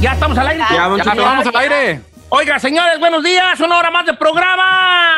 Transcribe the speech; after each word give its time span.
Ya 0.00 0.12
estamos 0.12 0.38
al 0.38 0.48
aire. 0.48 0.64
Ya, 0.70 0.96
Cheto, 0.96 1.22
vamos 1.22 1.46
al 1.46 1.56
aire. 1.56 2.00
Oiga, 2.28 2.58
señores, 2.58 2.98
buenos 2.98 3.22
días. 3.22 3.58
Una 3.60 3.78
hora 3.78 3.90
más 3.90 4.04
de 4.04 4.14
programa. 4.14 5.16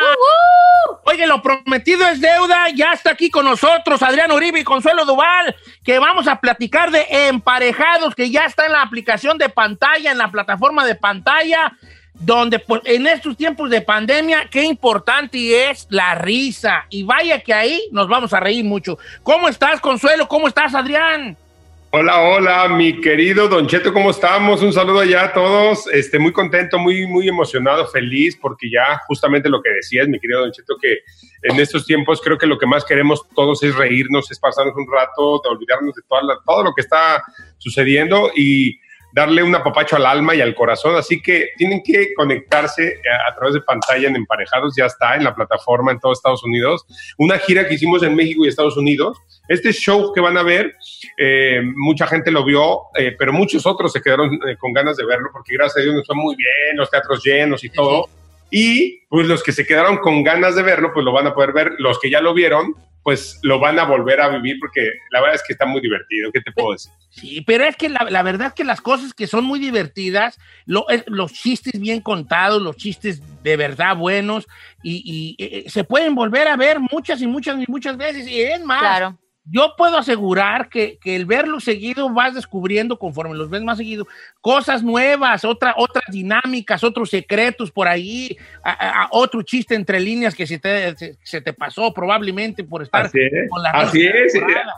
Oiga, 1.05 1.25
lo 1.25 1.41
prometido 1.41 2.07
es 2.07 2.21
deuda. 2.21 2.69
Ya 2.75 2.93
está 2.93 3.11
aquí 3.11 3.29
con 3.29 3.45
nosotros 3.45 4.01
Adrián 4.03 4.31
Uribe 4.31 4.59
y 4.59 4.63
Consuelo 4.63 5.05
Duval, 5.05 5.55
que 5.83 5.97
vamos 5.97 6.27
a 6.27 6.39
platicar 6.39 6.91
de 6.91 7.07
emparejados, 7.27 8.13
que 8.13 8.29
ya 8.29 8.45
está 8.45 8.65
en 8.67 8.73
la 8.73 8.81
aplicación 8.81 9.37
de 9.37 9.49
pantalla, 9.49 10.11
en 10.11 10.17
la 10.17 10.29
plataforma 10.29 10.85
de 10.85 10.95
pantalla, 10.95 11.73
donde 12.13 12.59
pues, 12.59 12.81
en 12.85 13.07
estos 13.07 13.35
tiempos 13.35 13.69
de 13.69 13.81
pandemia, 13.81 14.47
qué 14.51 14.63
importante 14.63 15.69
es 15.69 15.87
la 15.89 16.15
risa. 16.15 16.85
Y 16.89 17.03
vaya 17.03 17.39
que 17.39 17.53
ahí 17.53 17.81
nos 17.91 18.07
vamos 18.07 18.33
a 18.33 18.39
reír 18.39 18.63
mucho. 18.63 18.99
¿Cómo 19.23 19.49
estás, 19.49 19.81
Consuelo? 19.81 20.27
¿Cómo 20.27 20.47
estás, 20.47 20.75
Adrián? 20.75 21.37
Hola, 21.91 22.21
hola, 22.21 22.67
mi 22.67 23.01
querido 23.01 23.47
Don 23.47 23.65
Cheto, 23.65 23.91
¿cómo 23.91 24.11
estamos? 24.11 24.61
Un 24.61 24.71
saludo 24.71 24.99
allá 24.99 25.23
a 25.23 25.33
todos. 25.33 25.87
Este, 25.91 26.19
muy 26.19 26.31
contento, 26.31 26.77
muy, 26.77 27.07
muy 27.07 27.27
emocionado, 27.27 27.87
feliz, 27.87 28.37
porque 28.39 28.69
ya 28.69 29.01
justamente 29.07 29.49
lo 29.49 29.59
que 29.59 29.71
decías, 29.71 30.07
mi 30.07 30.19
querido 30.19 30.41
Don 30.41 30.51
Cheto, 30.51 30.75
que 30.79 30.99
en 31.41 31.59
estos 31.59 31.87
tiempos 31.87 32.21
creo 32.23 32.37
que 32.37 32.45
lo 32.45 32.59
que 32.59 32.67
más 32.67 32.85
queremos 32.85 33.27
todos 33.35 33.63
es 33.63 33.75
reírnos, 33.75 34.29
es 34.29 34.39
pasarnos 34.39 34.75
un 34.75 34.85
rato, 34.91 35.41
de 35.43 35.49
olvidarnos 35.49 35.95
de 35.95 36.01
la- 36.27 36.37
todo 36.45 36.63
lo 36.63 36.73
que 36.75 36.81
está 36.81 37.23
sucediendo 37.57 38.29
y 38.35 38.79
darle 39.11 39.43
un 39.43 39.55
apapacho 39.55 39.95
al 39.95 40.05
alma 40.05 40.35
y 40.35 40.41
al 40.41 40.55
corazón. 40.55 40.95
Así 40.95 41.21
que 41.21 41.49
tienen 41.57 41.81
que 41.83 42.13
conectarse 42.13 43.01
a, 43.11 43.31
a 43.31 43.35
través 43.35 43.53
de 43.53 43.61
pantalla 43.61 44.07
en 44.07 44.15
Emparejados, 44.15 44.75
ya 44.75 44.85
está 44.85 45.15
en 45.15 45.23
la 45.23 45.35
plataforma 45.35 45.91
en 45.91 45.99
todos 45.99 46.19
Estados 46.19 46.43
Unidos. 46.43 46.85
Una 47.17 47.37
gira 47.37 47.67
que 47.67 47.75
hicimos 47.75 48.03
en 48.03 48.15
México 48.15 48.45
y 48.45 48.47
Estados 48.47 48.77
Unidos. 48.77 49.17
Este 49.47 49.71
show 49.71 50.13
que 50.13 50.21
van 50.21 50.37
a 50.37 50.43
ver, 50.43 50.75
eh, 51.17 51.61
mucha 51.75 52.05
gente 52.05 52.29
lo 52.29 52.43
vio, 52.43 52.81
eh, 52.95 53.15
pero 53.17 53.33
muchos 53.33 53.65
otros 53.65 53.91
se 53.91 54.01
quedaron 54.01 54.35
eh, 54.47 54.57
con 54.57 54.73
ganas 54.73 54.95
de 54.97 55.05
verlo 55.05 55.29
porque 55.33 55.55
gracias 55.55 55.77
a 55.77 55.81
Dios 55.81 55.95
nos 55.95 56.05
fue 56.05 56.15
muy 56.15 56.35
bien, 56.35 56.75
los 56.75 56.89
teatros 56.89 57.23
llenos 57.23 57.63
y 57.63 57.69
todo. 57.69 58.07
Y 58.51 59.01
pues 59.09 59.27
los 59.27 59.43
que 59.43 59.51
se 59.51 59.65
quedaron 59.65 59.97
con 59.97 60.23
ganas 60.23 60.55
de 60.55 60.63
verlo, 60.63 60.91
pues 60.93 61.03
lo 61.05 61.11
van 61.11 61.27
a 61.27 61.33
poder 61.33 61.53
ver. 61.53 61.71
Los 61.79 61.99
que 61.99 62.09
ya 62.09 62.21
lo 62.21 62.33
vieron, 62.33 62.73
pues 63.03 63.39
lo 63.43 63.59
van 63.59 63.79
a 63.79 63.85
volver 63.85 64.19
a 64.21 64.29
vivir 64.29 64.57
porque 64.59 64.91
la 65.11 65.21
verdad 65.21 65.35
es 65.35 65.43
que 65.45 65.53
está 65.53 65.65
muy 65.65 65.81
divertido. 65.81 66.31
¿Qué 66.31 66.41
te 66.41 66.51
puedo 66.51 66.73
decir? 66.73 66.91
Sí, 67.09 67.41
pero 67.41 67.63
es 67.63 67.75
que 67.75 67.89
la, 67.89 68.05
la 68.09 68.23
verdad 68.23 68.47
es 68.47 68.53
que 68.53 68.63
las 68.63 68.81
cosas 68.81 69.13
que 69.13 69.25
son 69.27 69.45
muy 69.45 69.57
divertidas, 69.59 70.37
lo- 70.65 70.87
es- 70.89 71.03
los 71.07 71.31
chistes 71.33 71.79
bien 71.79 72.01
contados, 72.01 72.61
los 72.61 72.75
chistes 72.75 73.21
de 73.43 73.57
verdad 73.57 73.95
buenos, 73.95 74.47
y, 74.83 75.35
y, 75.37 75.43
eh, 75.43 75.69
se 75.69 75.83
pueden 75.83 76.13
volver 76.13 76.47
a 76.47 76.55
ver 76.57 76.79
muchas 76.79 77.21
y 77.21 77.27
muchas 77.27 77.57
y 77.61 77.65
muchas 77.67 77.97
veces. 77.97 78.27
Y 78.27 78.41
es 78.41 78.63
más, 78.63 78.79
Claro. 78.81 79.17
Yo 79.45 79.73
puedo 79.77 79.97
asegurar 79.97 80.69
que, 80.69 80.99
que 81.01 81.15
el 81.15 81.25
verlo 81.25 81.59
seguido 81.59 82.13
vas 82.13 82.35
descubriendo, 82.35 82.99
conforme 82.99 83.35
los 83.35 83.49
ves 83.49 83.63
más 83.63 83.77
seguido, 83.79 84.05
cosas 84.41 84.83
nuevas, 84.83 85.43
otra, 85.43 85.73
otras 85.75 86.03
dinámicas, 86.11 86.83
otros 86.83 87.09
secretos 87.09 87.71
por 87.71 87.87
ahí, 87.87 88.37
a- 88.63 89.03
a- 89.03 89.07
otro 89.11 89.41
chiste 89.41 89.73
entre 89.73 89.99
líneas 89.99 90.35
que 90.35 90.45
se 90.45 90.59
te, 90.59 90.95
se, 90.97 91.17
se 91.23 91.41
te 91.41 91.53
pasó 91.53 91.91
probablemente 91.93 92.63
por 92.63 92.83
estar 92.83 93.07
Así 93.07 93.17
es. 93.19 93.49
con 93.49 93.63
la 93.63 93.69
Así 93.71 94.05
es. 94.05 94.33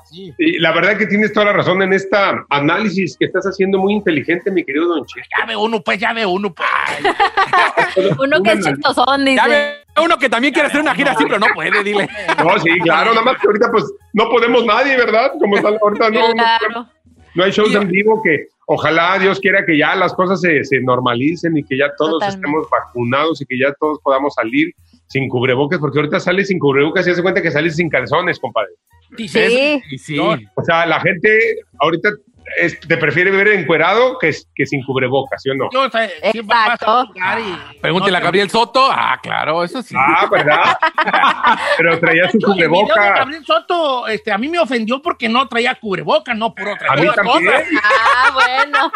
sí. 0.10 0.34
Y 0.38 0.60
la 0.60 0.72
verdad 0.72 0.98
que 0.98 1.08
tienes 1.08 1.34
toda 1.34 1.48
la 1.48 1.54
razón 1.54 1.82
en 1.82 1.92
esta 1.92 2.46
análisis 2.50 3.18
que 3.20 3.26
estás 3.26 3.44
haciendo 3.46 3.78
muy 3.78 3.94
inteligente, 3.94 4.52
mi 4.52 4.64
querido 4.64 4.88
Don 4.88 5.06
Cheto. 5.06 5.28
Ya 5.38 5.46
ve 5.48 5.56
uno, 5.58 5.82
pues, 5.82 6.00
ya 6.00 6.14
ve 6.14 6.26
uno, 6.26 6.54
pues. 6.54 6.70
Uno 8.20 8.42
que 8.42 8.52
es 8.54 8.66
chistosón, 8.66 9.26
dice. 9.26 9.36
Ya 9.38 9.48
ve 9.48 9.81
uno 10.00 10.18
que 10.18 10.30
también 10.30 10.54
quiere 10.54 10.68
hacer 10.68 10.82
una 10.82 10.96
gira 10.96 11.12
así, 11.12 11.24
pero 11.26 11.40
no 11.40 11.48
puede, 11.54 11.84
dile. 11.84 12.08
No, 12.44 12.58
sí, 12.60 12.70
claro, 12.82 13.12
nada 13.12 13.24
más 13.26 13.38
que 13.40 13.48
ahorita 13.48 13.72
pues 13.72 13.86
no 14.14 14.30
podemos 14.30 14.66
nadie, 14.66 14.96
¿verdad? 14.98 15.32
Como 15.40 15.56
está 15.58 15.70
ahorita 15.70 16.10
no, 16.10 16.28
no, 16.30 16.34
Claro. 16.34 16.88
no 17.36 17.44
hay 17.44 17.52
shows 17.52 17.74
en 17.76 17.88
vivo 17.90 18.22
que 18.24 18.48
ojalá 18.68 19.18
Dios 19.20 19.40
quiera 19.40 19.66
que 19.66 19.78
ya 19.78 19.96
las 19.96 20.14
cosas 20.14 20.40
se, 20.42 20.64
se 20.64 20.80
normalicen 20.82 21.58
y 21.58 21.64
que 21.64 21.78
ya 21.78 21.92
todos 21.98 22.14
Totalmente. 22.14 22.48
estemos 22.48 22.70
vacunados 22.70 23.42
y 23.42 23.46
que 23.46 23.58
ya 23.60 23.74
todos 23.80 24.00
podamos 24.02 24.34
salir 24.34 24.74
sin 25.08 25.28
cubrebocas, 25.28 25.78
porque 25.80 26.00
ahorita 26.00 26.22
sales 26.22 26.48
sin 26.48 26.58
cubrebocas 26.58 27.06
y 27.06 27.12
hace 27.12 27.22
cuenta 27.22 27.42
que 27.42 27.52
sales 27.52 27.76
sin 27.76 27.90
calzones, 27.90 28.40
compadre. 28.40 28.72
Sí. 29.18 29.82
Y 29.92 29.98
sí. 29.98 30.16
No. 30.16 30.38
O 30.56 30.64
sea, 30.64 30.86
la 30.86 31.02
gente 31.02 31.58
ahorita 31.82 32.12
es- 32.58 32.80
te 32.80 32.98
prefiere 32.98 33.32
ver 33.32 33.48
encuerado 33.50 34.18
que, 34.20 34.32
que 34.56 34.66
sin 34.66 34.84
cubrebocas, 34.84 35.42
¿sí 35.42 35.50
o 35.50 35.56
no? 35.56 35.70
Yo, 35.72 35.82
o 35.84 35.90
sea, 35.90 36.08
siempre 36.32 36.42
vas 36.56 36.70
a 36.70 36.74
Exacto. 36.74 37.10
y- 37.40 37.80
Pregúntele 37.80 38.12
no 38.14 38.18
a 38.18 38.22
Gabriel 38.22 38.50
Soto. 38.50 38.90
Ah, 38.92 39.20
claro, 39.22 39.64
eso 39.64 39.82
sí. 39.82 39.96
Ah, 39.98 40.28
¿verdad? 40.32 40.78
Pero 41.78 42.00
traía 42.00 42.30
su 42.30 42.40
cubrebocas. 42.40 42.96
Gabriel 43.20 43.46
Soto, 43.46 44.08
este, 44.08 44.32
a 44.32 44.38
mí 44.38 44.48
me 44.48 44.60
ofendió 44.60 45.02
porque 45.02 45.30
no 45.30 45.48
traía 45.48 45.76
cubreboca, 45.76 46.34
no 46.34 46.54
por 46.54 46.70
otra 46.70 46.92
A 46.92 46.96
mí 46.96 47.08
cosa. 47.08 47.22
también. 47.24 47.52
Ah, 47.84 48.32
bueno. 48.34 48.92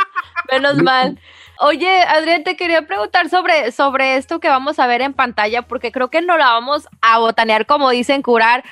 Menos 0.52 0.82
mal. 0.84 1.20
Oye, 1.60 2.02
Adrián, 2.04 2.44
te 2.44 2.58
quería 2.58 2.82
preguntar 2.86 3.30
sobre, 3.30 3.72
sobre 3.72 4.18
esto 4.18 4.40
que 4.42 4.50
vamos 4.50 4.78
a 4.78 4.88
ver 4.88 5.02
en 5.02 5.14
pantalla, 5.14 5.62
porque 5.62 5.92
creo 5.92 6.10
que 6.10 6.22
no 6.22 6.38
la 6.38 6.48
vamos 6.48 6.88
a 7.02 7.18
botanear, 7.20 7.66
como 7.66 7.90
dicen, 7.92 8.22
curar, 8.22 8.64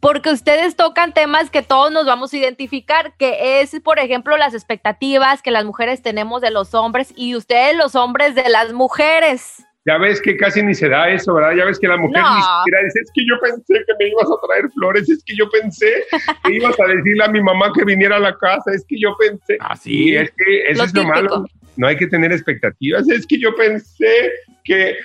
porque 0.00 0.30
ustedes 0.30 0.76
tocan 0.76 1.12
temas 1.12 1.50
que 1.50 1.62
todos 1.62 1.90
nos 1.90 2.06
vamos 2.06 2.32
a 2.32 2.36
identificar, 2.36 3.12
que 3.18 3.60
es, 3.60 3.78
por 3.80 3.98
ejemplo, 3.98 4.36
las 4.36 4.54
expectativas 4.54 5.42
que 5.42 5.50
las 5.50 5.64
mujeres 5.64 6.02
tenemos 6.02 6.40
de 6.40 6.50
los 6.50 6.74
hombres 6.74 7.12
y 7.16 7.34
ustedes 7.34 7.76
los 7.76 7.94
hombres 7.94 8.34
de 8.34 8.48
las 8.48 8.72
mujeres. 8.72 9.64
Ya 9.86 9.96
ves 9.96 10.20
que 10.20 10.36
casi 10.36 10.62
ni 10.62 10.74
se 10.74 10.88
da 10.88 11.08
eso, 11.08 11.32
¿verdad? 11.32 11.52
Ya 11.56 11.64
ves 11.64 11.78
que 11.78 11.88
la 11.88 11.96
mujer 11.96 12.20
No. 12.22 12.34
ni 12.36 12.42
siquiera 12.42 12.84
dice, 12.84 13.00
es 13.00 13.10
que 13.14 13.24
yo 13.26 13.40
pensé 13.40 13.74
que 13.86 13.94
me 13.98 14.08
ibas 14.10 14.26
a 14.26 14.46
traer 14.46 14.70
flores, 14.72 15.08
es 15.08 15.24
que 15.24 15.34
yo 15.34 15.48
pensé 15.48 16.04
que 16.44 16.52
ibas 16.54 16.78
a 16.78 16.84
decirle 16.88 17.24
a 17.24 17.28
mi 17.28 17.42
mamá 17.42 17.72
que 17.74 17.84
viniera 17.84 18.16
a 18.16 18.20
la 18.20 18.36
casa, 18.36 18.70
es 18.74 18.84
que 18.86 19.00
yo 19.00 19.16
pensé. 19.18 19.56
Ah, 19.60 19.74
sí. 19.76 20.10
Y 20.10 20.16
es 20.16 20.30
que 20.36 20.68
eso 20.68 20.78
Lo 20.78 20.84
es 20.84 20.94
lo 20.94 21.00
típico. 21.00 21.14
malo. 21.14 21.44
No 21.78 21.86
hay 21.86 21.96
que 21.96 22.08
tener 22.08 22.32
expectativas. 22.32 23.08
Es 23.08 23.26
que 23.26 23.38
yo 23.38 23.54
pensé 23.54 24.30
que. 24.64 24.90
eh, 24.90 24.96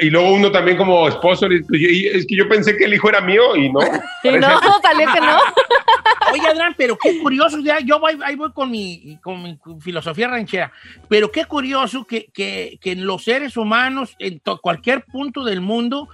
y 0.00 0.08
luego 0.10 0.32
uno 0.32 0.50
también 0.52 0.76
como 0.76 1.06
esposo, 1.08 1.48
le 1.48 1.56
dice, 1.56 1.66
"Pues, 1.68 1.80
y- 1.82 2.06
es 2.06 2.26
que 2.26 2.36
yo 2.36 2.48
pensé 2.48 2.76
que 2.76 2.84
el 2.84 2.94
hijo 2.94 3.08
era 3.08 3.20
mío 3.20 3.56
y 3.56 3.70
no. 3.70 3.80
Y 4.24 4.30
no, 4.38 4.48
salió 4.80 5.12
que 5.12 5.20
no. 5.20 5.36
Oye, 6.32 6.46
Adrián, 6.46 6.74
pero 6.78 6.96
qué 6.96 7.18
curioso, 7.18 7.58
ya, 7.58 7.80
yo 7.80 7.98
voy, 7.98 8.16
ahí 8.24 8.36
voy 8.36 8.52
con 8.52 8.70
mi, 8.70 9.18
con 9.20 9.42
mi 9.42 9.58
filosofía 9.80 10.28
ranchera, 10.28 10.72
pero 11.08 11.30
qué 11.30 11.44
curioso 11.44 12.06
que, 12.06 12.26
que, 12.32 12.78
que 12.80 12.92
en 12.92 13.04
los 13.04 13.24
seres 13.24 13.56
humanos, 13.56 14.14
en 14.18 14.40
cualquier 14.62 15.02
punto 15.04 15.44
del 15.44 15.60
mundo, 15.60 16.08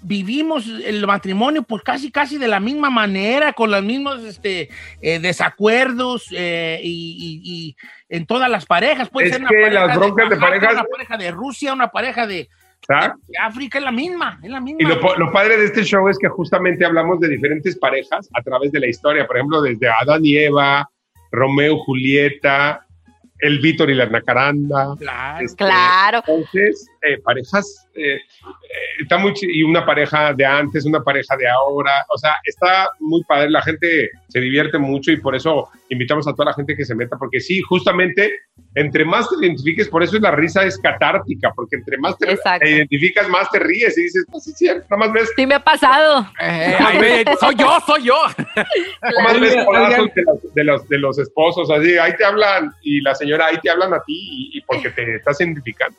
vivimos 0.00 0.66
el 0.84 1.06
matrimonio 1.06 1.62
pues 1.62 1.82
casi 1.82 2.10
casi 2.10 2.38
de 2.38 2.48
la 2.48 2.60
misma 2.60 2.88
manera, 2.90 3.52
con 3.52 3.70
los 3.70 3.82
mismos 3.82 4.22
este, 4.24 4.68
eh, 5.02 5.18
desacuerdos 5.18 6.26
eh, 6.32 6.80
y, 6.82 7.42
y- 7.44 7.52
y 7.52 7.76
en 8.08 8.26
todas 8.26 8.48
las 8.50 8.64
parejas. 8.66 9.08
Puede 9.10 9.26
Es 9.28 9.32
ser 9.32 9.40
una 9.42 9.50
que 9.50 9.60
pareja 9.62 9.86
las 9.86 9.96
broncas 9.98 10.30
de 10.30 10.36
parejas- 10.36 10.72
Una 10.72 10.84
pareja 10.84 11.16
de 11.16 11.30
Rusia, 11.30 11.72
una 11.72 11.88
pareja 11.88 12.26
de, 12.26 12.48
¿sabes? 12.86 13.10
de 13.26 13.38
África, 13.38 13.78
es 13.78 13.84
la 13.84 13.92
misma, 13.92 14.38
es 14.42 14.50
la 14.50 14.60
misma. 14.60 14.78
Y 14.80 14.84
lo, 14.84 15.16
lo 15.16 15.32
padre 15.32 15.56
de 15.56 15.64
este 15.66 15.82
show 15.84 16.08
es 16.08 16.18
que 16.18 16.28
justamente 16.28 16.84
hablamos 16.84 17.18
de 17.20 17.28
diferentes 17.28 17.76
parejas 17.76 18.28
a 18.34 18.42
través 18.42 18.70
de 18.72 18.80
la 18.80 18.86
historia. 18.86 19.26
Por 19.26 19.36
ejemplo, 19.36 19.60
desde 19.62 19.88
Adán 19.88 20.24
y 20.24 20.36
Eva, 20.36 20.88
Romeo 21.32 21.74
y 21.74 21.80
Julieta, 21.84 22.84
el 23.40 23.60
Víctor 23.60 23.90
y 23.90 23.94
la 23.94 24.06
Nacaranda. 24.06 24.94
Claro. 24.98 25.44
Este, 25.44 25.56
Claro. 25.64 26.22
Entonces, 26.26 26.88
eh, 27.02 27.18
parejas, 27.22 27.86
eh, 27.94 28.14
eh, 28.16 28.20
está 29.00 29.18
muy, 29.18 29.32
ch- 29.32 29.48
y 29.48 29.62
una 29.62 29.84
pareja 29.86 30.32
de 30.34 30.44
antes, 30.44 30.84
una 30.84 31.02
pareja 31.02 31.36
de 31.36 31.48
ahora, 31.48 32.04
o 32.12 32.18
sea, 32.18 32.34
está 32.44 32.90
muy 33.00 33.22
padre, 33.24 33.50
la 33.50 33.62
gente 33.62 34.10
se 34.28 34.40
divierte 34.40 34.78
mucho 34.78 35.10
y 35.12 35.16
por 35.18 35.34
eso 35.36 35.68
invitamos 35.90 36.26
a 36.28 36.32
toda 36.32 36.46
la 36.46 36.54
gente 36.54 36.76
que 36.76 36.84
se 36.84 36.94
meta, 36.94 37.16
porque 37.18 37.40
sí, 37.40 37.60
justamente, 37.62 38.30
entre 38.74 39.04
más 39.04 39.28
te 39.28 39.36
identifiques, 39.44 39.88
por 39.88 40.02
eso 40.02 40.18
la 40.18 40.32
risa 40.32 40.64
es 40.64 40.78
catártica, 40.78 41.50
porque 41.54 41.76
entre 41.76 41.96
más 41.98 42.16
te, 42.18 42.26
identificas, 42.68 43.28
más 43.28 43.50
te 43.50 43.58
ríes 43.58 43.96
y 43.96 44.02
dices, 44.02 44.24
pues 44.30 44.44
sí, 44.44 44.50
es 44.50 44.58
cierto, 44.58 44.86
nada 44.90 45.06
más 45.06 45.12
ves, 45.12 45.30
Sí 45.36 45.46
me 45.46 45.54
ha 45.54 45.64
pasado. 45.64 46.26
Eh, 46.40 46.76
ay, 46.78 47.24
soy 47.40 47.54
yo, 47.56 47.78
soy 47.86 48.02
yo. 48.04 48.20
nada 49.02 49.22
más 49.24 49.40
ves 49.40 49.54
los, 49.56 50.54
de, 50.54 50.64
los, 50.64 50.88
de 50.88 50.98
los 50.98 51.18
esposos, 51.18 51.70
así, 51.70 51.96
ahí 51.96 52.14
te 52.16 52.24
hablan, 52.24 52.72
y 52.82 53.00
la 53.00 53.14
señora, 53.14 53.46
ahí 53.46 53.58
te 53.60 53.70
hablan 53.70 53.94
a 53.94 54.02
ti, 54.02 54.14
y, 54.52 54.58
y 54.58 54.60
porque 54.62 54.90
te 54.90 55.16
estás 55.16 55.40
identificando. 55.40 55.96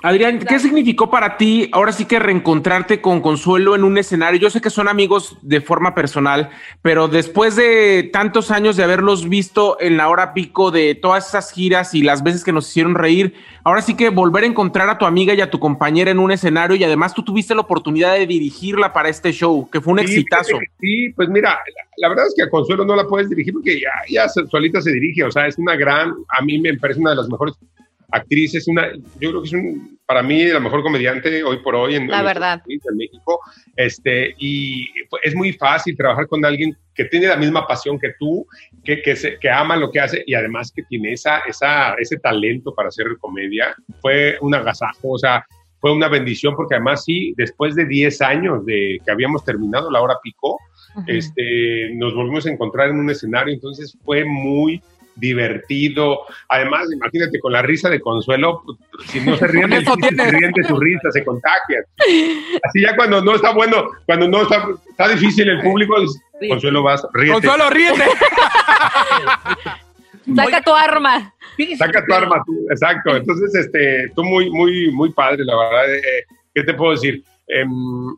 Adrián, 0.00 0.38
¿qué 0.38 0.60
significó 0.60 1.10
para 1.10 1.36
ti 1.36 1.68
ahora 1.72 1.90
sí 1.90 2.04
que 2.04 2.20
reencontrarte 2.20 3.00
con 3.00 3.20
Consuelo 3.20 3.74
en 3.74 3.82
un 3.82 3.98
escenario? 3.98 4.38
Yo 4.38 4.48
sé 4.48 4.60
que 4.60 4.70
son 4.70 4.86
amigos 4.86 5.36
de 5.42 5.60
forma 5.60 5.96
personal, 5.96 6.50
pero 6.82 7.08
después 7.08 7.56
de 7.56 8.08
tantos 8.12 8.52
años 8.52 8.76
de 8.76 8.84
haberlos 8.84 9.28
visto 9.28 9.76
en 9.80 9.96
la 9.96 10.08
hora 10.08 10.34
pico 10.34 10.70
de 10.70 10.94
todas 10.94 11.26
esas 11.26 11.50
giras 11.50 11.96
y 11.96 12.02
las 12.02 12.22
veces 12.22 12.44
que 12.44 12.52
nos 12.52 12.68
hicieron 12.68 12.94
reír, 12.94 13.34
ahora 13.64 13.82
sí 13.82 13.96
que 13.96 14.10
volver 14.10 14.44
a 14.44 14.46
encontrar 14.46 14.88
a 14.88 14.98
tu 14.98 15.04
amiga 15.04 15.34
y 15.34 15.40
a 15.40 15.50
tu 15.50 15.58
compañera 15.58 16.12
en 16.12 16.20
un 16.20 16.30
escenario 16.30 16.76
y 16.76 16.84
además 16.84 17.12
tú 17.12 17.24
tuviste 17.24 17.56
la 17.56 17.62
oportunidad 17.62 18.14
de 18.14 18.28
dirigirla 18.28 18.92
para 18.92 19.08
este 19.08 19.32
show, 19.32 19.68
que 19.68 19.80
fue 19.80 19.94
un 19.94 19.98
Sí, 19.98 20.04
exitazo. 20.04 20.60
Sí, 20.80 21.08
pues 21.16 21.28
mira, 21.28 21.50
la, 21.50 21.82
la 21.96 22.08
verdad 22.10 22.28
es 22.28 22.34
que 22.36 22.44
a 22.44 22.50
Consuelo 22.50 22.84
no 22.84 22.94
la 22.94 23.04
puedes 23.04 23.28
dirigir 23.28 23.52
porque 23.52 23.80
ya, 23.80 23.90
ya 24.08 24.28
solita 24.28 24.80
se 24.80 24.92
dirige, 24.92 25.24
o 25.24 25.32
sea, 25.32 25.48
es 25.48 25.58
una 25.58 25.74
gran, 25.74 26.14
a 26.38 26.44
mí 26.44 26.60
me 26.60 26.72
parece 26.78 27.00
una 27.00 27.10
de 27.10 27.16
las 27.16 27.28
mejores 27.28 27.56
actrices, 28.10 28.66
una, 28.68 28.90
yo 29.20 29.30
creo 29.30 29.42
que 29.42 29.48
es 29.48 29.52
un, 29.52 29.98
para 30.06 30.22
mí 30.22 30.46
la 30.46 30.60
mejor 30.60 30.82
comediante 30.82 31.42
hoy 31.44 31.58
por 31.58 31.74
hoy 31.74 31.96
en, 31.96 32.08
La 32.08 32.20
en 32.20 32.24
verdad. 32.24 32.62
en 32.66 32.96
México, 32.96 33.40
este, 33.76 34.34
y 34.38 34.86
es 35.22 35.34
muy 35.34 35.52
fácil 35.52 35.96
trabajar 35.96 36.26
con 36.26 36.44
alguien 36.44 36.76
que 36.94 37.04
tiene 37.04 37.26
la 37.26 37.36
misma 37.36 37.66
pasión 37.66 37.98
que 37.98 38.12
tú, 38.18 38.46
que, 38.84 39.02
que, 39.02 39.14
se- 39.14 39.38
que 39.38 39.50
ama 39.50 39.76
lo 39.76 39.90
que 39.90 40.00
hace 40.00 40.22
y 40.26 40.34
además 40.34 40.72
que 40.74 40.82
tiene 40.84 41.12
esa, 41.12 41.40
esa, 41.40 41.94
ese 41.94 42.16
talento 42.18 42.74
para 42.74 42.88
hacer 42.88 43.06
comedia, 43.20 43.74
fue 44.00 44.36
un 44.40 44.54
agasajo, 44.54 45.10
o 45.10 45.18
sea, 45.18 45.44
fue 45.80 45.92
una 45.92 46.08
bendición 46.08 46.56
porque 46.56 46.74
además 46.74 47.04
sí, 47.04 47.34
después 47.36 47.74
de 47.76 47.84
10 47.86 48.20
años 48.22 48.64
de 48.66 48.98
que 49.04 49.10
habíamos 49.12 49.44
terminado 49.44 49.90
la 49.90 50.00
hora 50.00 50.16
pico, 50.22 50.58
este, 51.06 51.90
nos 51.94 52.14
volvimos 52.14 52.46
a 52.46 52.50
encontrar 52.50 52.90
en 52.90 52.96
un 52.98 53.10
escenario, 53.10 53.54
entonces 53.54 53.96
fue 54.04 54.24
muy 54.24 54.82
divertido. 55.18 56.20
Además, 56.48 56.86
imagínate, 56.92 57.38
con 57.40 57.52
la 57.52 57.62
risa 57.62 57.88
de 57.90 58.00
Consuelo, 58.00 58.62
si 59.06 59.20
no 59.20 59.36
se 59.36 59.46
ríen, 59.46 59.70
chiste, 59.70 60.14
se 60.16 60.30
ríen 60.30 60.52
de 60.52 60.64
su 60.64 60.78
risa, 60.78 61.10
se 61.12 61.24
contagian. 61.24 61.82
Así 62.64 62.82
ya 62.82 62.96
cuando 62.96 63.22
no 63.22 63.34
está 63.34 63.52
bueno, 63.52 63.88
cuando 64.06 64.28
no 64.28 64.42
está, 64.42 64.66
está 64.88 65.08
difícil 65.08 65.48
el 65.48 65.60
público, 65.62 65.96
Consuelo 66.48 66.82
vas, 66.82 67.06
ríete, 67.14 67.32
Consuelo, 67.34 67.70
ríete. 67.70 68.04
Saca 70.34 70.62
tu 70.62 70.74
arma. 70.74 71.34
Saca 71.76 72.04
tu 72.04 72.14
arma, 72.14 72.42
tú, 72.46 72.66
exacto. 72.70 73.16
Entonces, 73.16 73.54
este, 73.54 74.10
tú 74.14 74.22
muy, 74.24 74.50
muy, 74.50 74.90
muy 74.92 75.10
padre, 75.12 75.44
la 75.44 75.56
verdad. 75.56 75.94
eh, 75.94 76.24
¿Qué 76.54 76.62
te 76.64 76.74
puedo 76.74 76.92
decir? 76.92 77.22
Em, 77.48 77.70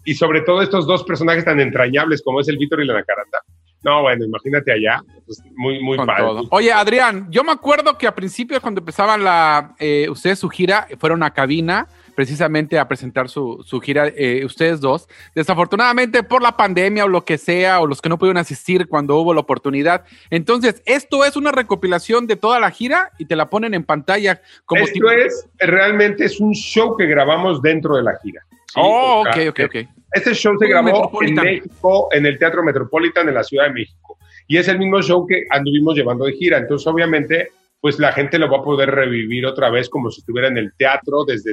y 0.05 0.15
sobre 0.15 0.41
todo 0.41 0.61
estos 0.61 0.87
dos 0.87 1.05
personajes 1.05 1.45
tan 1.45 1.61
entrañables 1.61 2.23
como 2.23 2.41
es 2.41 2.49
el 2.49 2.59
Víctor 2.59 2.83
y 2.83 2.87
la 2.87 2.95
Nacaranda. 2.95 3.39
No, 3.83 4.03
bueno, 4.03 4.25
imagínate 4.27 4.73
allá, 4.73 5.03
pues, 5.25 5.43
muy, 5.57 5.83
muy 5.83 5.97
Con 5.97 6.07
padre. 6.07 6.23
todo. 6.23 6.43
Oye, 6.51 6.71
Adrián, 6.73 7.29
yo 7.31 7.43
me 7.45 7.53
acuerdo 7.53 7.97
que 7.97 8.07
a 8.07 8.15
principio 8.15 8.61
cuando 8.61 8.81
empezaban 8.81 9.25
la, 9.25 9.75
eh, 9.79 10.07
ustedes 10.11 10.39
su 10.39 10.49
gira, 10.51 10.87
fueron 10.99 11.23
a 11.23 11.31
cabina 11.33 11.87
precisamente 12.15 12.79
a 12.79 12.87
presentar 12.87 13.31
su, 13.31 13.63
su 13.65 13.81
gira, 13.81 14.09
eh, 14.09 14.45
ustedes 14.45 14.81
dos. 14.81 15.09
Desafortunadamente 15.35 16.23
por 16.23 16.43
la 16.43 16.55
pandemia 16.55 17.07
o 17.07 17.09
lo 17.09 17.25
que 17.25 17.39
sea, 17.39 17.81
o 17.81 17.87
los 17.87 18.03
que 18.03 18.11
no 18.11 18.19
pudieron 18.19 18.37
asistir 18.37 18.87
cuando 18.89 19.17
hubo 19.17 19.33
la 19.33 19.41
oportunidad. 19.41 20.05
Entonces, 20.29 20.83
esto 20.85 21.25
es 21.25 21.37
una 21.37 21.51
recopilación 21.51 22.27
de 22.27 22.37
toda 22.37 22.61
la 22.61 22.71
gira 22.71 23.11
y 23.19 23.25
te 23.25 23.37
la 23.37 23.49
ponen 23.49 23.73
en 23.73 23.85
pantalla 23.85 24.43
como 24.67 24.83
Esto 24.83 24.93
tipo- 24.93 25.11
es, 25.11 25.49
realmente 25.59 26.27
es 26.27 26.39
un 26.41 26.53
show 26.53 26.95
que 26.99 27.07
grabamos 27.07 27.63
dentro 27.63 27.97
de 27.97 28.03
la 28.03 28.19
gira. 28.23 28.43
¿sí? 28.51 28.75
Oh, 28.77 29.21
O 29.27 29.33
sea, 29.33 29.51
ok, 29.51 29.59
ok, 29.59 29.61
ok. 29.65 29.89
Este 30.13 30.35
show 30.35 30.57
se 30.59 30.67
grabó 30.67 31.11
en. 31.23 31.35
México, 31.35 32.09
en 32.13 32.27
el 32.27 32.39
Teatro 32.39 32.63
Metropolitan 32.63 33.27
de 33.27 33.33
la 33.33 33.45
Ciudad 33.45 33.67
de 33.67 33.73
México. 33.73 34.19
Y 34.47 34.57
es 34.59 34.67
el 34.69 34.79
mismo 34.79 35.01
show 35.01 35.27
que 35.27 35.45
anduvimos 35.51 35.95
llevando 35.95 36.25
de 36.25 36.33
gira. 36.33 36.59
Entonces, 36.59 36.87
obviamente, 36.87 37.51
pues 37.81 37.99
la 37.99 38.13
gente 38.13 38.39
lo 38.39 38.51
va 38.51 38.59
a 38.59 38.63
poder 38.63 38.91
revivir 38.91 39.47
otra 39.47 39.71
vez 39.71 39.89
como 39.89 40.11
si 40.11 40.21
estuviera 40.21 40.49
en 40.49 40.59
el 40.59 40.73
teatro, 40.77 41.25
desde, 41.25 41.53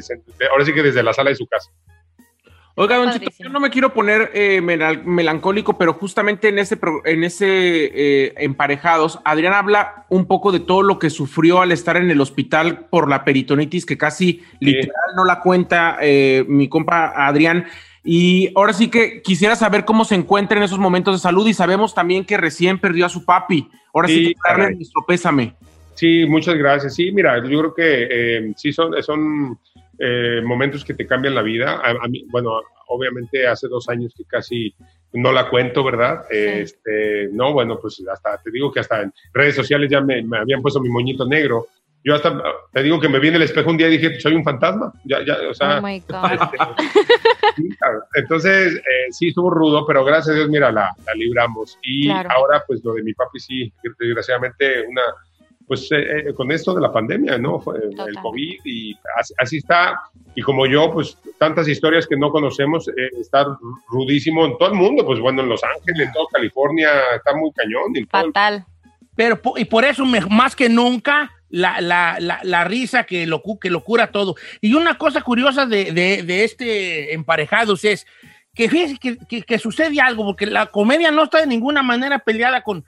ahora 0.51 0.65
sí 0.65 0.73
que 0.73 0.81
desde 0.83 1.03
la 1.03 1.13
sala 1.13 1.29
de 1.29 1.35
su 1.35 1.45
casa. 1.45 1.69
Oiga, 2.79 2.97
Don 2.97 3.05
Padrísimo. 3.07 3.47
yo 3.47 3.49
no 3.49 3.59
me 3.59 3.71
quiero 3.71 3.91
poner 3.91 4.29
eh, 4.35 4.61
melancólico, 4.61 5.79
pero 5.79 5.93
justamente 5.93 6.49
en 6.49 6.59
ese, 6.59 6.77
pro- 6.77 7.01
en 7.05 7.23
ese 7.23 7.45
eh, 7.47 8.33
Emparejados, 8.37 9.19
Adrián 9.25 9.53
habla 9.53 10.05
un 10.09 10.27
poco 10.27 10.51
de 10.51 10.59
todo 10.59 10.83
lo 10.83 10.99
que 10.99 11.09
sufrió 11.09 11.61
al 11.61 11.71
estar 11.71 11.97
en 11.97 12.11
el 12.11 12.21
hospital 12.21 12.85
por 12.91 13.09
la 13.09 13.23
peritonitis, 13.25 13.83
que 13.83 13.97
casi 13.97 14.43
literal 14.59 15.15
no 15.15 15.25
la 15.25 15.39
cuenta 15.39 15.97
eh, 16.01 16.45
mi 16.47 16.69
compa 16.69 17.13
Adrián. 17.27 17.65
Y 18.09 18.51
ahora 18.55 18.71
sí 18.71 18.89
que 18.89 19.21
quisiera 19.21 19.57
saber 19.57 19.83
cómo 19.83 20.05
se 20.05 20.15
encuentra 20.15 20.57
en 20.57 20.63
esos 20.63 20.79
momentos 20.79 21.13
de 21.15 21.19
salud 21.19 21.45
y 21.45 21.53
sabemos 21.53 21.93
también 21.93 22.23
que 22.23 22.37
recién 22.37 22.79
perdió 22.79 23.05
a 23.05 23.09
su 23.09 23.25
papi. 23.25 23.69
Ahora 23.93 24.07
sí, 24.07 24.13
Sí, 24.13 24.25
que 24.27 24.33
darle 24.47 24.63
caray. 24.63 24.75
nuestro 24.77 25.05
pésame. 25.05 25.53
Sí, 25.93 26.25
muchas 26.25 26.55
gracias. 26.55 26.95
Sí, 26.95 27.11
mira, 27.11 27.37
yo 27.43 27.59
creo 27.59 27.73
que 27.73 28.07
eh, 28.09 28.53
sí 28.55 28.71
son, 28.71 28.93
son 29.03 29.59
eh, 29.99 30.41
momentos 30.41 30.85
que 30.85 30.93
te 30.93 31.05
cambian 31.05 31.35
la 31.35 31.41
vida. 31.41 31.81
A, 31.83 32.05
a 32.05 32.07
mí, 32.07 32.23
bueno, 32.29 32.51
obviamente 32.87 33.45
hace 33.45 33.67
dos 33.67 33.89
años 33.89 34.13
que 34.15 34.23
casi 34.23 34.73
no 35.11 35.33
la 35.33 35.49
cuento, 35.49 35.83
¿verdad? 35.83 36.21
Este, 36.31 37.27
no, 37.33 37.51
bueno, 37.51 37.77
pues 37.81 38.01
hasta 38.09 38.41
te 38.41 38.51
digo 38.51 38.71
que 38.71 38.79
hasta 38.79 39.01
en 39.01 39.13
redes 39.33 39.55
sociales 39.55 39.89
ya 39.91 39.99
me, 39.99 40.21
me 40.23 40.37
habían 40.37 40.61
puesto 40.61 40.79
mi 40.79 40.87
moñito 40.89 41.25
negro. 41.27 41.67
Yo 42.07 42.15
hasta 42.15 42.41
te 42.71 42.83
digo 42.83 43.01
que 43.01 43.09
me 43.09 43.19
vi 43.19 43.27
en 43.27 43.35
el 43.35 43.41
espejo 43.41 43.69
un 43.69 43.75
día 43.77 43.87
y 43.89 43.97
dije, 43.97 44.17
soy 44.21 44.33
un 44.33 44.43
fantasma. 44.43 44.93
Ya, 45.03 45.17
ya, 45.25 45.35
o 45.49 45.53
sea, 45.53 45.79
Oh 45.79 45.81
my 45.81 45.99
God. 46.07 46.39
Claro. 47.79 48.03
Entonces, 48.15 48.75
eh, 48.75 49.11
sí 49.11 49.29
estuvo 49.29 49.49
rudo, 49.49 49.85
pero 49.85 50.03
gracias 50.05 50.35
a 50.35 50.37
Dios, 50.39 50.49
mira, 50.49 50.71
la, 50.71 50.91
la 51.05 51.13
libramos. 51.15 51.77
Y 51.81 52.05
Claro. 52.05 52.29
ahora, 52.31 52.63
pues 52.67 52.83
lo 52.83 52.93
de 52.93 53.03
mi 53.03 53.13
papi, 53.13 53.39
sí, 53.39 53.73
desgraciadamente, 53.99 54.85
una, 54.87 55.01
pues 55.67 55.91
eh, 55.91 56.29
eh, 56.29 56.33
con 56.33 56.51
esto 56.51 56.73
de 56.75 56.81
la 56.81 56.91
pandemia, 56.93 57.37
¿no? 57.37 57.59
Fue 57.59 57.77
el. 57.79 58.15
COVID 58.21 58.59
y 58.63 58.95
así, 59.19 59.33
así 59.37 59.57
está. 59.57 59.99
Y 60.35 60.41
como 60.41 60.65
yo, 60.67 60.91
pues 60.93 61.17
tantas 61.39 61.67
historias 61.67 62.05
que 62.07 62.15
no 62.15 62.29
conocemos, 62.29 62.87
eh, 62.89 62.93
está 63.19 63.45
rudísimo 63.89 64.45
en 64.45 64.57
todo 64.57 64.69
el 64.69 64.75
mundo, 64.75 65.05
pues 65.05 65.19
bueno, 65.19 65.41
en 65.41 65.49
Los 65.49 65.63
Ángeles, 65.63 66.07
en 66.07 66.13
toda 66.13 66.27
California, 66.31 66.89
está 67.15 67.35
muy 67.35 67.51
cañón. 67.53 67.91
todo 68.09 68.21
el- 68.21 68.27
Fatal. 68.27 68.65
Pero, 69.15 69.39
y 69.55 69.65
por 69.65 69.83
eso, 69.83 70.05
más 70.05 70.55
que 70.55 70.69
nunca, 70.69 71.31
la, 71.49 71.79
la, 71.81 72.17
la, 72.19 72.39
la 72.43 72.63
risa 72.63 73.03
que 73.05 73.25
lo, 73.25 73.41
que 73.61 73.69
lo 73.69 73.83
cura 73.83 74.11
todo. 74.11 74.35
Y 74.61 74.73
una 74.73 74.97
cosa 74.97 75.21
curiosa 75.21 75.65
de, 75.65 75.91
de, 75.91 76.23
de 76.23 76.43
este 76.43 77.13
Emparejados 77.13 77.83
es 77.85 78.05
que 78.53 78.67
que, 78.99 79.17
que- 79.29 79.41
que 79.43 79.59
sucede 79.59 80.01
algo, 80.01 80.25
porque 80.25 80.45
la 80.47 80.65
comedia 80.65 81.11
no 81.11 81.23
está 81.25 81.39
de 81.39 81.47
ninguna 81.47 81.83
manera 81.83 82.19
peleada 82.19 82.63
con, 82.63 82.83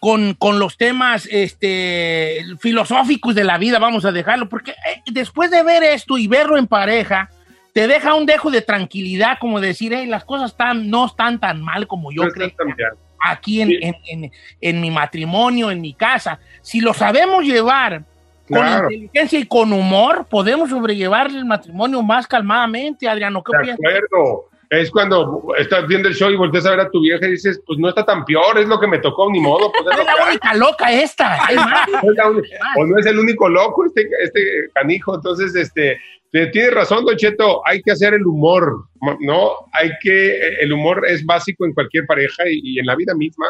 con, 0.00 0.34
con 0.34 0.58
los 0.58 0.76
temas 0.76 1.28
este, 1.30 2.44
filosóficos 2.60 3.34
de 3.34 3.44
la 3.44 3.58
vida, 3.58 3.78
vamos 3.78 4.04
a 4.04 4.12
dejarlo, 4.12 4.48
porque 4.48 4.72
eh, 4.72 5.02
después 5.12 5.50
de 5.50 5.62
ver 5.62 5.82
esto 5.82 6.18
y 6.18 6.26
verlo 6.26 6.56
en 6.58 6.66
pareja, 6.66 7.30
te 7.72 7.86
deja 7.88 8.14
un 8.14 8.26
dejo 8.26 8.50
de 8.50 8.62
tranquilidad, 8.62 9.38
como 9.40 9.60
decir, 9.60 9.92
"Hey, 9.94 10.06
las 10.06 10.24
cosas 10.24 10.50
están, 10.52 10.90
no 10.90 11.06
están 11.06 11.40
tan 11.40 11.62
mal 11.62 11.86
como 11.86 12.12
yo 12.12 12.22
no 12.24 12.28
creo 12.34 12.48
tan. 12.56 12.98
Aquí 13.24 13.60
en, 13.62 13.70
en- 13.82 13.96
en- 14.06 14.32
en 14.60 14.80
mi 14.80 14.90
matrimonio, 14.90 15.70
en 15.70 15.80
mi 15.80 15.94
casa. 15.94 16.38
Si 16.62 16.80
lo 16.80 16.92
sabemos 16.94 17.44
llevar 17.44 18.04
con 18.48 18.58
inteligencia 18.66 19.38
y 19.38 19.46
con 19.46 19.72
humor, 19.72 20.26
podemos 20.28 20.68
sobrellevar 20.70 21.28
el 21.28 21.44
matrimonio 21.44 22.02
más 22.02 22.26
calmadamente, 22.26 23.08
Adriano. 23.08 23.42
¿Qué 23.42 23.56
De 23.56 23.62
piensas? 23.64 23.84
acuerdo. 23.86 24.48
Es 24.70 24.90
cuando 24.90 25.42
estás 25.58 25.86
viendo 25.86 26.08
el 26.08 26.14
show 26.14 26.30
y 26.30 26.36
volteas 26.36 26.66
a 26.66 26.70
ver 26.70 26.80
a 26.80 26.90
tu 26.90 27.00
vieja 27.00 27.26
y 27.26 27.32
dices, 27.32 27.60
pues 27.66 27.78
no 27.78 27.88
está 27.88 28.04
tan 28.04 28.24
peor, 28.24 28.58
es 28.58 28.66
lo 28.66 28.78
que 28.80 28.86
me 28.86 28.98
tocó, 28.98 29.30
ni 29.30 29.40
modo. 29.40 29.70
Pues, 29.72 29.98
es 29.98 30.04
la 30.04 30.26
única 30.26 30.54
loca 30.54 30.92
esta. 30.92 31.36
es 31.50 31.56
la 31.56 32.32
o 32.76 32.86
no 32.86 32.98
es 32.98 33.06
el 33.06 33.18
único 33.18 33.48
loco 33.48 33.84
este, 33.86 34.08
este 34.22 34.40
canijo. 34.74 35.14
Entonces, 35.14 35.54
este, 35.54 35.98
te- 36.30 36.46
tienes 36.48 36.74
razón, 36.74 37.04
Don 37.04 37.16
Cheto, 37.16 37.66
hay 37.66 37.80
que 37.82 37.92
hacer 37.92 38.14
el 38.14 38.26
humor, 38.26 38.88
¿no? 39.20 39.50
Hay 39.72 39.90
que, 40.00 40.38
el 40.60 40.72
humor 40.72 41.04
es 41.08 41.24
básico 41.24 41.64
en 41.66 41.72
cualquier 41.74 42.06
pareja 42.06 42.42
y, 42.48 42.60
y 42.62 42.78
en 42.78 42.86
la 42.86 42.96
vida 42.96 43.14
misma. 43.14 43.46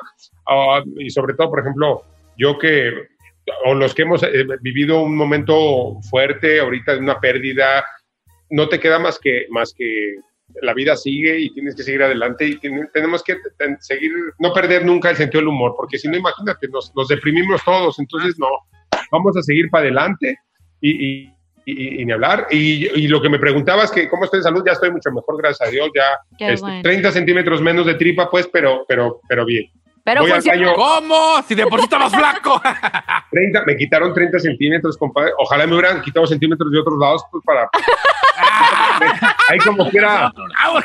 Ah, 0.47 0.83
y 0.99 1.11
sobre 1.11 1.35
todo, 1.35 1.50
por 1.50 1.61
ejemplo, 1.61 2.02
yo 2.37 2.59
que, 2.59 2.92
o 3.66 3.75
los 3.75 3.94
que 3.94 4.02
hemos 4.02 4.23
eh, 4.23 4.47
vivido 4.61 5.02
un 5.02 5.16
momento 5.16 6.00
fuerte 6.11 6.61
ahorita 6.61 6.94
de 6.94 6.99
una 6.99 7.21
pérdida, 7.21 7.85
no 8.50 8.68
te 8.68 8.78
queda 8.80 8.99
más 8.99 9.18
que, 9.18 9.47
más 9.50 9.75
que 9.76 10.16
la 10.62 10.73
vida 10.75 10.96
sigue 10.96 11.38
y 11.38 11.50
tienes 11.52 11.75
que 11.75 11.82
seguir 11.82 12.02
adelante 12.02 12.46
y 12.46 12.56
tiene- 12.58 12.87
tenemos 12.92 13.23
que 13.23 13.37
ten- 13.58 13.76
seguir, 13.80 14.12
no 14.38 14.52
perder 14.52 14.84
nunca 14.84 15.11
el 15.11 15.16
sentido 15.16 15.40
del 15.40 15.49
humor, 15.49 15.75
porque 15.76 15.99
si 15.99 16.08
no, 16.08 16.16
imagínate, 16.16 16.68
nos, 16.68 16.92
nos 16.94 17.08
deprimimos 17.08 17.62
todos, 17.64 17.99
entonces 17.99 18.37
no, 18.38 18.49
vamos 19.11 19.37
a 19.37 19.42
seguir 19.42 19.68
para 19.70 19.82
adelante 19.82 20.38
y, 20.80 20.90
y- 21.25 21.34
y, 21.66 22.02
y 22.02 22.04
ni 22.04 22.12
hablar. 22.12 22.46
Y, 22.50 22.87
y 23.00 23.08
lo 23.08 23.23
que 23.23 23.30
me 23.30 23.38
preguntabas 23.38 23.90
que 23.90 24.08
cómo 24.08 24.25
estoy 24.25 24.40
de 24.40 24.44
salud, 24.44 24.62
ya 24.66 24.73
estoy 24.73 24.90
mucho 24.90 25.11
mejor, 25.11 25.38
gracias 25.38 25.66
a 25.68 25.70
Dios, 25.70 25.88
ya 25.94 26.46
este, 26.46 26.61
bueno. 26.61 26.82
30 26.82 27.11
centímetros 27.12 27.62
menos 27.62 27.87
de 27.87 27.94
tripa, 27.94 28.30
pues, 28.30 28.46
pero, 28.52 28.84
pero, 28.87 29.20
pero 29.28 29.44
bien. 29.46 29.64
Pero 30.04 30.20
Voy 30.20 30.30
al 30.32 30.42
baño. 30.42 30.75
¿Cómo? 30.75 31.42
Si 31.49 31.54
de 31.54 31.66
por 31.66 31.78
sí 31.80 31.84
estabas 31.84 32.14
flaco. 32.14 32.61
30, 33.30 33.64
me 33.64 33.75
quitaron 33.75 34.12
30 34.12 34.38
centímetros, 34.38 34.99
compadre. 34.99 35.30
Ojalá 35.38 35.66
me 35.66 35.73
hubieran 35.75 36.02
quitado 36.02 36.26
centímetros 36.26 36.70
de 36.70 36.78
otros 36.78 36.99
lados, 36.99 37.25
pues 37.30 37.42
para. 37.42 37.70
Ahí 39.48 39.58
como 39.58 39.88
quiera. 39.90 40.32
Ah, 40.56 40.80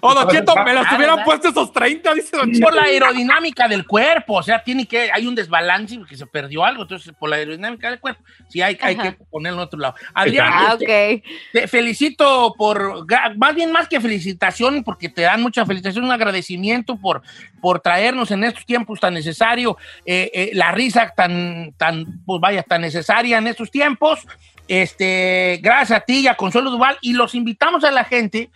o 0.00 0.14
Don 0.14 0.28
Cheto, 0.28 0.54
me 0.64 0.72
los 0.74 0.86
Ah, 0.86 0.96
hubieran 0.96 1.16
¿verdad? 1.16 1.24
puesto 1.24 1.48
esos 1.48 1.72
30, 1.72 2.14
dice 2.14 2.36
Don 2.36 2.50
Cheto. 2.52 2.66
por 2.66 2.74
la 2.74 2.82
aerodinámica 2.82 3.68
del 3.68 3.86
cuerpo, 3.86 4.34
o 4.34 4.42
sea, 4.42 4.62
tiene 4.62 4.86
que, 4.86 5.10
hay 5.12 5.26
un 5.26 5.34
desbalance 5.34 5.96
porque 5.98 6.16
se 6.16 6.26
perdió 6.26 6.64
algo, 6.64 6.82
entonces 6.82 7.12
por 7.18 7.30
la 7.30 7.36
aerodinámica 7.36 7.90
del 7.90 8.00
cuerpo, 8.00 8.22
sí 8.48 8.60
hay, 8.60 8.76
que 8.76 9.16
ponerlo 9.30 9.60
en 9.60 9.64
otro 9.66 9.78
lado. 9.78 9.94
Adrián, 10.14 10.50
Ah, 10.52 10.76
este, 10.78 11.14
ok. 11.16 11.34
te 11.52 11.68
felicito 11.68 12.54
por, 12.58 13.06
más 13.36 13.54
bien 13.54 13.70
más 13.72 13.88
que 13.88 14.00
felicitación, 14.00 14.82
porque 14.84 15.08
te 15.08 15.22
dan 15.22 15.40
mucha 15.42 15.64
felicitación, 15.64 16.04
un 16.04 16.12
agradecimiento 16.12 16.96
por, 16.96 17.22
por 17.60 17.80
traernos 17.80 18.30
en 18.30 18.44
estos 18.44 18.66
tiempos 18.66 18.98
tan 19.00 19.14
necesario, 19.14 19.76
eh, 20.04 20.30
eh, 20.34 20.50
la 20.54 20.72
risa 20.72 21.12
tan, 21.16 21.72
tan, 21.76 22.22
pues 22.26 22.40
vaya, 22.40 22.62
tan 22.62 22.80
necesaria 22.80 23.38
en 23.38 23.46
estos 23.46 23.70
tiempos. 23.70 24.26
Este, 24.68 25.58
gracias 25.62 25.98
a 25.98 26.00
ti 26.04 26.20
y 26.20 26.26
a 26.28 26.36
Consuelo 26.36 26.70
Duval, 26.70 26.96
y 27.00 27.12
los 27.12 27.34
invitamos 27.34 27.84
a 27.84 27.90
la 27.90 28.04
gente 28.04 28.50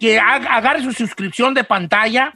que 0.00 0.18
haga- 0.18 0.54
agarre 0.54 0.82
su 0.82 0.92
suscripción 0.92 1.54
de 1.54 1.64
pantalla 1.64 2.34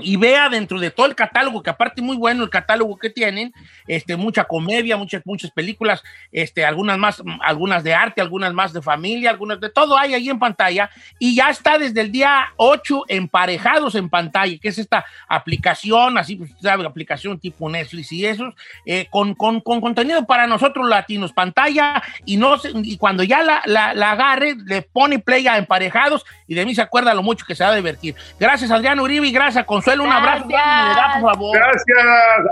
y 0.00 0.16
vea 0.16 0.48
dentro 0.48 0.78
de 0.78 0.90
todo 0.90 1.06
el 1.06 1.14
catálogo, 1.14 1.62
que 1.62 1.70
aparte 1.70 2.00
muy 2.02 2.16
bueno 2.16 2.44
el 2.44 2.50
catálogo 2.50 2.96
que 2.98 3.10
tienen, 3.10 3.52
este, 3.86 4.16
mucha 4.16 4.44
comedia, 4.44 4.96
muchas, 4.96 5.22
muchas 5.24 5.50
películas, 5.50 6.02
este, 6.30 6.64
algunas 6.64 6.98
más, 6.98 7.22
algunas 7.42 7.82
de 7.82 7.94
arte, 7.94 8.20
algunas 8.20 8.52
más 8.54 8.72
de 8.72 8.80
familia, 8.80 9.30
algunas 9.30 9.58
de 9.60 9.70
todo 9.70 9.98
hay 9.98 10.14
ahí 10.14 10.28
en 10.28 10.38
pantalla, 10.38 10.88
y 11.18 11.34
ya 11.34 11.50
está 11.50 11.78
desde 11.78 12.00
el 12.00 12.12
día 12.12 12.46
8 12.56 13.04
emparejados 13.08 13.94
en 13.96 14.08
pantalla, 14.08 14.56
que 14.60 14.68
es 14.68 14.78
esta 14.78 15.04
aplicación, 15.28 16.16
así, 16.18 16.36
pues, 16.36 16.50
sabe, 16.60 16.86
aplicación 16.86 17.38
tipo 17.40 17.68
Netflix 17.68 18.12
y 18.12 18.24
esos, 18.24 18.54
eh, 18.86 19.06
con, 19.10 19.34
con- 19.34 19.60
con 19.60 19.80
contenido 19.80 20.24
para 20.26 20.46
nosotros 20.46 20.88
latinos, 20.88 21.32
pantalla, 21.32 22.02
y 22.24 22.36
no 22.36 22.56
y 22.82 22.96
cuando 22.98 23.22
ya 23.24 23.42
la, 23.42 23.62
la- 23.66 23.94
la 23.94 24.12
agarre, 24.12 24.54
le 24.64 24.82
pone 24.82 25.18
play 25.18 25.46
a 25.48 25.56
emparejados, 25.58 26.24
y 26.46 26.54
de 26.54 26.64
mí 26.64 26.74
se 26.74 26.82
acuerda 26.82 27.14
lo 27.14 27.22
mucho 27.22 27.44
que 27.44 27.54
se 27.54 27.64
va 27.64 27.70
a 27.70 27.76
divertir. 27.76 28.14
Gracias, 28.38 28.70
Adrián 28.70 29.00
Uribe, 29.00 29.26
y 29.26 29.32
gracias, 29.32 29.64
Consuelo. 29.64 29.87
Un 29.96 30.12
abrazo, 30.12 30.44
Gracias. 30.48 30.88
me 30.88 30.94
da, 30.94 31.20
por 31.20 31.32
favor. 31.32 31.56
Gracias, 31.56 32.06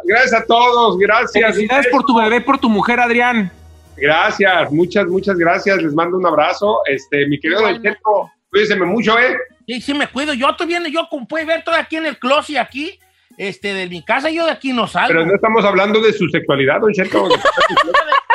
gracias 0.04 0.42
a 0.42 0.46
todos, 0.46 0.98
gracias. 0.98 1.54
Felicidades 1.54 1.86
por 1.88 2.04
tu 2.04 2.16
bebé, 2.16 2.40
por 2.40 2.58
tu 2.58 2.68
mujer, 2.68 3.00
Adrián. 3.00 3.50
Gracias, 3.96 4.70
muchas, 4.70 5.06
muchas 5.06 5.36
gracias. 5.36 5.82
Les 5.82 5.94
mando 5.94 6.16
un 6.16 6.26
abrazo. 6.26 6.80
Este, 6.86 7.26
mi 7.26 7.38
querido 7.38 7.60
Don 7.60 7.70
Igualmente. 7.70 7.98
Cheto, 7.98 8.30
cuídense 8.50 8.76
mucho, 8.76 9.18
¿eh? 9.18 9.36
Sí, 9.66 9.80
sí, 9.80 9.94
me 9.94 10.06
cuido. 10.06 10.34
Yo 10.34 10.50
estoy 10.50 10.66
viendo, 10.66 10.88
yo 10.88 11.06
como 11.10 11.26
puedes 11.26 11.46
ver, 11.46 11.64
todo 11.64 11.74
aquí 11.74 11.96
en 11.96 12.06
el 12.06 12.18
closet, 12.18 12.58
aquí, 12.58 12.98
este, 13.36 13.74
de 13.74 13.88
mi 13.88 14.04
casa, 14.04 14.30
yo 14.30 14.44
de 14.44 14.52
aquí 14.52 14.72
no 14.72 14.86
salgo. 14.86 15.08
Pero 15.08 15.26
no 15.26 15.34
estamos 15.34 15.64
hablando 15.64 16.00
de 16.00 16.12
su 16.12 16.28
sexualidad, 16.28 16.80
Don 16.80 16.92
Cheto. 16.92 17.28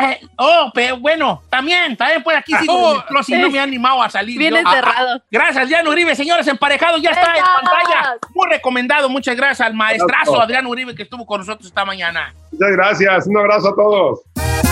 Eh, 0.00 0.20
oh, 0.36 0.70
pero 0.74 0.96
bueno, 0.98 1.42
también, 1.48 1.96
también 1.96 2.22
por 2.22 2.34
aquí 2.34 2.52
sigo 2.54 2.74
Oh, 2.74 2.94
el 2.96 3.04
closet 3.04 3.38
y 3.38 3.42
no 3.42 3.50
me 3.50 3.58
he 3.58 3.60
animado 3.60 4.02
a 4.02 4.10
salir. 4.10 4.38
Bien 4.38 4.52
yo. 4.52 4.60
encerrado. 4.60 5.22
Gracias, 5.30 5.64
Adrián 5.64 5.86
Uribe. 5.86 6.14
Señores, 6.14 6.46
emparejados, 6.46 7.00
ya 7.02 7.10
está 7.10 7.36
en 7.36 7.44
pantalla. 7.44 8.16
Muy 8.34 8.48
recomendado. 8.48 9.08
Muchas 9.08 9.36
gracias 9.36 9.60
al 9.66 9.74
maestrazo. 9.74 10.40
Adrián 10.40 10.66
Uribe 10.66 10.94
que 10.94 11.02
estuvo 11.04 11.26
con 11.26 11.40
nosotros 11.40 11.66
esta 11.66 11.84
mañana. 11.84 12.34
Muchas 12.52 12.70
gracias. 12.72 13.26
Un 13.26 13.38
abrazo 13.38 13.68
a 13.68 13.74
todos. 13.74 14.67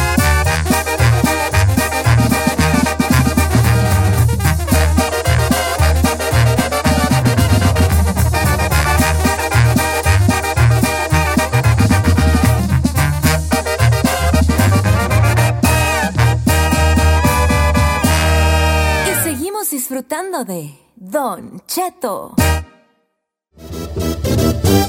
Disfrutando 19.96 20.44
de 20.44 20.74
Don 20.94 21.62
Cheto. 21.66 22.34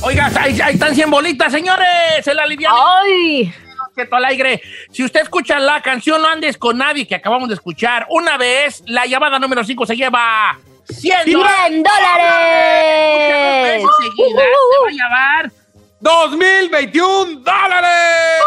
Oiga, 0.02 0.30
ahí, 0.38 0.60
ahí 0.60 0.74
están 0.74 0.94
100 0.94 1.10
bolitas, 1.10 1.50
señores. 1.50 1.88
Se 2.26 2.34
la 2.34 2.44
alivian. 2.44 2.74
¡Ay! 2.76 3.54
Cheto 3.96 4.18
al 4.18 4.26
aire. 4.26 4.62
Si 4.92 5.06
usted 5.06 5.22
escucha 5.22 5.60
la 5.60 5.82
canción 5.82 6.22
No 6.22 6.28
andes 6.28 6.58
con 6.58 6.78
nadie 6.78 7.08
que 7.08 7.16
acabamos 7.16 7.48
de 7.48 7.56
escuchar, 7.56 8.06
una 8.10 8.38
vez 8.38 8.84
la 8.86 9.06
llamada 9.06 9.40
número 9.40 9.64
5 9.64 9.86
se 9.86 9.96
lleva 9.96 10.60
100 10.90 11.24
¡100 11.24 11.84
dólares! 11.84 11.84
Dos 13.14 13.64
veces 13.64 13.90
seguidas 14.02 14.46
se 14.70 14.78
va 14.84 14.88
a 14.88 14.92
llevar. 14.92 15.52
2021 16.02 17.40
dólares. 17.40 18.44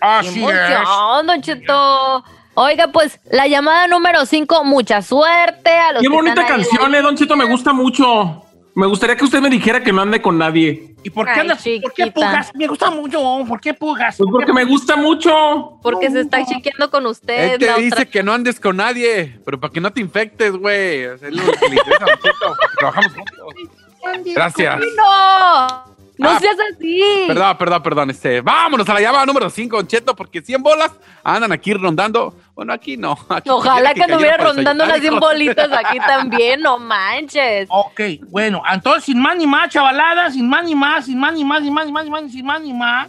Así 0.00 0.34
¡Qué 0.34 0.40
emoción, 0.40 1.26
Don 1.26 1.42
Cheto! 1.42 2.24
Oiga, 2.56 2.88
pues, 2.88 3.20
la 3.30 3.46
llamada 3.46 3.86
número 3.86 4.24
5, 4.26 4.64
mucha 4.64 5.02
suerte 5.02 5.70
a 5.70 5.92
los 5.92 6.02
Qué 6.02 6.08
que 6.08 6.14
bonita 6.14 6.40
están 6.40 6.60
ahí. 6.60 6.64
canción, 6.66 6.94
eh, 6.94 7.02
Don 7.02 7.14
Cheto, 7.16 7.36
me 7.36 7.44
gusta 7.44 7.72
mucho. 7.72 8.42
Me 8.74 8.86
gustaría 8.86 9.16
que 9.16 9.24
usted 9.24 9.40
me 9.40 9.48
dijera 9.50 9.82
que 9.82 9.92
no 9.92 10.02
ande 10.02 10.20
con 10.20 10.36
nadie. 10.38 10.94
¿Y 11.02 11.08
por 11.10 11.24
qué 11.26 11.32
Ay, 11.32 11.40
andas? 11.40 11.58
¿Por 11.58 11.64
qué 11.64 12.04
chiquita. 12.04 12.12
pujas? 12.12 12.50
Me 12.54 12.66
gusta 12.66 12.90
mucho. 12.90 13.44
¿Por 13.48 13.60
qué 13.60 13.72
pujas? 13.74 14.16
Pues 14.18 14.28
porque 14.30 14.52
me 14.52 14.64
gusta 14.64 14.96
mucho. 14.96 15.78
Porque 15.82 16.10
se 16.10 16.20
está 16.20 16.44
chequeando 16.44 16.90
con 16.90 17.06
usted. 17.06 17.52
Él 17.54 17.58
te 17.58 17.66
la 17.66 17.76
dice 17.76 17.88
otra- 17.94 18.04
que 18.06 18.22
no 18.22 18.32
andes 18.34 18.58
con 18.60 18.76
nadie, 18.76 19.38
pero 19.44 19.58
para 19.60 19.72
que 19.72 19.80
no 19.80 19.92
te 19.92 20.00
infectes, 20.00 20.52
güey. 20.52 21.04
Es 21.04 21.22
lo 21.22 21.28
que 21.52 21.68
le 21.68 21.76
interesa 21.76 22.04
a 22.04 22.06
Don 22.06 22.18
Cheto, 22.22 22.56
porque 22.60 22.76
trabajamos 22.78 23.12
juntos. 23.14 24.34
Gracias. 24.34 24.78
¡No! 24.96 25.95
¡No 26.18 26.30
Ah, 26.30 26.38
seas 26.40 26.56
así! 26.72 27.02
Perdón, 27.26 27.56
perdón, 27.58 27.82
perdón. 27.82 28.10
Este, 28.10 28.40
vámonos 28.40 28.88
a 28.88 28.94
la 28.94 29.00
llamada 29.00 29.26
número 29.26 29.50
5, 29.50 29.76
Don 29.76 29.86
Cheto, 29.86 30.16
porque 30.16 30.40
100 30.40 30.62
bolas 30.62 30.92
andan 31.22 31.52
aquí 31.52 31.74
rondando. 31.74 32.34
Bueno, 32.54 32.72
aquí 32.72 32.96
no. 32.96 33.18
aquí 33.28 33.50
Ojalá 33.50 33.92
que 33.92 34.04
anduviera 34.04 34.38
rondando 34.38 34.84
unas 34.84 34.98
100 35.00 35.14
desayunar, 35.14 35.20
bolitas 35.20 35.70
aquí 35.72 35.98
también, 35.98 36.60
no 36.62 36.78
manches. 36.78 37.68
Ok, 37.70 38.00
bueno, 38.28 38.62
entonces 38.72 39.04
sin 39.04 39.20
más 39.20 39.36
ni 39.36 39.46
más, 39.46 39.68
chavalada, 39.70 40.30
sin 40.30 40.48
más 40.48 40.64
ni 40.64 40.74
más, 40.74 41.04
sin 41.04 41.18
más 41.18 41.34
ni 41.34 41.44
más, 41.44 41.62
sin 41.62 41.72
más 41.74 41.86
ni 41.86 41.92
más, 41.92 42.04
sin 42.04 42.12
más, 42.12 42.32
sin 42.32 42.46
más 42.46 42.60
ni 42.62 42.72
más, 42.72 43.08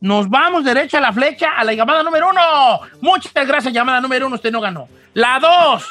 nos 0.00 0.28
vamos 0.28 0.64
derecha 0.64 0.98
a 0.98 1.00
la 1.00 1.12
flecha 1.12 1.50
a 1.56 1.62
la 1.62 1.74
llamada 1.74 2.02
número 2.02 2.28
uno. 2.30 2.80
Muchas 3.00 3.32
gracias, 3.46 3.72
llamada 3.72 4.00
número 4.00 4.26
uno, 4.26 4.34
usted 4.34 4.50
no 4.50 4.60
ganó. 4.60 4.88
La 5.14 5.38
dos, 5.38 5.88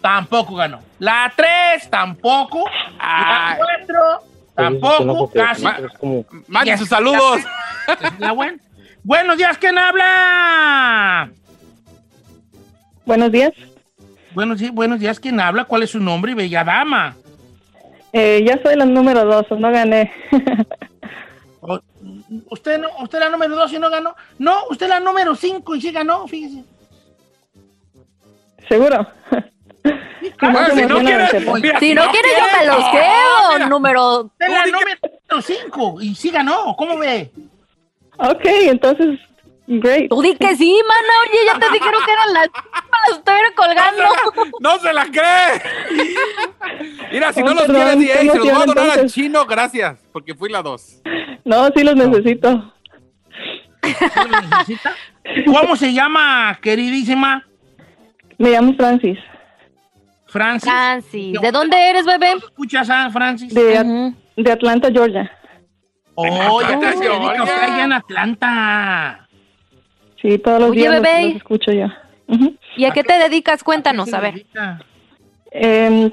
tampoco 0.00 0.56
ganó. 0.56 0.80
La 0.98 1.32
tres, 1.36 1.88
tampoco. 1.88 2.64
La 2.98 3.56
cuatro, 3.58 4.22
tampoco, 4.56 5.30
casi. 5.30 5.62
Ma- 5.62 5.78
Mande 6.48 6.70
Yes. 6.72 6.80
sus 6.80 6.88
saludos. 6.88 7.40
La 8.18 8.32
buena. 8.32 8.58
Buenos 9.04 9.36
días, 9.38 9.56
¿quién 9.58 9.78
habla? 9.78 11.30
Buenos 13.04 13.30
días. 13.30 13.52
Buenos, 14.34 14.58
días, 14.58 14.72
buenos 14.72 14.98
días, 15.00 15.20
¿quién 15.20 15.38
habla? 15.40 15.64
¿Cuál 15.64 15.84
es 15.84 15.90
su 15.90 16.00
nombre, 16.00 16.34
bella 16.34 16.64
dama? 16.64 17.14
Eh, 18.12 18.42
ya 18.46 18.60
soy 18.62 18.74
la 18.76 18.84
número 18.84 19.24
dos, 19.24 19.46
no 19.58 19.70
gané. 19.70 20.10
¿Usted, 22.50 22.80
no, 22.80 22.88
¿Usted 23.02 23.18
la 23.20 23.28
número 23.30 23.54
dos 23.54 23.72
y 23.72 23.78
no 23.78 23.88
ganó? 23.90 24.14
No, 24.38 24.66
usted 24.70 24.88
la 24.88 25.00
número 25.00 25.34
cinco 25.36 25.74
y 25.76 25.80
sí 25.80 25.92
ganó, 25.92 26.26
fíjese. 26.26 26.64
¿Seguro? 28.68 29.06
Claro, 30.36 30.60
no 30.60 30.66
se 30.66 30.74
si 30.80 30.86
no 30.86 30.98
quieres, 31.00 31.30
Cheto. 31.30 31.54
mira, 31.54 31.78
Si 31.80 31.94
no 31.94 32.02
quieres, 32.10 32.32
yo 32.38 32.58
me 32.58 32.66
los 32.66 32.78
no, 32.80 32.90
quedo. 32.90 33.52
mira. 33.54 33.68
Número. 33.68 34.30
La 34.38 34.66
número 34.66 35.42
cinco 35.42 35.96
y 36.00 36.14
sí 36.14 36.30
ganó, 36.30 36.74
¿cómo 36.76 36.98
ve? 36.98 37.30
Ok, 38.18 38.44
entonces, 38.44 39.20
great. 39.66 40.08
Tú 40.08 40.22
di 40.22 40.34
que 40.36 40.56
sí, 40.56 40.80
mana. 40.88 41.12
Oye, 41.28 41.38
ya 41.46 41.58
te 41.58 41.72
dijeron 41.74 42.00
que 42.04 42.12
eran 42.12 42.32
las. 42.32 42.48
Me 42.48 43.10
las 43.10 43.18
estuviera 43.18 43.48
colgando. 43.54 44.04
No 44.60 44.78
se 44.78 44.92
la 44.92 45.04
cree. 45.06 45.62
Mira, 47.12 47.32
si 47.32 47.42
Oh, 47.42 47.44
no 47.46 47.54
los 47.54 47.64
perdón, 47.64 47.98
quieres, 47.98 48.18
se 48.20 48.24
los 48.26 48.38
voy 48.38 48.48
a 48.50 48.64
donar 48.66 48.90
al 48.98 49.10
chino, 49.10 49.44
gracias, 49.46 49.98
porque 50.12 50.34
fui 50.34 50.48
la 50.50 50.62
dos. 50.62 51.02
No, 51.44 51.68
sí 51.74 51.82
los 51.84 51.94
necesito. 51.96 52.72
¿Sí 53.82 53.94
lo 54.30 54.40
necesita? 54.40 54.94
¿Cómo 55.44 55.76
se 55.76 55.92
llama, 55.92 56.56
queridísima 56.62 57.44
Me 58.38 58.50
llamo 58.50 58.74
Francis, 58.74 59.18
Francis? 60.26 60.70
Francis, 60.70 61.40
¿de 61.40 61.50
dónde 61.52 61.76
eres, 61.90 62.04
bebé? 62.04 62.32
¿Escuchas 62.38 62.90
a 62.90 63.10
Francis? 63.10 63.54
de, 63.54 64.50
Atlanta, 64.50 64.90
Georgia. 64.92 65.30
Oh, 66.14 66.60
ya 66.62 66.68
Atlanta, 66.68 66.92
se 66.92 66.98
dedica 67.08 67.42
usted 67.44 67.62
allá 67.62 67.84
en 67.84 67.92
Atlanta. 67.92 69.28
Sí, 70.20 70.38
todos 70.38 70.60
los 70.60 70.70
Oye, 70.70 70.80
días 70.80 71.00
bebé. 71.02 71.22
los 71.28 71.36
escucho 71.36 71.72
yo. 71.72 71.86
¿Y 72.76 72.84
a 72.86 72.90
qué 72.90 73.04
te 73.04 73.18
dedicas? 73.18 73.62
Cuéntanos, 73.62 74.08
¿Qué 74.10 74.16
a 74.16 74.20
ver. 74.20 74.46
Em, 75.52 76.10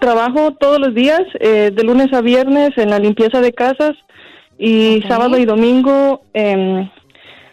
trabajo 0.00 0.52
todos 0.52 0.78
los 0.78 0.94
días, 0.94 1.22
eh, 1.40 1.70
de 1.72 1.82
lunes 1.84 2.12
a 2.12 2.20
viernes, 2.20 2.70
en 2.76 2.90
la 2.90 2.98
limpieza 2.98 3.40
de 3.40 3.52
casas 3.52 3.92
y 4.58 5.02
sábado 5.08 5.38
y 5.38 5.44
domingo 5.44 6.22
em, 6.34 6.88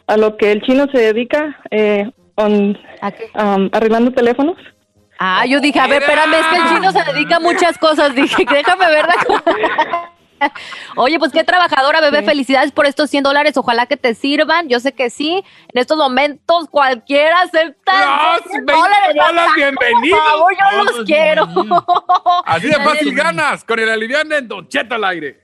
a 0.07 0.17
lo 0.17 0.35
que 0.37 0.51
el 0.51 0.61
chino 0.63 0.87
se 0.91 0.99
dedica, 0.99 1.57
eh, 1.71 2.09
on- 2.35 2.77
¿A 3.01 3.11
qué? 3.11 3.25
um, 3.35 3.69
arreglando 3.71 4.11
teléfonos. 4.11 4.57
Ah, 5.25 5.45
yo 5.45 5.61
dije, 5.61 5.79
a 5.79 5.87
ver, 5.87 6.01
espérame, 6.01 6.33
es 6.33 6.47
que 6.47 6.55
el 6.57 6.63
chino 6.67 6.91
se 6.91 7.13
dedica 7.13 7.37
a 7.37 7.39
muchas 7.39 7.77
cosas. 7.77 8.13
Dije, 8.15 8.43
déjame 8.45 8.87
ver 8.87 9.07
la 9.07 9.23
cosa. 9.23 10.11
Oye, 10.97 11.17
pues 11.17 11.31
qué 11.31 11.45
trabajadora, 11.45 12.01
bebé. 12.01 12.23
Felicidades 12.23 12.73
por 12.73 12.85
estos 12.85 13.09
100 13.09 13.23
dólares. 13.23 13.55
Ojalá 13.55 13.85
que 13.85 13.95
te 13.95 14.15
sirvan. 14.15 14.67
Yo 14.67 14.81
sé 14.81 14.91
que 14.91 15.09
sí. 15.09 15.41
En 15.73 15.81
estos 15.81 15.97
momentos 15.97 16.67
cualquiera 16.69 17.39
acepta. 17.39 18.35
Los 18.35 18.51
100 18.51 18.65
20 18.65 18.73
dólares. 18.73 19.15
Bolas, 19.15 19.47
bienvenidos. 19.55 20.19
Por 20.19 20.29
favor, 20.29 20.53
yo 20.59 20.83
los 20.83 21.05
quiero. 21.05 21.47
Así 22.45 22.67
de 22.67 22.75
fácil 22.83 23.15
ganas 23.15 23.63
con 23.63 23.79
el 23.79 23.89
aliviane 23.89 24.39
en 24.39 24.47
Don 24.49 24.67
Cheto 24.67 24.95
al 24.95 25.05
aire. 25.05 25.43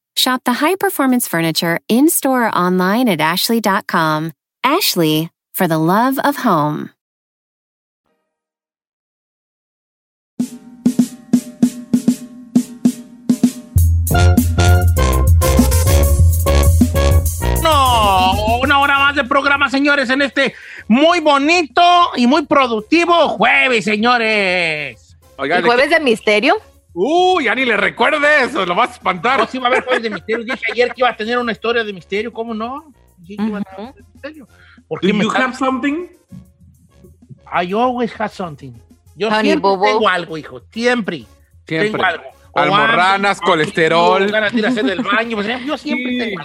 Shop 0.15 0.43
the 0.43 0.53
high 0.53 0.75
performance 0.75 1.27
furniture 1.27 1.79
in 1.87 2.09
store 2.09 2.47
or 2.47 2.55
online 2.55 3.07
at 3.09 3.21
ashley.com. 3.21 4.33
Ashley, 4.63 5.29
for 5.53 5.67
the 5.67 5.77
love 5.77 6.19
of 6.19 6.37
home. 6.37 6.91
No, 17.63 18.59
una 18.61 18.79
hora 18.79 18.99
más 18.99 19.15
de 19.15 19.23
programa, 19.23 19.69
señores, 19.69 20.09
en 20.09 20.21
este 20.21 20.53
muy 20.87 21.19
bonito 21.19 21.81
y 22.15 22.27
muy 22.27 22.45
productivo 22.45 23.29
jueves, 23.29 23.85
señores. 23.85 25.17
Oiga, 25.37 25.57
¿El 25.57 25.63
¿de 25.63 25.67
jueves 25.67 25.89
de 25.89 25.99
misterio? 25.99 26.55
Uy, 26.93 27.45
ya 27.45 27.55
ni 27.55 27.63
le 27.65 27.77
recuerde 27.77 28.43
eso, 28.43 28.65
lo 28.65 28.75
vas 28.75 28.89
a 28.89 28.93
espantar. 28.93 29.39
No, 29.39 29.47
sí 29.47 29.57
va 29.59 29.65
a 29.65 29.67
haber 29.67 29.83
jueves 29.85 30.03
de 30.03 30.09
misterio. 30.09 30.43
Dije 30.43 30.71
ayer 30.71 30.89
que 30.93 31.01
iba 31.01 31.09
a 31.09 31.15
tener 31.15 31.37
una 31.37 31.51
historia 31.53 31.83
de 31.83 31.93
misterio, 31.93 32.33
¿cómo 32.33 32.53
no? 32.53 32.93
Dije 33.17 33.37
que 33.37 33.43
iba 33.49 33.59
a 33.59 33.61
tener 33.63 33.79
una 33.79 33.89
historia 33.89 34.03
de 34.03 34.13
misterio. 34.13 34.47
¿Por 34.87 34.99
qué 34.99 35.07
Do 35.07 35.13
me 35.13 35.23
you 35.23 35.29
estás- 35.31 35.41
have 35.43 35.55
something? 35.55 36.07
I 37.53 37.73
always 37.73 38.11
have 38.19 38.33
something. 38.33 38.73
Yo 39.15 39.27
Honey, 39.29 39.51
siempre 39.51 39.69
bobo. 39.69 39.85
tengo 39.85 40.09
algo, 40.09 40.37
hijo. 40.37 40.61
Siempre. 40.71 41.25
Siempre. 41.67 41.91
Tengo 41.91 42.03
algo. 42.03 42.23
Almorranas, 42.53 43.39
colesterol. 43.41 44.23
o 44.23 44.31
ganas 44.31 44.51
de 44.53 44.59
ir 44.59 44.65
a 44.65 44.69
hacer 44.69 44.85
del 44.85 45.01
baño. 45.01 45.37
pues, 45.37 45.47
Yo 45.65 45.77
siempre 45.77 46.11
Sí. 46.11 46.19
tengo. 46.19 46.43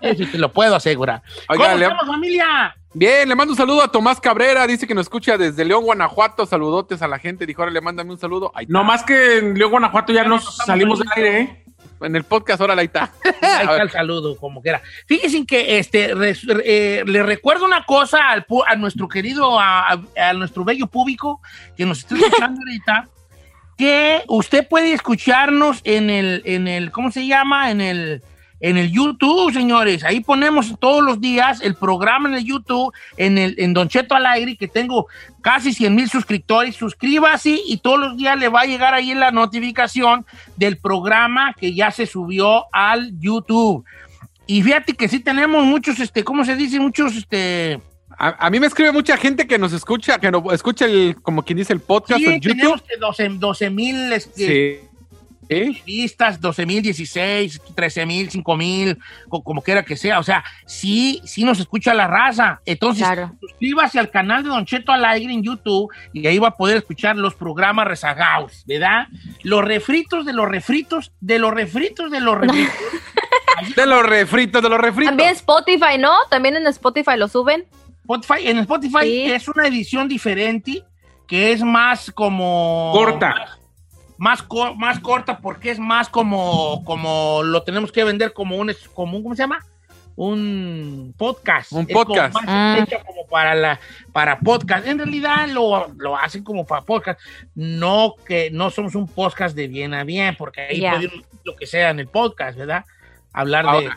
Eso 0.00 0.24
te 0.30 0.38
lo 0.38 0.52
puedo 0.52 0.76
asegurar. 0.76 1.22
Oiga, 1.48 1.64
¿Cómo 1.66 1.76
le- 1.78 1.84
estamos, 1.86 2.06
familia? 2.06 2.76
Bien, 2.92 3.28
le 3.28 3.34
mando 3.34 3.52
un 3.52 3.56
saludo 3.56 3.82
a 3.82 3.88
Tomás 3.90 4.20
Cabrera, 4.20 4.66
dice 4.68 4.86
que 4.86 4.94
nos 4.94 5.06
escucha 5.06 5.36
desde 5.36 5.64
León, 5.64 5.82
Guanajuato. 5.84 6.46
Saludotes 6.46 7.02
a 7.02 7.08
la 7.08 7.18
gente. 7.18 7.44
Dijo, 7.44 7.62
ahora 7.62 7.72
le 7.72 7.80
mándame 7.80 8.12
un 8.12 8.18
saludo. 8.18 8.52
No 8.68 8.84
más 8.84 9.02
que 9.02 9.38
en 9.38 9.58
León, 9.58 9.72
Guanajuato 9.72 10.12
ya 10.12 10.24
nos 10.24 10.56
salimos 10.58 11.00
del 11.00 11.08
aire, 11.16 11.40
¿eh? 11.40 11.60
En 12.00 12.14
el 12.16 12.24
podcast, 12.24 12.60
ahora 12.60 12.74
ahí 12.74 12.86
está. 12.86 13.10
Ahí 13.42 13.62
está 13.62 13.82
el 13.82 13.90
saludo, 13.90 14.36
como 14.36 14.60
quiera. 14.60 14.82
Fíjense 15.06 15.46
que 15.46 15.78
este, 15.78 16.14
res- 16.14 16.46
eh, 16.64 17.02
le 17.06 17.22
recuerdo 17.22 17.64
una 17.64 17.84
cosa 17.86 18.30
al 18.30 18.44
a 18.66 18.76
nuestro 18.76 19.08
querido, 19.08 19.58
a, 19.58 19.92
a- 19.92 20.00
a 20.28 20.32
nuestro 20.34 20.64
bello 20.64 20.86
público 20.86 21.40
que 21.76 21.86
nos 21.86 22.00
está 22.00 22.16
escuchando 22.16 22.60
ahorita, 22.60 23.08
que 23.76 24.22
usted 24.28 24.66
puede 24.68 24.92
escucharnos 24.92 25.80
en 25.84 26.10
el, 26.10 26.42
en 26.44 26.68
el, 26.68 26.90
¿cómo 26.90 27.10
se 27.10 27.26
llama? 27.26 27.70
En 27.70 27.80
el, 27.80 28.22
en 28.60 28.76
el 28.76 28.90
YouTube, 28.90 29.52
señores. 29.52 30.04
Ahí 30.04 30.20
ponemos 30.20 30.74
todos 30.80 31.02
los 31.02 31.20
días 31.20 31.60
el 31.60 31.74
programa 31.74 32.28
en 32.28 32.36
el 32.36 32.44
YouTube, 32.44 32.94
en 33.16 33.36
el, 33.36 33.54
en 33.58 33.74
Don 33.74 33.88
Cheto 33.88 34.14
al 34.14 34.26
aire, 34.26 34.56
que 34.56 34.68
tengo 34.68 35.06
casi 35.42 35.72
100 35.74 35.94
mil 35.94 36.08
suscriptores. 36.08 36.74
Suscríbase 36.76 37.60
y 37.66 37.76
todos 37.78 37.98
los 37.98 38.16
días 38.16 38.38
le 38.38 38.48
va 38.48 38.62
a 38.62 38.66
llegar 38.66 38.94
ahí 38.94 39.12
la 39.14 39.32
notificación 39.32 40.24
del 40.56 40.78
programa 40.78 41.52
que 41.54 41.74
ya 41.74 41.90
se 41.90 42.06
subió 42.06 42.64
al 42.72 43.12
YouTube. 43.18 43.84
Y 44.46 44.62
fíjate 44.62 44.94
que 44.94 45.08
sí 45.08 45.20
tenemos 45.20 45.64
muchos, 45.64 46.00
este, 46.00 46.22
¿cómo 46.22 46.44
se 46.44 46.56
dice? 46.56 46.78
Muchos, 46.80 47.16
este, 47.16 47.80
A, 48.18 48.46
a 48.46 48.50
mí 48.50 48.60
me 48.60 48.66
escribe 48.66 48.92
mucha 48.92 49.16
gente 49.16 49.46
que 49.46 49.58
nos 49.58 49.72
escucha, 49.72 50.18
que 50.18 50.30
no 50.30 50.44
escucha 50.52 50.84
el, 50.86 51.16
como 51.22 51.42
quien 51.42 51.58
dice, 51.58 51.72
el 51.72 51.80
podcast 51.80 52.20
Sí, 52.20 52.26
en 52.26 52.40
YouTube. 52.40 52.56
tenemos 52.58 52.82
que 52.82 52.96
12 52.98 53.28
12 53.38 53.70
mil 53.70 54.12
este, 54.12 54.80
Sí. 55.46 55.82
Vistas, 55.84 56.40
12 56.40 56.64
mil, 56.64 56.80
16, 56.82 57.60
13 57.74 58.06
mil, 58.06 58.30
5 58.30 58.56
mil, 58.56 58.98
co- 59.28 59.42
como 59.44 59.60
quiera 59.60 59.82
que 59.82 59.94
sea. 59.94 60.18
O 60.18 60.22
sea, 60.22 60.42
sí, 60.64 61.20
sí 61.26 61.44
nos 61.44 61.60
escucha 61.60 61.92
la 61.92 62.06
raza. 62.06 62.62
Entonces, 62.64 63.04
Claro. 63.04 63.36
suscríbase 63.40 63.98
al 63.98 64.10
canal 64.10 64.42
de 64.42 64.48
Don 64.48 64.64
Cheto 64.64 64.90
al 64.90 65.04
aire 65.04 65.30
en 65.34 65.42
YouTube 65.42 65.92
y 66.14 66.26
ahí 66.26 66.38
va 66.38 66.48
a 66.48 66.56
poder 66.56 66.78
escuchar 66.78 67.16
los 67.16 67.34
programas 67.34 67.86
rezagados, 67.86 68.64
¿verdad? 68.66 69.08
Los 69.42 69.62
refritos 69.62 70.24
de 70.24 70.32
los 70.32 70.48
refritos, 70.48 71.12
de 71.20 71.38
los 71.38 71.52
refritos 71.52 72.10
de 72.10 72.20
los 72.20 72.38
refritos. 72.38 72.74
De 73.76 73.86
los 73.86 74.04
refritos, 74.04 74.62
de 74.62 74.68
los 74.68 74.80
refritos. 74.80 75.10
También 75.10 75.30
Spotify, 75.30 75.96
¿no? 75.98 76.12
También 76.28 76.56
en 76.56 76.66
Spotify 76.66 77.12
lo 77.16 77.28
suben. 77.28 77.64
Spotify, 78.04 78.48
en 78.48 78.58
Spotify 78.58 79.00
Sí. 79.02 79.32
es 79.32 79.48
una 79.48 79.66
edición 79.66 80.08
diferente 80.08 80.84
que 81.26 81.52
es 81.52 81.62
más 81.62 82.10
como 82.12 82.90
Corta. 82.94 83.56
más, 84.18 84.42
co- 84.42 84.74
más 84.74 85.00
corta 85.00 85.38
porque 85.38 85.70
es 85.70 85.78
más 85.78 86.08
como 86.10 86.84
como 86.84 87.42
lo 87.42 87.62
tenemos 87.62 87.90
que 87.90 88.04
vender 88.04 88.32
como 88.34 88.56
un 88.56 88.72
como 88.92 89.16
un 89.16 89.22
¿cómo 89.22 89.34
se 89.34 89.42
llama? 89.42 89.58
Un 90.16 91.12
podcast. 91.18 91.72
Un 91.72 91.86
Es 91.88 91.92
como 91.92 92.04
podcast. 92.04 92.34
más 92.34 92.44
Ah. 92.46 92.78
hecha 92.80 93.02
como 93.02 93.26
para 93.26 93.54
la 93.56 93.80
para 94.12 94.38
podcast. 94.38 94.86
En 94.86 94.98
realidad 94.98 95.48
lo, 95.48 95.88
lo 95.96 96.16
hacen 96.16 96.44
como 96.44 96.64
para 96.66 96.82
podcast. 96.82 97.18
No 97.56 98.14
que 98.26 98.50
no 98.52 98.70
somos 98.70 98.94
un 98.94 99.08
podcast 99.08 99.56
de 99.56 99.66
bien 99.66 99.92
a 99.94 100.04
bien 100.04 100.36
porque 100.36 100.60
ahí 100.60 100.80
Ya. 100.80 100.92
podemos 100.92 101.24
lo 101.44 101.56
que 101.56 101.66
sea 101.66 101.90
en 101.90 101.98
el 102.00 102.06
podcast, 102.08 102.56
¿verdad? 102.56 102.84
Hablar 103.32 103.64
de 103.80 103.90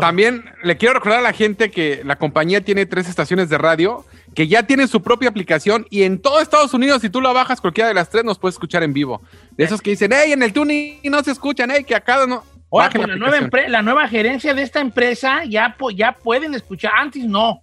También 0.00 0.44
le 0.62 0.76
quiero 0.76 0.94
recordar 0.94 1.20
a 1.20 1.22
la 1.22 1.32
gente 1.32 1.70
que 1.70 2.02
la 2.04 2.16
compañía 2.16 2.60
tiene 2.60 2.86
tres 2.86 3.08
estaciones 3.08 3.48
de 3.48 3.58
radio 3.58 4.04
que 4.34 4.48
ya 4.48 4.64
tienen 4.64 4.88
su 4.88 5.02
propia 5.02 5.28
aplicación 5.28 5.86
y 5.90 6.02
en 6.02 6.20
todo 6.20 6.40
Estados 6.40 6.74
Unidos, 6.74 7.02
si 7.02 7.10
tú 7.10 7.20
la 7.20 7.32
bajas 7.32 7.60
cualquiera 7.60 7.88
de 7.88 7.94
las 7.94 8.10
tres, 8.10 8.24
nos 8.24 8.38
puedes 8.38 8.56
escuchar 8.56 8.82
en 8.82 8.92
vivo. 8.92 9.22
De 9.52 9.64
esos 9.64 9.80
que 9.80 9.90
dicen, 9.90 10.10
hey, 10.12 10.32
en 10.32 10.42
el 10.42 10.52
tuning 10.52 10.98
no 11.04 11.22
se 11.22 11.30
escuchan, 11.30 11.70
hey, 11.72 11.84
que 11.84 11.94
acá 11.94 12.26
no. 12.26 12.42
Ahora, 12.72 12.90
con 12.90 13.08
la, 13.08 13.68
la 13.68 13.82
nueva 13.82 14.02
la 14.02 14.08
gerencia 14.08 14.52
de 14.52 14.62
esta 14.62 14.80
empresa 14.80 15.44
ya, 15.44 15.76
ya 15.94 16.12
pueden 16.12 16.54
escuchar. 16.54 16.92
Antes 16.96 17.24
no. 17.24 17.62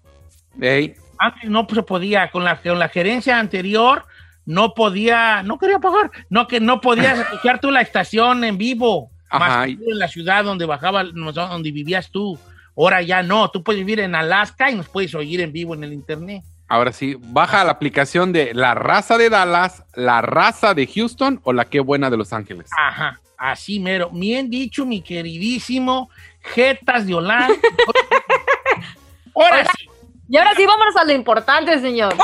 Antes 1.17 1.49
no 1.49 1.67
se 1.69 1.83
podía. 1.83 2.31
Con 2.31 2.45
la, 2.45 2.61
con 2.61 2.79
la 2.79 2.87
gerencia 2.87 3.37
anterior 3.37 4.05
no 4.45 4.73
podía. 4.73 5.43
No 5.43 5.57
quería 5.57 5.79
pagar. 5.79 6.11
No, 6.29 6.47
que 6.47 6.61
no 6.61 6.79
podías 6.79 7.19
escuchar 7.31 7.59
tú 7.59 7.71
la 7.71 7.81
estación 7.81 8.45
en 8.45 8.57
vivo. 8.57 9.11
Ajá, 9.31 9.59
Más 9.59 9.67
tú 9.67 9.91
en 9.91 9.99
la 9.99 10.07
ciudad 10.07 10.43
donde 10.43 10.65
bajaba, 10.65 11.03
donde 11.03 11.71
vivías 11.71 12.11
tú. 12.11 12.37
Ahora 12.75 13.01
ya 13.01 13.23
no. 13.23 13.49
Tú 13.49 13.63
puedes 13.63 13.79
vivir 13.79 13.99
en 13.99 14.15
Alaska 14.15 14.69
y 14.69 14.75
nos 14.75 14.89
puedes 14.89 15.13
oír 15.15 15.41
en 15.41 15.51
vivo 15.51 15.73
en 15.73 15.83
el 15.83 15.93
internet. 15.93 16.43
Ahora 16.67 16.93
sí, 16.93 17.17
baja 17.19 17.63
la 17.63 17.71
aplicación 17.71 18.31
de 18.31 18.53
La 18.53 18.73
Raza 18.73 19.17
de 19.17 19.29
Dallas, 19.29 19.83
La 19.93 20.21
Raza 20.21 20.73
de 20.73 20.87
Houston 20.87 21.41
o 21.43 21.51
La 21.53 21.65
Qué 21.65 21.79
Buena 21.81 22.09
de 22.09 22.17
Los 22.17 22.31
Ángeles. 22.31 22.69
Ajá. 22.77 23.19
Así 23.37 23.79
mero. 23.79 24.09
Bien 24.11 24.49
dicho, 24.49 24.85
mi 24.85 25.01
queridísimo 25.01 26.09
Jetas 26.41 27.07
de 27.07 27.15
Holanda. 27.15 27.55
Ahora 29.35 29.65
sí. 29.65 29.87
Y 30.29 30.37
ahora 30.37 30.53
sí, 30.55 30.65
vámonos 30.65 30.95
a 30.95 31.03
lo 31.03 31.11
importante, 31.11 31.77
señor. 31.81 32.15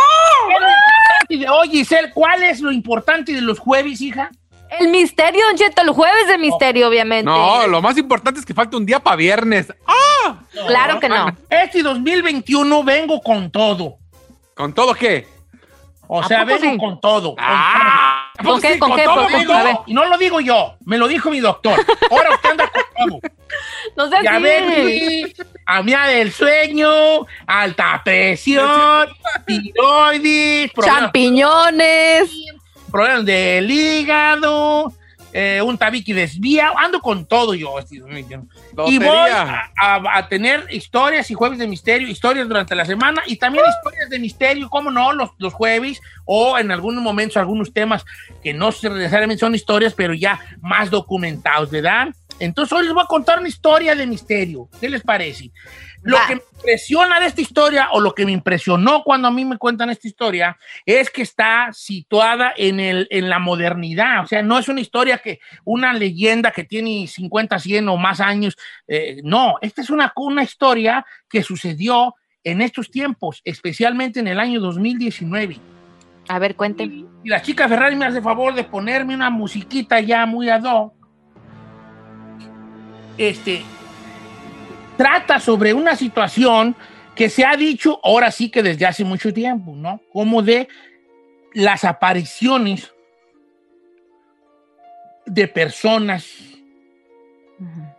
Oye, 1.29 1.71
Giselle, 1.71 2.11
¿cuál 2.13 2.41
es 2.41 2.61
lo 2.61 2.71
importante 2.71 3.33
de 3.33 3.41
los 3.41 3.59
jueves, 3.59 3.99
hija? 3.99 4.31
El 4.79 4.89
misterio, 4.89 5.45
Don 5.47 5.55
Cheto, 5.55 5.81
el 5.81 5.89
jueves 5.89 6.27
de 6.27 6.37
misterio, 6.37 6.87
obviamente. 6.89 7.25
No, 7.29 7.67
lo 7.67 7.81
más 7.81 7.97
importante 7.97 8.39
es 8.39 8.45
que 8.45 8.53
falta 8.53 8.77
un 8.77 8.85
día 8.85 8.99
para 8.99 9.15
viernes. 9.15 9.67
Claro 10.67 10.99
que 10.99 11.07
no. 11.09 11.27
Este 11.49 11.81
2021 11.83 12.83
vengo 12.83 13.21
con 13.21 13.49
todo. 13.51 13.97
¿Con 14.55 14.73
todo 14.73 14.93
qué? 14.93 15.27
O 16.09 16.21
¿A 16.21 16.27
sea, 16.27 16.43
vengo 16.45 16.61
sí? 16.61 16.77
con 16.77 16.99
todo. 17.01 17.35
Ah, 17.37 18.31
Con- 18.37 18.45
¿con 18.45 18.61
qué, 18.61 18.73
sí, 18.73 18.79
con 18.79 18.95
qué? 18.95 19.03
todo 19.03 19.27
Pues, 19.29 19.49
a. 19.49 19.81
Y 19.85 19.93
no 19.93 20.05
lo 20.05 20.17
digo 20.17 20.39
yo, 20.39 20.75
me 20.85 20.97
lo 20.97 21.07
dijo 21.07 21.29
mi 21.29 21.39
doctor. 21.41 21.77
Ahora 22.09 22.29
usted 22.33 22.49
anda 22.51 22.71
con 22.71 23.09
todo. 23.09 23.19
No 23.95 24.09
sé 24.09 24.21
Diabetes, 24.21 25.33
apnea 25.65 26.07
del 26.07 26.31
sueño, 26.31 27.25
alta 27.45 28.01
presión, 28.05 29.07
tiroides, 29.47 30.71
Champiñones. 30.81 32.31
Problemas 32.91 33.25
del 33.25 33.69
hígado, 33.69 34.93
eh, 35.33 35.61
un 35.63 35.77
tabique 35.77 36.13
desviado. 36.13 36.77
Ando 36.77 36.99
con 37.01 37.25
todo 37.27 37.53
yo. 37.53 37.71
2021. 37.71 38.47
Y 38.87 38.97
voy 38.97 39.07
a, 39.07 39.71
a- 39.79 40.17
a 40.17 40.27
tener 40.29 40.65
historias 40.71 41.29
y 41.29 41.33
jueves 41.33 41.59
de 41.59 41.67
misterio, 41.67 42.07
historias 42.07 42.47
durante 42.47 42.73
la 42.75 42.85
semana 42.85 43.21
y 43.27 43.35
también 43.35 43.63
historias 43.77 44.09
de 44.09 44.19
misterio, 44.19 44.69
como 44.69 44.89
no, 44.89 45.13
los, 45.13 45.29
los 45.37 45.53
jueves 45.53 46.01
o 46.25 46.57
en 46.57 46.71
algunos 46.71 47.03
momentos 47.03 47.37
algunos 47.37 47.73
temas 47.73 48.05
que 48.43 48.53
no 48.53 48.67
necesariamente 48.69 49.39
son 49.41 49.53
historias, 49.55 49.93
pero 49.93 50.13
ya 50.13 50.39
más 50.61 50.89
documentados, 50.89 51.69
¿verdad? 51.71 52.07
Entonces 52.39 52.71
hoy 52.77 52.85
les 52.85 52.93
voy 52.93 53.03
a 53.03 53.07
contar 53.07 53.39
una 53.39 53.47
historia 53.49 53.95
de 53.95 54.05
misterio. 54.05 54.69
¿Qué 54.79 54.89
les 54.89 55.01
parece? 55.01 55.51
Lo 56.07 56.15
Va. 56.15 56.25
que 56.25 56.35
me 56.35 56.41
impresiona 56.55 57.19
de 57.19 57.25
esta 57.25 57.41
historia 57.41 57.89
o 57.91 57.99
lo 57.99 58.15
que 58.15 58.25
me 58.25 58.31
impresionó 58.31 59.03
cuando 59.03 59.27
a 59.27 59.31
mí 59.31 59.43
me 59.43 59.57
cuentan 59.57 59.89
esta 59.89 60.07
historia 60.07 60.57
es 60.85 61.09
que 61.09 61.21
está 61.21 61.69
situada 61.73 62.53
en, 62.55 62.79
el, 62.79 63.07
en 63.11 63.29
la 63.29 63.39
modernidad. 63.39 64.23
O 64.23 64.27
sea, 64.27 64.41
no 64.41 64.57
es 64.57 64.69
una 64.69 64.79
historia 64.79 65.17
que 65.17 65.41
una 65.65 65.91
leyenda 65.93 66.51
que 66.51 66.63
tiene 66.63 67.07
50, 67.07 67.59
100 67.59 67.89
o 67.89 67.97
más 67.97 68.21
años. 68.21 68.55
eh, 68.87 69.19
no, 69.23 69.55
esta 69.61 69.81
es 69.81 69.89
una, 69.89 70.13
una 70.15 70.43
historia 70.43 71.05
que 71.29 71.43
sucedió 71.43 72.15
en 72.41 72.61
estos 72.61 72.89
tiempos, 72.89 73.41
especialmente 73.43 74.21
en 74.21 74.27
el 74.27 74.39
año 74.39 74.61
2019. 74.61 75.59
A 76.29 76.39
ver, 76.39 76.55
cuenten. 76.55 77.05
Y 77.21 77.29
la 77.29 77.41
chica 77.41 77.67
Ferrari 77.67 77.97
me 77.97 78.05
hace 78.05 78.21
favor 78.21 78.53
de 78.53 78.63
ponerme 78.63 79.13
una 79.13 79.29
musiquita 79.29 79.99
ya 79.99 80.25
muy 80.25 80.49
ad 80.49 80.63
hoc. 80.63 80.93
Este 83.17 83.63
trata 84.97 85.39
sobre 85.39 85.73
una 85.73 85.95
situación 85.95 86.75
que 87.15 87.29
se 87.29 87.45
ha 87.45 87.55
dicho 87.55 87.99
ahora 88.03 88.31
sí 88.31 88.49
que 88.49 88.61
desde 88.61 88.85
hace 88.85 89.03
mucho 89.03 89.33
tiempo, 89.33 89.73
¿no? 89.75 90.01
Como 90.11 90.41
de 90.41 90.67
las 91.53 91.83
apariciones 91.83 92.93
de 95.25 95.47
personas 95.47 96.25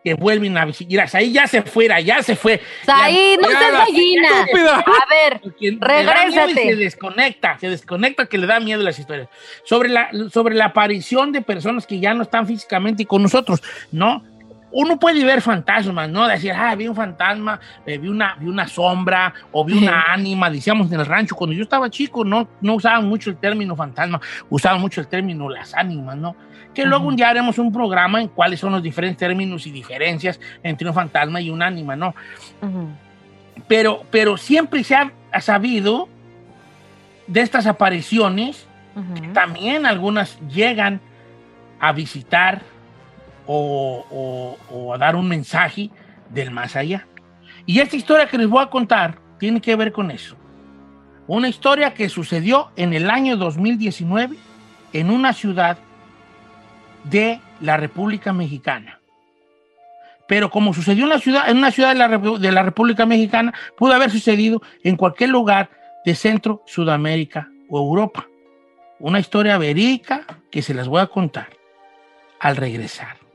que 0.04 0.14
vuelven 0.14 0.56
a 0.56 0.64
visitar. 0.64 1.08
Ahí 1.14 1.32
ya 1.32 1.46
se 1.46 1.62
fuera, 1.62 2.00
ya 2.00 2.22
se 2.22 2.36
fue. 2.36 2.60
Ahí 2.86 3.36
no 3.40 3.48
seas 3.48 3.72
gallina. 3.72 4.28
estúpida. 4.40 4.84
A 4.86 5.06
ver, 5.10 5.40
Regrésate. 5.80 6.54
Se 6.54 6.76
desconecta, 6.76 7.58
se 7.58 7.68
desconecta 7.68 8.26
que 8.26 8.38
le 8.38 8.46
da 8.46 8.60
miedo 8.60 8.82
las 8.82 8.98
historias. 8.98 9.28
Sobre 9.64 9.88
la, 9.88 10.10
sobre 10.32 10.54
la 10.54 10.66
aparición 10.66 11.32
de 11.32 11.42
personas 11.42 11.86
que 11.86 11.98
ya 11.98 12.14
no 12.14 12.22
están 12.22 12.46
físicamente 12.46 13.04
con 13.04 13.22
nosotros, 13.22 13.62
¿no? 13.90 14.22
Uno 14.70 14.98
puede 14.98 15.24
ver 15.24 15.40
fantasmas, 15.40 16.10
¿no? 16.10 16.26
Decir, 16.28 16.52
ah, 16.52 16.74
vi 16.74 16.88
un 16.88 16.94
fantasma, 16.94 17.58
eh, 17.86 17.96
vi, 17.96 18.08
una, 18.08 18.36
vi 18.38 18.48
una 18.48 18.68
sombra 18.68 19.32
o 19.50 19.64
vi 19.64 19.78
una 19.78 20.12
ánima, 20.12 20.50
decíamos 20.50 20.92
en 20.92 21.00
el 21.00 21.06
rancho. 21.06 21.34
Cuando 21.34 21.56
yo 21.56 21.62
estaba 21.62 21.88
chico, 21.88 22.24
no, 22.24 22.48
no 22.60 22.74
usaban 22.74 23.06
mucho 23.06 23.30
el 23.30 23.36
término 23.36 23.74
fantasma, 23.74 24.20
usaban 24.50 24.80
mucho 24.80 25.00
el 25.00 25.08
término 25.08 25.48
las 25.48 25.74
ánimas, 25.74 26.16
¿no? 26.16 26.36
Que 26.74 26.84
luego 26.84 27.08
un 27.08 27.16
día 27.16 27.30
haremos 27.30 27.58
un 27.58 27.72
programa 27.72 28.20
en 28.20 28.28
cuáles 28.28 28.60
son 28.60 28.72
los 28.72 28.82
diferentes 28.82 29.18
términos 29.18 29.66
y 29.66 29.70
diferencias 29.70 30.38
entre 30.62 30.86
un 30.86 30.94
fantasma 30.94 31.40
y 31.40 31.50
un 31.50 31.62
ánima, 31.62 31.96
¿no? 31.96 32.14
Pero, 33.66 34.04
pero 34.10 34.36
siempre 34.36 34.84
se 34.84 34.94
ha, 34.94 35.12
ha 35.32 35.40
sabido 35.40 36.08
de 37.26 37.40
estas 37.40 37.66
apariciones, 37.66 38.66
también 39.32 39.86
algunas 39.86 40.38
llegan 40.48 41.00
a 41.78 41.92
visitar 41.92 42.62
o, 43.48 44.94
a 44.94 44.98
dar 44.98 45.16
un 45.16 45.26
mensaje 45.26 45.90
del 46.30 46.50
más 46.50 46.76
allá. 46.76 47.06
Y 47.66 47.80
esta 47.80 47.96
historia 47.96 48.28
que 48.28 48.38
les 48.38 48.48
voy 48.48 48.62
a 48.62 48.70
contar 48.70 49.18
tiene 49.38 49.60
que 49.60 49.74
ver 49.74 49.92
con 49.92 50.10
eso. 50.10 50.36
Una 51.26 51.48
historia 51.48 51.94
que 51.94 52.08
sucedió 52.08 52.70
en 52.76 52.92
el 52.92 53.10
año 53.10 53.36
2019 53.36 54.36
en 54.92 55.10
una 55.10 55.32
ciudad 55.32 55.78
de 57.04 57.40
la 57.60 57.76
República 57.76 58.32
Mexicana. 58.32 59.00
Pero 60.26 60.50
como 60.50 60.74
sucedió 60.74 61.04
en, 61.04 61.10
la 61.10 61.18
ciudad, 61.18 61.50
una 61.50 61.70
ciudad 61.70 61.90
de 61.90 61.94
la, 61.94 62.08
de 62.08 62.52
la 62.52 62.62
República 62.62 63.06
Mexicana, 63.06 63.54
pudo 63.76 63.94
haber 63.94 64.10
sucedido 64.10 64.62
en 64.82 64.96
cualquier 64.96 65.30
lugar 65.30 65.70
de 66.04 66.14
Centro, 66.14 66.62
Sudamérica 66.66 67.48
o 67.70 67.78
Europa. 67.78 68.26
Una 68.98 69.20
historia 69.20 69.56
verídica 69.58 70.26
que 70.50 70.60
se 70.60 70.74
las 70.74 70.88
voy 70.88 71.00
a 71.00 71.06
contar 71.06 71.48
al 72.40 72.56
regresar. 72.56 73.27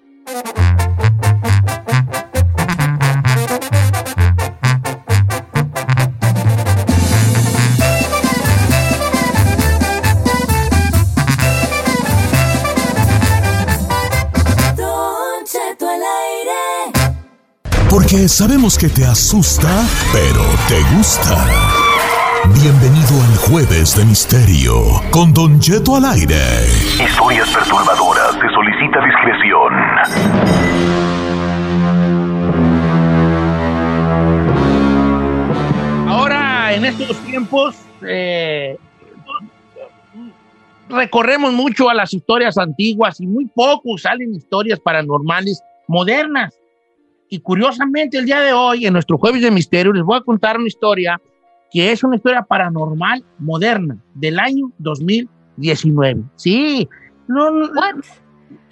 Sabemos 18.28 18.78
que 18.78 18.90
te 18.90 19.04
asusta, 19.06 19.86
pero 20.12 20.44
te 20.68 20.80
gusta. 20.96 21.48
Bienvenido 22.62 23.20
al 23.24 23.36
Jueves 23.38 23.98
de 23.98 24.06
Misterio 24.06 25.02
con 25.10 25.34
Don 25.34 25.60
Cheto 25.60 25.96
al 25.96 26.06
aire. 26.06 26.36
Historias 27.04 27.50
perturbadoras. 27.50 28.34
Se 28.34 28.50
solicita 28.54 29.00
discreción. 29.04 29.74
Ahora, 36.08 36.76
en 36.76 36.86
estos 36.86 37.18
tiempos, 37.26 37.76
eh, 38.08 38.78
recorremos 40.88 41.52
mucho 41.54 41.90
a 41.90 41.96
las 41.96 42.14
historias 42.14 42.60
antiguas 42.60 43.20
y 43.20 43.26
muy 43.26 43.46
poco 43.48 43.98
salen 43.98 44.36
historias 44.36 44.80
paranormales 44.80 45.64
modernas. 45.88 46.54
Y 47.34 47.40
curiosamente, 47.40 48.20
el 48.20 48.26
día 48.26 48.42
de 48.42 48.54
hoy, 48.54 48.86
en 48.86 48.94
nuestro 48.94 49.18
Jueves 49.18 49.42
de 49.42 49.50
Misterio, 49.50 49.92
les 49.92 50.04
voy 50.04 50.20
a 50.20 50.22
contar 50.22 50.56
una 50.56 50.68
historia 50.68 51.20
que 51.72 51.92
es 51.92 52.04
una 52.04 52.16
historia 52.18 52.44
paranormal 52.44 53.26
moderna 53.40 53.98
del 54.14 54.38
año 54.38 54.72
2019. 54.78 56.22
Sí, 56.36 56.88
no, 57.28 57.50
no- 57.50 57.72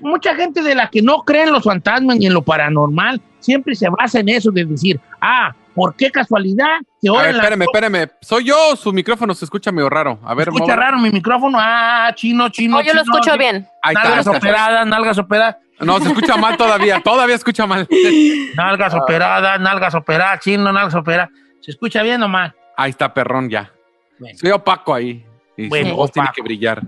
mucha 0.04 0.36
gente 0.36 0.62
de 0.62 0.76
la 0.76 0.91
que 0.91 1.02
no 1.02 1.24
cree 1.24 1.45
en 1.45 1.54
los 1.54 1.63
fantasmas 1.63 2.19
ni 2.19 2.28
en 2.28 2.36
lo 2.36 2.43
paranormal 2.43 3.19
siempre 3.39 3.74
se 3.74 3.89
basa 3.89 4.19
en 4.19 4.30
eso 4.30 4.52
de 4.52 4.63
decir, 4.63 5.00
ah, 5.19 5.56
¿por 5.75 5.95
qué 5.95 6.12
casualidad 6.12 6.79
que 7.01 7.07
A 7.10 7.12
ahora 7.12 7.21
ver, 7.23 7.31
en 7.31 7.38
la- 7.38 7.43
espérame, 7.43 7.62
espérame. 7.63 8.12
¿Soy 8.21 8.43
yo 8.45 8.55
o 8.71 8.75
su 8.75 8.91
micrófono 8.93 9.34
se 9.34 9.45
escucha 9.45 9.71
medio 9.71 9.89
raro? 9.89 10.19
A 10.23 10.34
ver, 10.34 10.49
escucha 10.49 10.75
raro 10.75 10.97
mi 10.99 11.10
micrófono? 11.10 11.57
Ah, 11.60 12.12
chino, 12.15 12.49
chino. 12.49 12.77
Oh, 12.77 12.81
yo 12.81 12.93
lo 12.93 13.01
escucho 13.01 13.38
bien. 13.38 13.67
Ahí 13.81 13.93
está, 13.95 14.03
Nalgas 14.10 14.25
está. 14.27 14.38
operadas, 14.38 14.88
nalgas 14.88 15.17
operadas. 15.17 15.57
No, 15.79 15.99
se 15.99 16.10
escucha 16.10 16.38
mal 16.38 16.57
todavía. 16.57 17.01
Todavía 17.03 17.36
escucha 17.36 17.65
mal. 17.65 17.88
Nalgas 18.55 18.93
operadas, 18.93 19.60
nalgas 19.60 19.95
operadas, 19.95 20.39
chino, 20.41 20.71
nalgas 20.71 20.93
operadas. 20.95 21.29
¿Se 21.60 21.71
escucha 21.71 22.03
bien 22.03 22.21
o 22.21 22.27
mal? 22.27 22.53
Ahí 22.77 22.91
está, 22.91 23.13
perrón, 23.13 23.49
ya. 23.49 23.71
Bueno. 24.19 24.38
Soy 24.38 24.51
opaco 24.51 24.93
ahí. 24.93 25.25
Y 25.57 25.67
Bueno, 25.69 25.89
su 25.89 25.95
voz 25.95 26.12
tiene 26.12 26.29
que 26.36 26.41
brillar. 26.41 26.81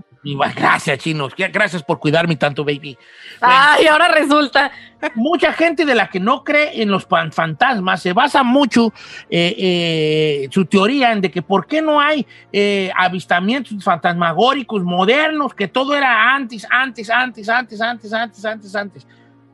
Gracias, 0.54 0.98
chino. 0.98 1.28
Gracias 1.36 1.82
por 1.82 1.98
cuidarme 1.98 2.36
tanto, 2.36 2.64
baby. 2.64 2.96
Ay, 3.40 3.86
ahora 3.86 4.08
resulta. 4.08 4.70
Mucha 5.14 5.52
gente 5.52 5.84
de 5.84 5.94
la 5.94 6.08
que 6.08 6.18
no 6.18 6.42
cree 6.42 6.80
en 6.80 6.90
los 6.90 7.06
fantasmas 7.06 8.00
se 8.00 8.14
basa 8.14 8.42
mucho 8.42 8.92
eh, 9.28 9.54
eh, 9.58 10.48
su 10.50 10.64
teoría 10.64 11.12
en 11.12 11.20
de 11.20 11.30
que 11.30 11.42
por 11.42 11.66
qué 11.66 11.82
no 11.82 12.00
hay 12.00 12.26
eh, 12.52 12.90
avistamientos 12.96 13.84
fantasmagóricos 13.84 14.82
modernos, 14.82 15.52
que 15.52 15.68
todo 15.68 15.94
era 15.94 16.34
antes, 16.34 16.66
antes, 16.70 17.10
antes, 17.10 17.48
antes, 17.48 17.80
antes, 17.82 18.12
antes, 18.12 18.44
antes, 18.44 18.74
antes. 18.74 19.06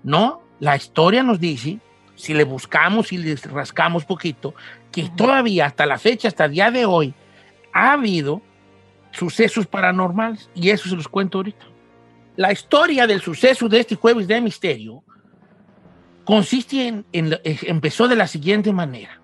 No, 0.05 0.41
la 0.61 0.77
historia 0.77 1.25
nos 1.25 1.41
dice, 1.41 1.81
si 2.15 2.33
le 2.33 2.45
buscamos 2.45 3.13
y 3.13 3.19
le 3.19 3.35
rascamos 3.35 4.05
poquito, 4.05 4.55
que 4.93 5.09
todavía 5.17 5.67
hasta 5.67 5.85
la 5.85 5.99
fecha, 5.99 6.29
hasta 6.29 6.45
el 6.45 6.53
día 6.53 6.71
de 6.71 6.85
hoy, 6.85 7.13
ha 7.73 7.93
habido 7.93 8.41
sucesos 9.13 9.67
paranormales 9.67 10.51
y 10.55 10.71
eso 10.71 10.89
se 10.89 10.97
los 10.97 11.09
cuento 11.09 11.39
ahorita. 11.39 11.67
La 12.37 12.53
historia 12.53 13.07
del 13.07 13.21
suceso 13.21 13.69
de 13.69 13.81
este 13.81 13.97
jueves 13.97 14.27
de 14.27 14.41
misterio 14.41 15.03
consiste 16.25 16.87
en, 16.87 17.07
eh, 17.45 17.59
empezó 17.63 18.09
de 18.09 18.17
la 18.17 18.27
siguiente 18.27 18.73
manera. 18.73 19.21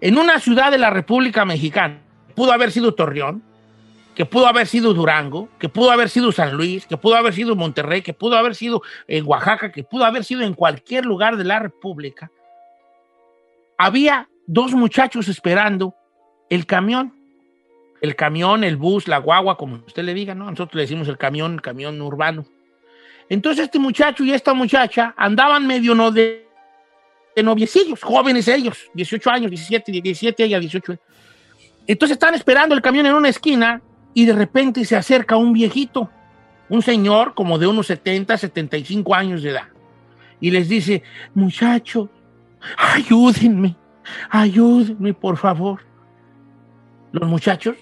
En 0.00 0.18
una 0.18 0.40
ciudad 0.40 0.70
de 0.70 0.78
la 0.78 0.90
República 0.90 1.44
Mexicana, 1.44 2.00
pudo 2.34 2.52
haber 2.52 2.72
sido 2.72 2.94
Torreón, 2.94 3.42
que 4.14 4.24
pudo 4.26 4.46
haber 4.46 4.66
sido 4.66 4.94
Durango, 4.94 5.48
que 5.58 5.68
pudo 5.68 5.90
haber 5.90 6.08
sido 6.08 6.32
San 6.32 6.56
Luis, 6.56 6.86
que 6.86 6.96
pudo 6.96 7.16
haber 7.16 7.34
sido 7.34 7.56
Monterrey, 7.56 8.02
que 8.02 8.12
pudo 8.12 8.36
haber 8.36 8.54
sido 8.54 8.82
en 9.06 9.26
Oaxaca, 9.26 9.72
que 9.72 9.84
pudo 9.84 10.04
haber 10.04 10.24
sido 10.24 10.42
en 10.42 10.54
cualquier 10.54 11.04
lugar 11.04 11.36
de 11.36 11.44
la 11.44 11.58
República, 11.58 12.30
había 13.82 14.28
dos 14.46 14.72
muchachos 14.72 15.28
esperando 15.28 15.94
el 16.50 16.66
camión. 16.66 17.14
El 18.00 18.16
camión, 18.16 18.64
el 18.64 18.76
bus, 18.76 19.08
la 19.08 19.18
guagua, 19.18 19.56
como 19.56 19.76
usted 19.86 20.02
le 20.02 20.14
diga, 20.14 20.34
¿no? 20.34 20.50
Nosotros 20.50 20.76
le 20.76 20.82
decimos 20.82 21.08
el 21.08 21.18
camión, 21.18 21.54
el 21.54 21.62
camión 21.62 22.00
urbano. 22.00 22.46
Entonces 23.30 23.64
este 23.64 23.78
muchacho 23.78 24.24
y 24.24 24.32
esta 24.32 24.54
muchacha 24.54 25.14
andaban 25.16 25.66
medio 25.66 25.94
no 25.94 26.10
de, 26.10 26.48
noviecillos, 27.42 28.02
jóvenes 28.02 28.48
ellos, 28.48 28.90
18 28.92 29.30
años, 29.30 29.50
17, 29.50 29.92
17, 29.92 30.44
ella 30.44 30.58
18. 30.58 30.98
Entonces 31.86 32.16
están 32.16 32.34
esperando 32.34 32.74
el 32.74 32.82
camión 32.82 33.06
en 33.06 33.14
una 33.14 33.28
esquina 33.28 33.80
y 34.12 34.26
de 34.26 34.32
repente 34.32 34.84
se 34.84 34.96
acerca 34.96 35.36
un 35.36 35.52
viejito, 35.52 36.10
un 36.68 36.82
señor 36.82 37.34
como 37.34 37.58
de 37.58 37.68
unos 37.68 37.86
70, 37.86 38.36
75 38.36 39.14
años 39.14 39.42
de 39.42 39.50
edad. 39.50 39.68
Y 40.40 40.50
les 40.50 40.68
dice, 40.68 41.02
muchachos, 41.32 42.08
ayúdenme, 42.76 43.76
ayúdenme 44.28 45.14
por 45.14 45.36
favor. 45.36 45.80
Los 47.12 47.28
muchachos 47.28 47.76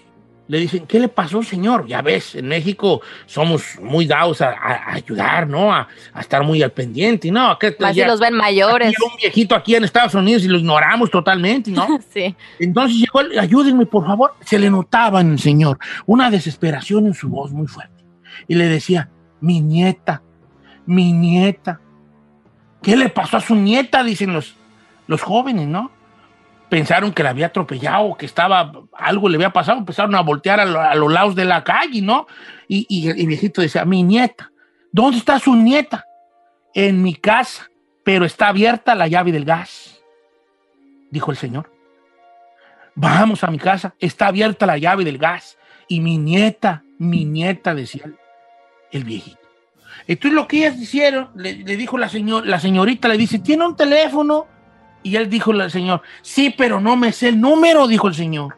le 0.49 0.57
dicen, 0.59 0.85
¿qué 0.87 0.99
le 0.99 1.07
pasó, 1.07 1.43
señor? 1.43 1.85
Ya 1.87 2.01
ves, 2.01 2.33
en 2.33 2.47
México 2.47 3.01
somos 3.27 3.79
muy 3.81 4.05
dados 4.07 4.41
a, 4.41 4.91
ayudar, 4.91 5.47
¿no? 5.47 5.71
A, 5.71 5.87
a 6.11 6.19
estar 6.21 6.43
muy 6.43 6.61
al 6.63 6.71
pendiente, 6.71 7.29
¿no? 7.31 7.51
Acá- 7.51 7.71
Más 7.79 7.93
si 7.93 7.99
ya- 7.99 8.07
los 8.07 8.19
ven 8.19 8.33
mayores. 8.33 8.87
aquí 8.89 8.95
un 9.05 9.15
viejito 9.15 9.53
aquí 9.55 9.75
en 9.75 9.83
Estados 9.83 10.15
Unidos 10.15 10.43
y 10.43 10.47
lo 10.47 10.57
ignoramos 10.57 11.11
totalmente, 11.11 11.69
¿no? 11.71 11.87
Sí. 12.13 12.35
Entonces 12.59 12.97
llegó, 12.97 13.21
el- 13.21 13.37
ayúdenme, 13.37 13.85
por 13.85 14.05
favor. 14.07 14.33
Se 14.43 14.57
le 14.57 14.71
notaba 14.71 15.21
en 15.21 15.33
el 15.33 15.39
señor 15.39 15.77
una 16.07 16.31
desesperación 16.31 17.05
en 17.05 17.13
su 17.13 17.29
voz 17.29 17.51
muy 17.51 17.67
fuerte. 17.67 18.03
Y 18.47 18.55
le 18.55 18.65
decía, 18.65 19.09
mi 19.41 19.61
nieta, 19.61 20.23
mi 20.87 21.13
nieta. 21.13 21.79
¿Qué 22.81 22.97
le 22.97 23.09
pasó 23.09 23.37
a 23.37 23.41
su 23.41 23.53
nieta? 23.55 24.03
Dicen 24.03 24.33
los, 24.33 24.55
los 25.05 25.21
jóvenes, 25.21 25.67
¿no? 25.67 25.91
Pensaron 26.69 27.11
que 27.13 27.23
la 27.23 27.31
había 27.31 27.47
atropellado, 27.47 28.15
que 28.15 28.25
estaba, 28.25 28.71
algo 28.93 29.27
le 29.27 29.35
había 29.37 29.51
pasado, 29.51 29.79
empezaron 29.79 30.13
a 30.15 30.21
voltear 30.21 30.59
a, 30.59 30.65
lo- 30.65 30.79
a 30.81 30.93
los 30.95 31.11
lados 31.11 31.35
de 31.35 31.45
la 31.45 31.63
calle, 31.63 32.01
¿no? 32.01 32.27
Y, 32.67 32.85
y 32.89 33.09
el 33.09 33.27
viejito 33.27 33.61
decía, 33.61 33.85
mi 33.85 34.03
nieta, 34.03 34.51
¿dónde 34.91 35.17
está 35.17 35.39
su 35.39 35.55
nieta? 35.55 36.05
En 36.75 37.01
mi 37.01 37.15
casa, 37.15 37.69
pero 38.03 38.25
está 38.25 38.49
abierta 38.49 38.93
la 38.93 39.07
llave 39.07 39.31
del 39.31 39.45
gas, 39.45 39.99
dijo 41.09 41.31
el 41.31 41.37
señor. 41.37 41.71
Vamos 42.93 43.43
a 43.43 43.47
mi 43.47 43.57
casa, 43.57 43.95
está 43.99 44.27
abierta 44.27 44.65
la 44.65 44.77
llave 44.77 45.03
del 45.03 45.17
gas. 45.17 45.57
Y 45.87 46.01
mi 46.01 46.17
nieta, 46.17 46.83
mi 46.99 47.25
nieta, 47.25 47.73
decía 47.73 48.03
el, 48.05 48.15
el 48.91 49.03
viejito. 49.05 49.39
Entonces 50.05 50.33
lo 50.33 50.47
que 50.47 50.57
ellas 50.57 50.77
hicieron, 50.77 51.29
le, 51.35 51.55
le 51.55 51.77
dijo 51.77 51.97
la, 51.97 52.09
señor, 52.09 52.45
la 52.45 52.59
señorita, 52.59 53.07
le 53.07 53.17
dice, 53.17 53.39
¿tiene 53.39 53.65
un 53.65 53.75
teléfono? 53.75 54.45
Y 55.03 55.15
él 55.15 55.29
dijo 55.29 55.51
al 55.51 55.71
señor, 55.71 56.01
sí, 56.21 56.53
pero 56.57 56.79
no 56.79 56.95
me 56.95 57.11
sé 57.11 57.29
el 57.29 57.39
número, 57.39 57.87
dijo 57.87 58.07
el 58.07 58.15
señor. 58.15 58.57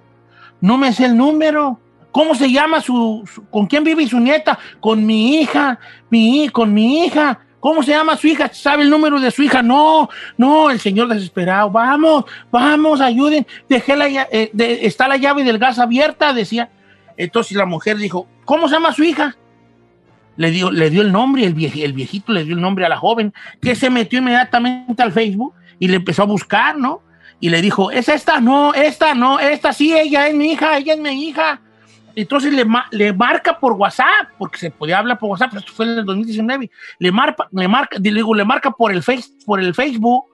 No 0.59 0.77
me 0.77 0.91
sé 0.93 1.05
el 1.05 1.15
número. 1.17 1.79
¿Cómo 2.11 2.35
se 2.35 2.51
llama 2.51 2.81
su, 2.81 3.23
con 3.49 3.67
quién 3.67 3.83
vive 3.83 4.05
su 4.07 4.19
nieta? 4.19 4.59
Con 4.79 5.05
mi 5.05 5.39
hija, 5.39 5.79
mi, 6.09 6.49
con 6.49 6.73
mi 6.73 7.05
hija. 7.05 7.39
¿Cómo 7.59 7.83
se 7.83 7.91
llama 7.91 8.17
su 8.17 8.27
hija? 8.27 8.49
¿Sabe 8.51 8.83
el 8.83 8.89
número 8.89 9.19
de 9.19 9.29
su 9.29 9.43
hija? 9.43 9.61
No, 9.61 10.09
no, 10.35 10.71
el 10.71 10.79
señor 10.79 11.07
desesperado. 11.07 11.69
Vamos, 11.69 12.25
vamos, 12.51 12.99
ayuden. 13.01 13.45
Dejé 13.69 13.95
la, 13.95 14.07
eh, 14.09 14.51
está 14.81 15.07
la 15.07 15.17
llave 15.17 15.43
del 15.43 15.59
gas 15.59 15.77
abierta, 15.77 16.33
decía. 16.33 16.69
Entonces 17.17 17.55
la 17.55 17.65
mujer 17.65 17.97
dijo, 17.97 18.27
¿cómo 18.45 18.67
se 18.67 18.73
llama 18.73 18.93
su 18.93 19.03
hija? 19.03 19.37
Le 20.37 20.49
dio, 20.49 20.71
le 20.71 20.89
dio 20.89 21.03
el 21.03 21.11
nombre, 21.11 21.45
el, 21.45 21.55
vieji- 21.55 21.83
el 21.83 21.93
viejito 21.93 22.31
le 22.31 22.43
dio 22.45 22.55
el 22.55 22.61
nombre 22.61 22.85
a 22.85 22.89
la 22.89 22.97
joven, 22.97 23.31
que 23.61 23.75
se 23.75 23.89
metió 23.89 24.19
inmediatamente 24.19 25.03
al 25.03 25.11
Facebook 25.11 25.53
y 25.81 25.87
le 25.87 25.95
empezó 25.95 26.21
a 26.21 26.27
buscar, 26.27 26.77
¿no? 26.77 27.01
Y 27.39 27.49
le 27.49 27.59
dijo, 27.59 27.89
¿es 27.89 28.07
esta? 28.07 28.39
No, 28.39 28.71
esta, 28.71 29.15
no, 29.15 29.39
esta 29.39 29.73
sí, 29.73 29.97
ella 29.97 30.27
es 30.27 30.35
mi 30.35 30.51
hija, 30.51 30.77
ella 30.77 30.93
es 30.93 30.99
mi 30.99 31.09
hija. 31.09 31.59
Entonces 32.15 32.53
le, 32.53 32.67
le 32.91 33.13
marca 33.13 33.59
por 33.59 33.73
WhatsApp, 33.73 34.29
porque 34.37 34.59
se 34.59 34.69
podía 34.69 34.99
hablar 34.99 35.17
por 35.17 35.31
WhatsApp, 35.31 35.55
esto 35.55 35.73
fue 35.73 35.85
en 35.85 35.97
el 35.97 36.05
2019. 36.05 36.69
Le 36.99 37.11
marca, 37.11 37.47
le 37.51 37.67
marca, 37.67 37.97
digo, 37.99 38.35
le 38.35 38.45
marca 38.45 38.69
por 38.69 38.91
el, 38.91 39.01
face, 39.01 39.31
por 39.43 39.59
el 39.59 39.73
Facebook 39.73 40.25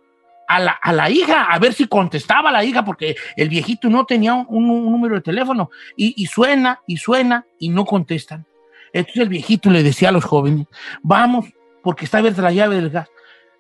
a 0.50 0.60
la, 0.60 0.72
a 0.72 0.92
la 0.92 1.10
hija, 1.10 1.44
a 1.46 1.58
ver 1.60 1.72
si 1.72 1.88
contestaba 1.88 2.52
la 2.52 2.66
hija, 2.66 2.84
porque 2.84 3.16
el 3.38 3.48
viejito 3.48 3.88
no 3.88 4.06
tenía 4.06 4.34
un, 4.34 4.70
un 4.70 4.92
número 4.92 5.16
de 5.16 5.22
teléfono. 5.22 5.70
Y, 5.96 6.14
y 6.22 6.26
suena, 6.26 6.82
y 6.88 6.98
suena, 6.98 7.46
y 7.58 7.70
no 7.70 7.86
contestan. 7.86 8.46
Entonces 8.92 9.24
el 9.24 9.30
viejito 9.30 9.70
le 9.70 9.82
decía 9.82 10.10
a 10.10 10.12
los 10.12 10.26
jóvenes, 10.26 10.68
vamos, 11.02 11.46
porque 11.84 12.04
está 12.04 12.18
abierta 12.18 12.42
la 12.42 12.52
llave 12.52 12.76
del 12.76 12.90
gas. 12.90 13.08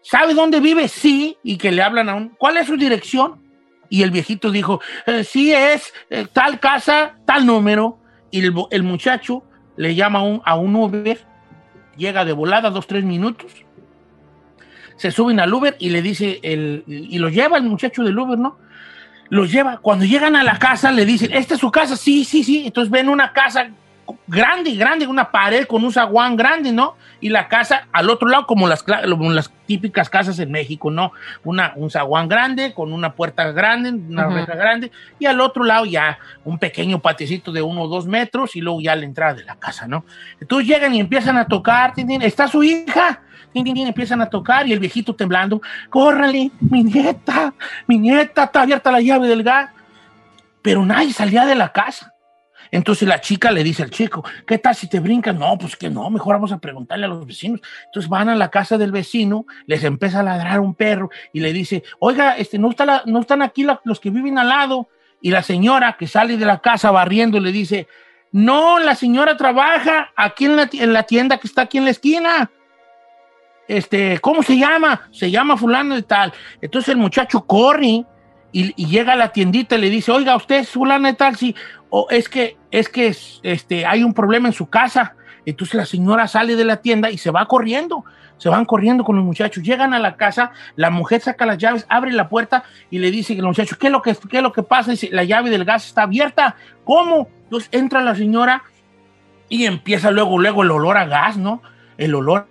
¿Sabe 0.09 0.33
dónde 0.33 0.61
vive? 0.61 0.87
Sí, 0.87 1.37
y 1.43 1.57
que 1.57 1.69
le 1.69 1.81
hablan 1.81 2.07
a 2.07 2.15
un, 2.15 2.29
¿cuál 2.29 2.55
es 2.55 2.67
su 2.67 2.77
dirección? 2.77 3.41
Y 3.89 4.03
el 4.03 4.11
viejito 4.11 4.51
dijo, 4.51 4.79
"Eh, 5.05 5.25
sí 5.25 5.51
es 5.51 5.93
eh, 6.09 6.25
tal 6.31 6.61
casa, 6.61 7.17
tal 7.25 7.45
número. 7.45 7.99
Y 8.31 8.41
el, 8.41 8.83
muchacho 8.83 9.43
le 9.75 9.95
llama 9.95 10.19
a 10.19 10.21
un, 10.21 10.41
a 10.45 10.55
un 10.55 10.75
Uber, 10.77 11.19
llega 11.97 12.23
de 12.23 12.31
volada 12.31 12.69
dos, 12.69 12.87
tres 12.87 13.03
minutos, 13.03 13.51
se 14.95 15.11
suben 15.11 15.41
al 15.41 15.53
Uber 15.53 15.75
y 15.77 15.89
le 15.89 16.01
dice, 16.01 16.39
el, 16.41 16.85
y 16.87 17.17
lo 17.17 17.27
lleva 17.27 17.57
el 17.57 17.63
muchacho 17.63 18.01
del 18.03 18.17
Uber, 18.17 18.39
¿no? 18.39 18.57
Los 19.27 19.51
lleva. 19.51 19.77
Cuando 19.77 20.05
llegan 20.05 20.37
a 20.37 20.43
la 20.43 20.57
casa 20.57 20.93
le 20.93 21.05
dicen, 21.05 21.33
¿esta 21.33 21.55
es 21.55 21.59
su 21.59 21.69
casa? 21.69 21.97
Sí, 21.97 22.23
sí, 22.23 22.45
sí. 22.45 22.65
Entonces 22.65 22.89
ven 22.89 23.09
una 23.09 23.33
casa 23.33 23.71
grande, 24.27 24.75
grande, 24.75 25.07
una 25.07 25.31
pared 25.31 25.65
con 25.65 25.83
un 25.83 25.91
zaguán 25.91 26.35
grande, 26.37 26.71
¿no? 26.71 26.95
Y 27.19 27.29
la 27.29 27.47
casa 27.47 27.87
al 27.91 28.09
otro 28.09 28.27
lado, 28.29 28.45
como 28.45 28.67
las, 28.67 28.85
cla- 28.85 29.09
como 29.09 29.31
las 29.31 29.51
típicas 29.65 30.09
casas 30.09 30.39
en 30.39 30.51
México, 30.51 30.89
¿no? 30.91 31.11
Una, 31.43 31.73
un 31.75 31.89
zaguán 31.89 32.27
grande 32.27 32.73
con 32.73 32.93
una 32.93 33.13
puerta 33.13 33.51
grande, 33.51 33.89
una 33.91 34.27
Ujú. 34.27 34.35
reja 34.35 34.55
grande, 34.55 34.91
y 35.19 35.25
al 35.25 35.41
otro 35.41 35.63
lado 35.63 35.85
ya 35.85 36.19
un 36.43 36.57
pequeño 36.57 36.99
patiecito 36.99 37.51
de 37.51 37.61
uno 37.61 37.81
o 37.83 37.87
dos 37.87 38.05
metros 38.05 38.55
y 38.55 38.61
luego 38.61 38.79
ya 38.81 38.95
la 38.95 39.05
entrada 39.05 39.33
de 39.33 39.43
la 39.43 39.55
casa, 39.55 39.87
¿no? 39.87 40.05
Entonces 40.39 40.67
llegan 40.67 40.93
y 40.95 40.99
empiezan 40.99 41.37
a 41.37 41.45
tocar, 41.47 41.93
tin, 41.93 42.07
tin, 42.07 42.21
está 42.21 42.47
su 42.47 42.63
hija, 42.63 43.21
tin, 43.51 43.65
empiezan 43.77 44.21
a 44.21 44.29
tocar 44.29 44.67
y 44.67 44.73
el 44.73 44.79
viejito 44.79 45.15
temblando, 45.15 45.61
córrale, 45.89 46.51
mi 46.61 46.83
nieta, 46.83 47.53
mi 47.87 47.97
nieta, 47.97 48.43
está 48.43 48.61
abierta 48.61 48.91
la 48.91 49.01
llave 49.01 49.27
del 49.27 49.43
gas, 49.43 49.69
pero 50.61 50.85
nadie 50.85 51.11
salía 51.13 51.45
de 51.45 51.55
la 51.55 51.71
casa. 51.71 52.13
Entonces 52.71 53.07
la 53.07 53.21
chica 53.21 53.51
le 53.51 53.63
dice 53.63 53.83
al 53.83 53.89
chico, 53.91 54.23
¿qué 54.45 54.57
tal 54.57 54.75
si 54.75 54.87
te 54.87 54.99
brincan? 54.99 55.37
No, 55.39 55.57
pues 55.57 55.75
que 55.75 55.89
no, 55.89 56.09
mejor 56.09 56.35
vamos 56.35 56.51
a 56.51 56.57
preguntarle 56.57 57.05
a 57.05 57.09
los 57.09 57.25
vecinos. 57.25 57.61
Entonces 57.85 58.09
van 58.09 58.29
a 58.29 58.35
la 58.35 58.49
casa 58.49 58.77
del 58.77 58.91
vecino, 58.91 59.45
les 59.65 59.83
empieza 59.83 60.19
a 60.19 60.23
ladrar 60.23 60.59
un 60.59 60.75
perro 60.75 61.09
y 61.33 61.39
le 61.39 61.53
dice, 61.53 61.83
oiga, 61.99 62.37
este, 62.37 62.59
no, 62.59 62.69
está 62.69 63.03
están 63.05 63.41
aquí 63.41 63.65
los 63.83 63.99
que 63.99 64.09
viven 64.09 64.37
al 64.37 64.49
lado. 64.49 64.89
Y 65.21 65.31
la 65.31 65.41
señora 65.41 65.97
que 65.97 66.07
sale 66.07 66.37
de 66.37 66.45
la 66.45 66.59
casa 66.59 66.91
barriendo 66.91 67.39
le 67.39 67.51
dice, 67.51 67.87
no, 68.31 68.77
la 68.79 68.93
señora 68.93 69.35
trabaja 69.37 70.11
aquí 70.15 70.45
en 70.45 70.55
la, 70.55 70.67
ti- 70.67 70.81
en 70.81 70.93
la 70.93 71.03
tienda 71.03 71.37
que 71.39 71.47
está 71.47 71.63
aquí 71.63 71.77
en 71.77 71.85
la 71.85 71.91
esquina. 71.91 72.51
Este, 73.67 74.19
¿cómo 74.19 74.43
se 74.43 74.57
llama? 74.57 75.09
Se 75.11 75.29
llama 75.31 75.57
fulano 75.57 75.95
de 75.95 76.03
tal. 76.03 76.33
Entonces 76.61 76.89
el 76.89 76.97
muchacho 76.97 77.45
corre 77.45 78.05
y, 78.51 78.85
llega 78.85 79.13
a 79.13 79.15
la 79.15 79.31
tiendita 79.31 79.75
y 79.75 79.81
le 79.81 79.89
dice, 79.89 80.11
oiga, 80.11 80.35
usted 80.35 80.57
es 80.57 80.69
fulano 80.69 81.07
de 81.07 81.13
tal, 81.13 81.35
sí, 81.35 81.55
o 81.89 82.07
es 82.09 82.29
que, 82.29 82.57
es 82.71 82.89
que 82.89 83.15
este, 83.43 83.85
hay 83.85 84.03
un 84.03 84.13
problema 84.13 84.47
en 84.47 84.53
su 84.53 84.69
casa. 84.69 85.15
Entonces 85.45 85.75
la 85.75 85.85
señora 85.85 86.27
sale 86.27 86.55
de 86.55 86.65
la 86.65 86.77
tienda 86.77 87.09
y 87.09 87.17
se 87.17 87.31
va 87.31 87.45
corriendo, 87.45 88.03
se 88.37 88.49
van 88.49 88.65
corriendo 88.65 89.05
con 89.05 89.15
los 89.15 89.23
muchachos, 89.23 89.63
llegan 89.63 89.93
a 89.93 89.99
la 89.99 90.17
casa, 90.17 90.51
la 90.75 90.89
mujer 90.89 91.21
saca 91.21 91.45
las 91.45 91.57
llaves, 91.57 91.85
abre 91.87 92.11
la 92.11 92.27
puerta 92.27 92.65
y 92.89 92.99
le 92.99 93.11
dice 93.11 93.33
a 93.33 93.37
los 93.37 93.45
muchachos, 93.45 93.77
¿qué 93.77 93.87
es 93.87 93.93
lo 93.93 94.01
que, 94.01 94.15
qué 94.29 94.37
es 94.37 94.43
lo 94.43 94.51
que 94.51 94.63
pasa? 94.63 94.91
La 95.11 95.23
llave 95.23 95.49
del 95.49 95.63
gas 95.63 95.87
está 95.87 96.03
abierta. 96.03 96.57
¿Cómo? 96.83 97.29
Entonces 97.43 97.69
entra 97.71 98.01
la 98.01 98.15
señora 98.15 98.63
y 99.47 99.65
empieza 99.65 100.11
luego, 100.11 100.37
luego 100.37 100.63
el 100.63 100.71
olor 100.71 100.97
a 100.97 101.05
gas, 101.05 101.37
¿no? 101.37 101.61
El 101.97 102.13
olor 102.13 102.47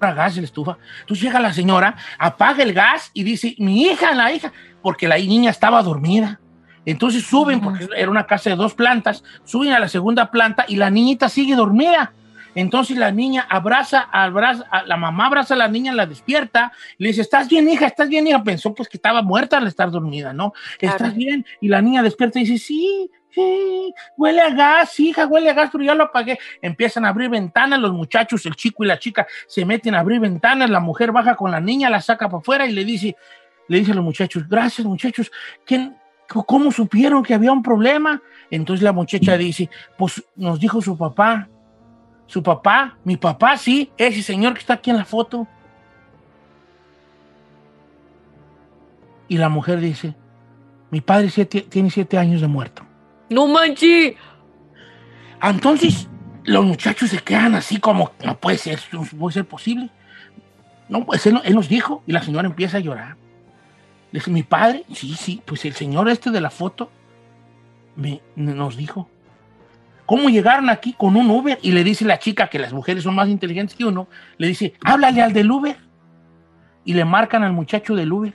gas 0.00 0.34
de 0.34 0.40
la 0.40 0.46
estufa. 0.46 0.78
Entonces 1.00 1.22
llega 1.24 1.40
la 1.40 1.52
señora, 1.52 1.96
apaga 2.18 2.62
el 2.62 2.72
gas 2.72 3.10
y 3.14 3.22
dice, 3.22 3.54
mi 3.58 3.82
hija, 3.82 4.12
la 4.14 4.32
hija, 4.32 4.52
porque 4.82 5.06
la 5.06 5.16
niña 5.18 5.50
estaba 5.50 5.82
dormida. 5.82 6.40
Entonces 6.86 7.24
suben, 7.24 7.60
porque 7.60 7.86
era 7.96 8.10
una 8.10 8.26
casa 8.26 8.50
de 8.50 8.56
dos 8.56 8.74
plantas, 8.74 9.22
suben 9.44 9.72
a 9.72 9.78
la 9.78 9.88
segunda 9.88 10.30
planta 10.30 10.64
y 10.66 10.76
la 10.76 10.90
niñita 10.90 11.28
sigue 11.28 11.54
dormida. 11.54 12.12
Entonces 12.54 12.96
la 12.96 13.12
niña 13.12 13.46
abraza, 13.48 14.00
abraza, 14.10 14.64
a- 14.72 14.82
la 14.82 14.96
mamá 14.96 15.26
abraza 15.26 15.54
a 15.54 15.56
la 15.58 15.68
niña, 15.68 15.92
la 15.92 16.06
despierta, 16.06 16.72
le 16.98 17.08
dice, 17.08 17.20
¿estás 17.20 17.48
bien, 17.48 17.68
hija? 17.68 17.86
¿Estás 17.86 18.08
bien, 18.08 18.26
hija? 18.26 18.42
Pensó 18.42 18.74
pues 18.74 18.88
que 18.88 18.96
estaba 18.96 19.22
muerta 19.22 19.58
al 19.58 19.68
estar 19.68 19.90
dormida, 19.90 20.32
¿no? 20.32 20.52
¿Estás 20.80 21.14
bien? 21.14 21.46
Y 21.60 21.68
la 21.68 21.80
niña 21.80 22.02
despierta 22.02 22.40
y 22.40 22.44
dice, 22.44 22.58
sí, 22.58 23.08
huele 24.16 24.40
a 24.40 24.50
gas, 24.50 24.98
hija, 25.00 25.26
huele 25.26 25.50
a 25.50 25.54
gas, 25.54 25.70
pero 25.72 25.84
ya 25.84 25.94
lo 25.94 26.04
apagué. 26.04 26.38
Empiezan 26.62 27.04
a 27.04 27.08
abrir 27.08 27.30
ventanas, 27.30 27.78
los 27.78 27.92
muchachos, 27.92 28.44
el 28.46 28.56
chico 28.56 28.84
y 28.84 28.86
la 28.86 28.98
chica 28.98 29.26
se 29.46 29.64
meten 29.64 29.94
a 29.94 30.00
abrir 30.00 30.20
ventanas, 30.20 30.70
la 30.70 30.80
mujer 30.80 31.12
baja 31.12 31.36
con 31.36 31.50
la 31.50 31.60
niña, 31.60 31.90
la 31.90 32.00
saca 32.00 32.28
para 32.28 32.40
afuera 32.40 32.66
y 32.66 32.72
le 32.72 32.84
dice, 32.84 33.16
le 33.68 33.78
dice 33.78 33.92
a 33.92 33.94
los 33.94 34.04
muchachos, 34.04 34.48
gracias 34.48 34.86
muchachos, 34.86 35.30
¿quién, 35.64 35.96
¿cómo 36.28 36.72
supieron 36.72 37.22
que 37.22 37.34
había 37.34 37.52
un 37.52 37.62
problema? 37.62 38.22
Entonces 38.50 38.82
la 38.82 38.92
muchacha 38.92 39.36
dice, 39.36 39.70
pues 39.96 40.24
nos 40.36 40.58
dijo 40.58 40.82
su 40.82 40.96
papá, 40.96 41.48
su 42.26 42.42
papá, 42.42 42.96
mi 43.04 43.16
papá, 43.16 43.56
sí, 43.56 43.90
ese 43.96 44.22
señor 44.22 44.54
que 44.54 44.60
está 44.60 44.74
aquí 44.74 44.90
en 44.90 44.96
la 44.96 45.04
foto. 45.04 45.46
Y 49.28 49.38
la 49.38 49.48
mujer 49.48 49.78
dice, 49.78 50.14
mi 50.90 51.00
padre 51.00 51.28
tiene 51.46 51.90
siete 51.90 52.18
años 52.18 52.40
de 52.40 52.48
muerto. 52.48 52.89
No 53.30 53.46
manches. 53.46 54.16
Entonces, 55.42 56.08
los 56.44 56.64
muchachos 56.64 57.10
se 57.10 57.18
quedan 57.18 57.54
así 57.54 57.78
como, 57.78 58.12
no 58.24 58.38
puede 58.38 58.58
ser, 58.58 58.80
no 58.92 59.04
puede 59.04 59.34
ser 59.34 59.46
posible. 59.46 59.88
No, 60.88 61.06
pues 61.06 61.24
él, 61.26 61.40
él 61.44 61.54
nos 61.54 61.68
dijo, 61.68 62.02
y 62.06 62.12
la 62.12 62.22
señora 62.22 62.48
empieza 62.48 62.76
a 62.78 62.80
llorar. 62.80 63.16
Le 64.12 64.18
dice, 64.18 64.30
mi 64.30 64.42
padre, 64.42 64.84
sí, 64.92 65.14
sí, 65.14 65.40
pues 65.44 65.64
el 65.64 65.74
señor 65.74 66.08
este 66.08 66.30
de 66.30 66.40
la 66.40 66.50
foto 66.50 66.90
me, 67.94 68.20
nos 68.34 68.76
dijo. 68.76 69.08
¿Cómo 70.06 70.28
llegaron 70.28 70.68
aquí 70.68 70.92
con 70.92 71.16
un 71.16 71.30
Uber? 71.30 71.58
Y 71.62 71.70
le 71.70 71.84
dice 71.84 72.04
la 72.04 72.18
chica 72.18 72.48
que 72.48 72.58
las 72.58 72.72
mujeres 72.72 73.04
son 73.04 73.14
más 73.14 73.28
inteligentes 73.28 73.76
que 73.76 73.84
uno, 73.84 74.08
le 74.38 74.48
dice, 74.48 74.74
háblale 74.84 75.22
al 75.22 75.32
del 75.32 75.50
Uber. 75.50 75.76
Y 76.84 76.94
le 76.94 77.04
marcan 77.04 77.44
al 77.44 77.52
muchacho 77.52 77.94
del 77.94 78.12
Uber. 78.12 78.34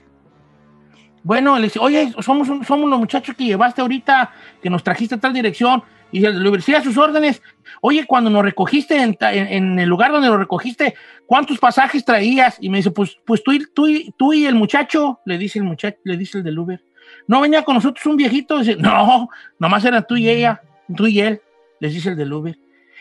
Bueno, 1.26 1.56
le 1.58 1.64
dice, 1.64 1.80
oye, 1.80 2.12
somos, 2.20 2.48
un- 2.48 2.64
somos 2.64 2.88
los 2.88 3.00
muchachos 3.00 3.34
que 3.34 3.42
llevaste 3.46 3.80
ahorita, 3.80 4.30
que 4.62 4.70
nos 4.70 4.84
trajiste 4.84 5.16
a 5.16 5.18
tal 5.18 5.32
dirección. 5.32 5.82
Y 6.12 6.24
Uber, 6.24 6.62
sí, 6.62 6.72
a 6.72 6.80
sus 6.84 6.96
órdenes. 6.96 7.42
Oye, 7.80 8.06
cuando 8.06 8.30
nos 8.30 8.44
recogiste 8.44 8.96
en, 8.96 9.14
ta- 9.16 9.34
en- 9.34 9.48
en 9.48 9.78
el 9.80 9.88
lugar 9.88 10.12
donde 10.12 10.28
nos 10.28 10.38
recogiste, 10.38 10.94
¿cuántos 11.26 11.58
pasajes 11.58 12.04
traías? 12.04 12.58
Y 12.60 12.68
me 12.70 12.76
dice, 12.76 12.92
pues, 12.92 13.18
pues 13.24 13.42
tú, 13.42 13.50
y- 13.52 13.66
tú, 13.74 13.88
y- 13.88 14.14
tú 14.16 14.32
y 14.32 14.46
el 14.46 14.54
muchacho, 14.54 15.18
le 15.24 15.36
dice 15.36 15.58
el 15.58 15.64
muchacho, 15.64 15.96
le 16.04 16.16
dice 16.16 16.38
el 16.38 16.44
del 16.44 16.56
Uber. 16.60 16.80
No 17.26 17.40
venía 17.40 17.64
con 17.64 17.74
nosotros 17.74 18.06
un 18.06 18.16
viejito. 18.16 18.60
Dice, 18.60 18.76
no, 18.76 19.28
nomás 19.58 19.84
eran 19.84 20.06
tú 20.06 20.16
y 20.16 20.28
ella, 20.30 20.62
tú 20.96 21.08
y 21.08 21.18
él, 21.18 21.40
les 21.80 21.92
dice 21.92 22.10
el 22.10 22.16
del 22.16 22.32
Uber. 22.32 22.56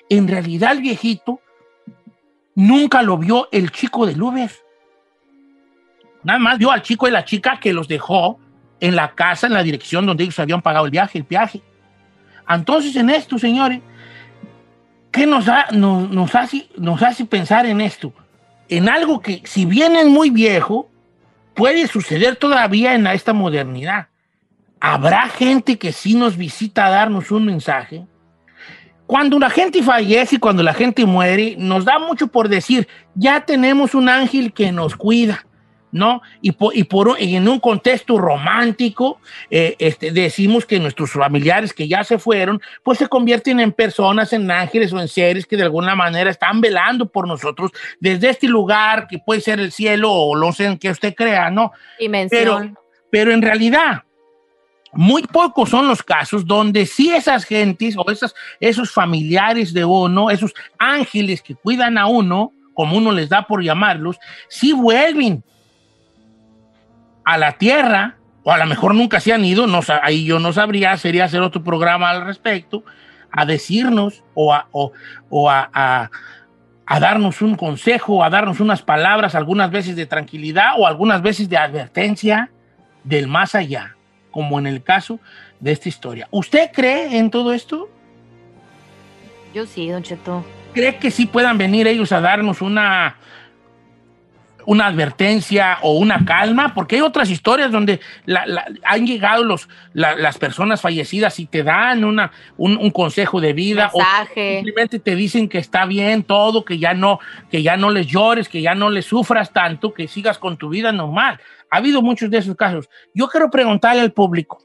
En 0.10 0.28
realidad 0.28 0.72
el 0.72 0.82
viejito 0.82 1.42
nunca 2.56 3.04
lo 3.04 3.20
vio 3.20 3.48
el 3.52 3.72
chico 3.72 4.08
del 4.08 4.20
Uber. 4.20 4.50
Nada 6.26 6.40
más 6.40 6.58
vio 6.58 6.72
al 6.72 6.82
chico 6.82 7.08
y 7.08 7.12
la 7.12 7.24
chica 7.24 7.60
que 7.60 7.72
los 7.72 7.88
dejó 7.88 8.40
en 8.80 8.96
la 8.96 9.14
casa, 9.14 9.46
en 9.48 9.54
la 9.54 9.62
dirección 9.64 10.06
donde 10.08 10.24
ellos 10.24 10.40
habían 10.40 10.62
pagado 10.62 10.86
el 10.86 10.92
viaje, 10.92 11.20
el 11.20 11.24
viaje. 11.24 11.62
Entonces, 12.50 12.96
en 12.96 13.12
esto, 13.12 13.38
señores, 13.38 13.80
¿qué 15.12 15.28
nos, 15.28 15.48
ha- 15.48 15.68
nos, 15.72 16.10
nos 16.10 16.34
hace, 16.36 17.26
pensar 17.26 17.68
en 17.68 17.80
esto? 17.80 18.12
En 18.68 18.90
algo 18.90 19.20
que, 19.22 19.42
si 19.46 19.66
bien 19.66 19.96
es 19.96 20.08
muy 20.08 20.32
viejo, 20.32 20.90
puede 21.54 21.88
suceder 21.88 22.36
todavía 22.38 22.96
en 22.96 23.06
esta 23.06 23.32
modernidad. 23.32 24.08
¿Habrá 24.80 25.30
gente 25.30 25.78
que 25.78 25.92
sí 25.92 26.16
nos 26.16 26.38
visita 26.38 26.88
a 26.88 26.90
darnos 26.90 27.30
un 27.32 27.46
mensaje? 27.46 28.04
Cuando 29.06 29.38
la 29.38 29.52
gente 29.52 29.84
fallece 29.84 30.38
y 30.38 30.40
cuando 30.40 30.64
la 30.64 30.74
gente 30.74 31.06
muere, 31.06 31.56
nos 31.60 31.86
da 31.86 32.00
mucho 32.00 32.28
por 32.28 32.50
decir, 32.50 32.88
ya 33.14 33.46
tenemos 33.46 33.94
un 33.94 34.10
ángel 34.10 34.52
que 34.52 34.72
nos 34.72 34.96
cuida, 34.96 35.46
¿no? 35.96 36.22
Y, 36.42 36.52
po- 36.52 36.74
y 36.74 36.84
por, 36.84 37.16
en 37.18 37.48
un 37.48 37.62
contexto 37.62 38.18
romántico, 38.18 39.22
eh, 39.50 39.78
este, 39.80 40.12
decimos 40.12 40.66
que 40.66 40.78
nuestros 40.78 41.12
familiares 41.12 41.74
que 41.74 41.88
ya 41.88 42.04
se 42.04 42.20
fueron, 42.20 42.62
pues 42.84 42.98
se 42.98 43.08
convierten 43.08 43.62
en 43.62 43.72
personas, 43.72 44.34
en 44.34 44.52
ángeles 44.52 44.92
o 44.92 45.00
en 45.00 45.08
seres 45.08 45.46
que 45.46 45.56
de 45.56 45.64
alguna 45.64 45.96
manera 45.96 46.30
están 46.30 46.60
velando 46.60 47.06
por 47.08 47.30
nosotros 47.30 47.72
desde 48.02 48.30
este 48.30 48.50
lugar 48.50 49.08
que 49.08 49.20
puede 49.20 49.40
ser 49.40 49.62
el 49.62 49.72
cielo 49.72 50.12
o 50.12 50.38
no 50.38 50.52
sé 50.52 50.66
en 50.66 50.78
qué 50.78 50.90
usted 50.90 51.16
crea, 51.16 51.50
¿no? 51.50 51.72
Dimensión. 51.98 52.42
Pero, 52.44 52.82
pero 53.10 53.32
en 53.32 53.42
realidad, 53.42 54.04
muy 54.92 55.24
pocos 55.24 55.70
son 55.70 55.88
los 55.88 56.04
casos 56.04 56.46
donde 56.46 56.86
sí 56.86 57.10
esas 57.10 57.46
gentes 57.46 57.96
o 57.98 58.12
esas, 58.12 58.36
esos 58.60 58.92
familiares 58.92 59.74
de 59.74 59.86
uno, 59.86 60.30
esos 60.30 60.54
ángeles 60.78 61.42
que 61.42 61.56
cuidan 61.56 61.98
a 61.98 62.08
uno, 62.08 62.52
como 62.74 62.98
uno 62.98 63.14
les 63.14 63.30
da 63.30 63.48
por 63.48 63.64
llamarlos, 63.64 64.18
sí 64.50 64.74
vuelven 64.74 65.42
a 67.26 67.38
la 67.38 67.54
tierra, 67.54 68.16
o 68.44 68.52
a 68.52 68.58
lo 68.58 68.66
mejor 68.68 68.94
nunca 68.96 69.20
se 69.20 69.34
han 69.34 69.44
ido, 69.44 69.68
no, 69.68 69.82
ahí 70.04 70.24
yo 70.26 70.40
no 70.40 70.54
sabría, 70.54 70.96
sería 70.98 71.26
hacer 71.26 71.42
otro 71.42 71.64
programa 71.64 72.10
al 72.12 72.26
respecto, 72.26 72.84
a 73.32 73.46
decirnos 73.46 74.24
o 74.36 74.54
a, 74.54 74.68
o, 74.72 74.92
o 75.30 75.50
a- 75.50 75.70
a- 75.74 76.10
a 76.88 77.00
darnos 77.00 77.42
un 77.42 77.56
consejo, 77.56 78.24
a 78.24 78.30
darnos 78.30 78.60
unas 78.60 78.84
palabras, 78.84 79.34
algunas 79.34 79.72
veces 79.72 79.96
de 79.96 80.06
tranquilidad 80.06 80.74
o 80.78 80.86
algunas 80.86 81.24
veces 81.24 81.50
de 81.50 81.58
advertencia 81.58 82.52
del 83.04 83.28
más 83.28 83.56
allá, 83.56 83.96
como 84.30 84.60
en 84.60 84.68
el 84.68 84.84
caso 84.84 85.20
de 85.60 85.72
esta 85.72 85.90
historia. 85.90 86.28
¿Usted 86.30 86.70
cree 86.72 87.18
en 87.18 87.32
todo 87.32 87.54
esto? 87.54 87.90
Yo 89.54 89.66
sí, 89.66 89.90
Don 89.90 90.04
Cheto. 90.04 90.46
¿Cree 90.74 90.98
que 90.98 91.10
sí 91.10 91.26
puedan 91.26 91.58
venir 91.58 91.88
ellos 91.88 92.12
a 92.12 92.22
darnos 92.22 92.62
una, 92.62 93.16
una 94.66 94.88
advertencia 94.88 95.78
o 95.82 95.94
una 95.94 96.26
calma? 96.26 96.74
Porque 96.74 96.96
hay 96.96 97.02
otras 97.02 97.30
historias 97.30 97.72
donde 97.72 98.00
la- 98.26 98.46
la- 98.46 98.66
han 98.84 99.06
llegado 99.06 99.44
los, 99.44 99.68
la- 99.94 100.16
las 100.16 100.38
personas 100.38 100.82
fallecidas 100.82 101.40
y 101.40 101.46
te 101.46 101.64
dan 101.64 102.04
una, 102.04 102.32
un, 102.58 102.78
un 102.78 102.92
consejo 102.92 103.40
de 103.42 103.54
vida 103.54 103.92
Mensaje. 103.94 104.52
o 104.54 104.56
simplemente 104.64 105.00
te 105.00 105.16
dicen 105.16 105.48
que 105.50 105.58
está 105.60 105.86
bien 105.86 106.24
todo, 106.24 106.66
que 106.66 106.78
ya 106.80 106.94
no, 106.94 107.20
que 107.52 107.62
ya 107.64 107.78
no 107.78 107.90
les 107.90 108.08
llores, 108.08 108.50
que 108.50 108.62
ya 108.62 108.76
no 108.76 108.90
les 108.90 109.06
sufras 109.06 109.52
tanto, 109.54 109.94
que 109.94 110.08
sigas 110.08 110.38
con 110.38 110.58
tu 110.58 110.70
vida 110.70 110.92
normal. 110.92 111.40
Ha 111.72 111.78
habido 111.78 112.02
muchos 112.02 112.30
de 112.30 112.38
esos 112.38 112.56
casos. 112.56 112.90
Yo 113.14 113.28
quiero 113.28 113.50
preguntarle 113.50 114.02
al 114.02 114.12
público, 114.14 114.60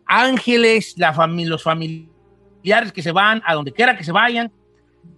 ángeles, 0.06 0.96
los 0.98 1.62
familiares 1.62 2.90
que 2.92 3.00
se 3.00 3.12
van, 3.12 3.42
a 3.46 3.54
donde 3.54 3.72
quiera 3.72 3.96
que 3.96 4.02
se 4.02 4.10
vayan, 4.10 4.50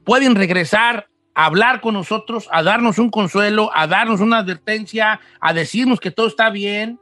pueden 0.04 0.34
regresar 0.34 1.08
a 1.34 1.46
hablar 1.46 1.80
con 1.80 1.94
nosotros, 1.94 2.46
a 2.52 2.62
darnos 2.62 2.98
un 2.98 3.08
consuelo, 3.08 3.70
a 3.74 3.86
darnos 3.86 4.20
una 4.20 4.40
advertencia, 4.40 5.18
a 5.40 5.54
decirnos 5.54 5.98
que 5.98 6.10
todo 6.10 6.26
está 6.26 6.50
bien? 6.50 7.00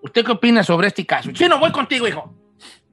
¿Usted 0.00 0.24
qué 0.24 0.30
opina 0.30 0.62
sobre 0.62 0.86
este 0.86 1.04
caso? 1.04 1.32
Chino, 1.32 1.58
voy 1.58 1.72
contigo, 1.72 2.06
hijo. 2.06 2.39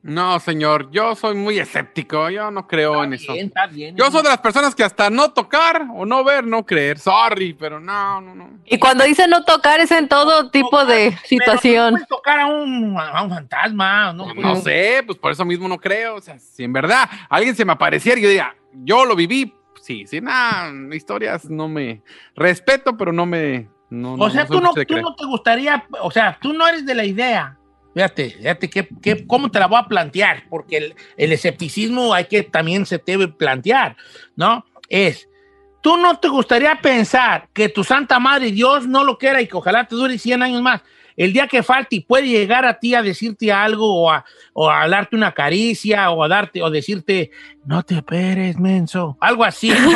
No, 0.07 0.39
señor, 0.39 0.89
yo 0.89 1.15
soy 1.15 1.35
muy 1.35 1.59
escéptico, 1.59 2.29
yo 2.29 2.49
no 2.49 2.65
creo 2.65 3.03
en 3.03 3.11
eso. 3.11 3.33
Bien, 3.33 3.47
está 3.47 3.67
bien. 3.67 3.93
Yo 3.97 4.09
soy 4.09 4.23
de 4.23 4.29
las 4.29 4.37
personas 4.37 4.73
que 4.73 4.85
hasta 4.85 5.09
no 5.09 5.33
tocar 5.33 5.85
o 5.93 6.05
no 6.05 6.23
ver, 6.23 6.47
no 6.47 6.65
creer. 6.65 6.97
Sorry, 6.97 7.53
pero 7.53 7.81
no, 7.81 8.21
no, 8.21 8.33
no. 8.33 8.49
Y 8.63 8.79
cuando 8.79 9.03
dice 9.03 9.27
no 9.27 9.43
tocar 9.43 9.81
es 9.81 9.91
en 9.91 10.07
todo 10.07 10.49
tipo 10.49 10.85
de 10.85 11.13
situación. 11.25 11.91
Puedes 11.91 12.07
tocar 12.07 12.39
a 12.39 12.45
un, 12.45 12.97
a 12.97 13.21
un 13.21 13.29
fantasma, 13.31 14.13
¿no? 14.13 14.33
No 14.33 14.55
sé, 14.55 15.03
pues 15.05 15.17
por 15.17 15.33
eso 15.33 15.43
mismo 15.43 15.67
no 15.67 15.77
creo. 15.77 16.15
O 16.15 16.21
sea, 16.21 16.39
si 16.39 16.63
en 16.63 16.71
verdad 16.71 17.09
alguien 17.27 17.53
se 17.53 17.65
me 17.65 17.73
apareciera 17.73 18.17
y 18.17 18.23
yo 18.23 18.29
diría, 18.29 18.55
yo 18.71 19.03
lo 19.03 19.13
viví, 19.13 19.53
sí, 19.81 20.07
sí, 20.07 20.21
nada, 20.21 20.71
historias 20.95 21.49
no 21.49 21.67
me 21.67 22.01
respeto, 22.33 22.95
pero 22.95 23.11
no 23.11 23.25
me. 23.25 23.67
No, 23.89 24.13
O 24.13 24.29
sea, 24.29 24.45
tú 24.45 24.61
no, 24.61 24.73
tú 24.73 25.01
no 25.01 25.15
te 25.15 25.25
gustaría, 25.25 25.85
o 26.01 26.11
sea, 26.11 26.37
tú 26.41 26.53
no 26.53 26.65
eres 26.65 26.85
de 26.85 26.95
la 26.95 27.03
idea. 27.03 27.57
Fíjate, 27.97 28.29
fíjate 28.29 28.69
que, 28.69 28.87
que- 29.01 29.25
cómo 29.25 29.49
te 29.49 29.57
la 29.57 29.65
voy 29.65 29.79
a 29.79 29.87
plantear, 29.87 30.43
porque 30.51 30.77
el, 30.77 30.95
el 31.17 31.31
escepticismo 31.31 32.13
hay 32.13 32.25
que 32.25 32.43
también 32.43 32.85
se 32.85 33.01
debe 33.03 33.27
plantear, 33.27 33.97
¿no? 34.35 34.63
Es, 34.87 35.27
tú 35.81 35.97
no 35.97 36.19
te 36.19 36.27
gustaría 36.27 36.79
pensar 36.79 37.49
que 37.53 37.69
tu 37.69 37.83
Santa 37.83 38.19
Madre 38.19 38.51
Dios 38.51 38.85
no 38.85 39.03
lo 39.03 39.17
quiera 39.17 39.41
y 39.41 39.47
que 39.47 39.57
ojalá 39.57 39.87
te 39.87 39.95
dure 39.95 40.19
100 40.19 40.43
años 40.43 40.61
más. 40.61 40.81
El 41.15 41.33
día 41.33 41.47
que 41.47 41.63
falte 41.63 41.95
y 41.95 42.01
puede 42.01 42.27
llegar 42.27 42.65
a 42.67 42.77
ti 42.77 42.93
a 42.93 43.01
decirte 43.01 43.51
algo 43.51 44.03
o 44.03 44.11
a, 44.11 44.23
o 44.53 44.69
a 44.69 44.87
darte 44.87 45.15
una 45.15 45.31
caricia 45.31 46.11
o 46.11 46.23
a 46.23 46.27
darte 46.27 46.61
o 46.61 46.69
decirte, 46.69 47.31
no 47.65 47.81
te 47.81 47.95
esperes, 47.95 48.59
menso. 48.59 49.17
Algo 49.19 49.43
así, 49.43 49.69
¿no? 49.81 49.89